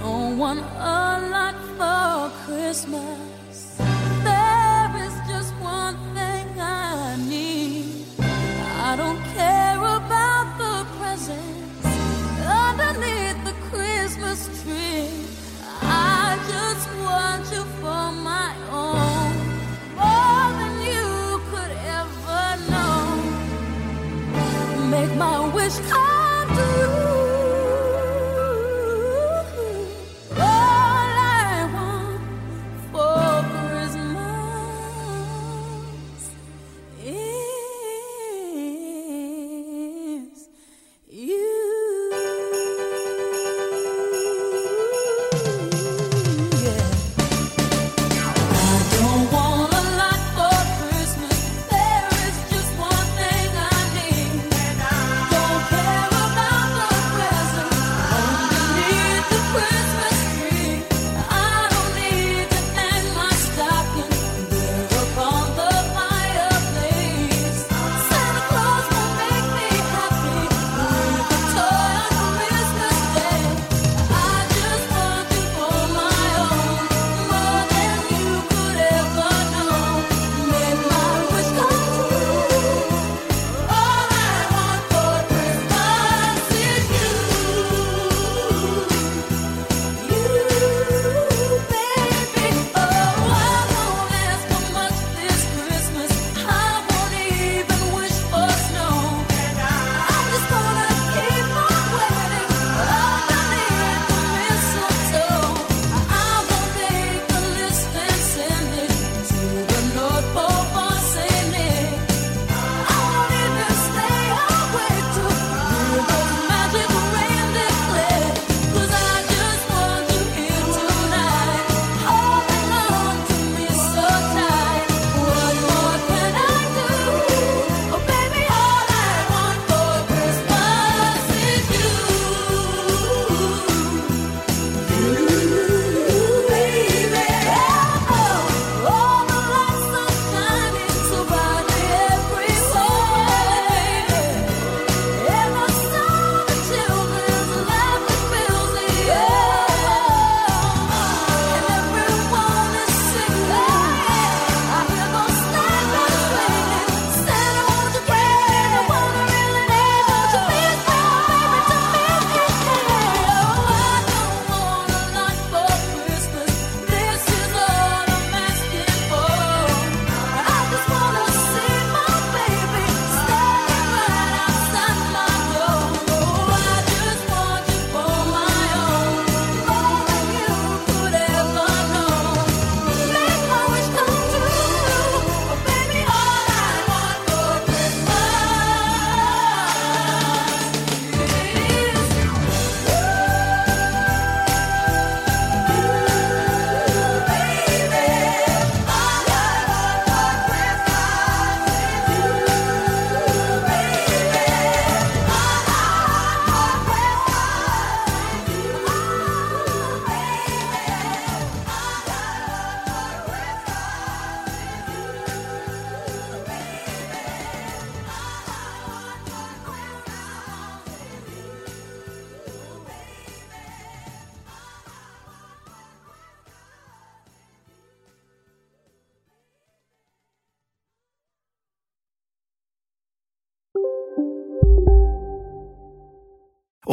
Don't 0.01 0.37
want 0.37 0.63
a 0.79 1.19
lot 1.19 1.55
for 1.77 2.31
Christmas. 2.45 3.77
There 4.23 4.91
is 5.05 5.13
just 5.29 5.53
one 5.61 5.97
thing 6.15 6.59
I 6.59 7.17
need. 7.29 8.05
I 8.19 8.95
don't 8.95 9.26
Christmas 14.07 14.63
tree. 14.63 15.09
I 15.81 16.39
just 16.47 16.87
want 17.03 17.43
you 17.51 17.63
for 17.81 18.05
my 18.13 18.55
own, 18.71 19.33
more 19.99 20.49
than 20.59 20.73
you 20.81 21.41
could 21.51 21.73
ever 21.99 22.45
know. 22.71 22.99
Make 24.89 25.13
my 25.17 25.37
wish 25.53 25.77
come 25.89 26.47
true. 26.55 27.16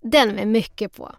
Den 0.00 0.34
med 0.34 0.48
mycket 0.48 0.92
på. 0.92 1.10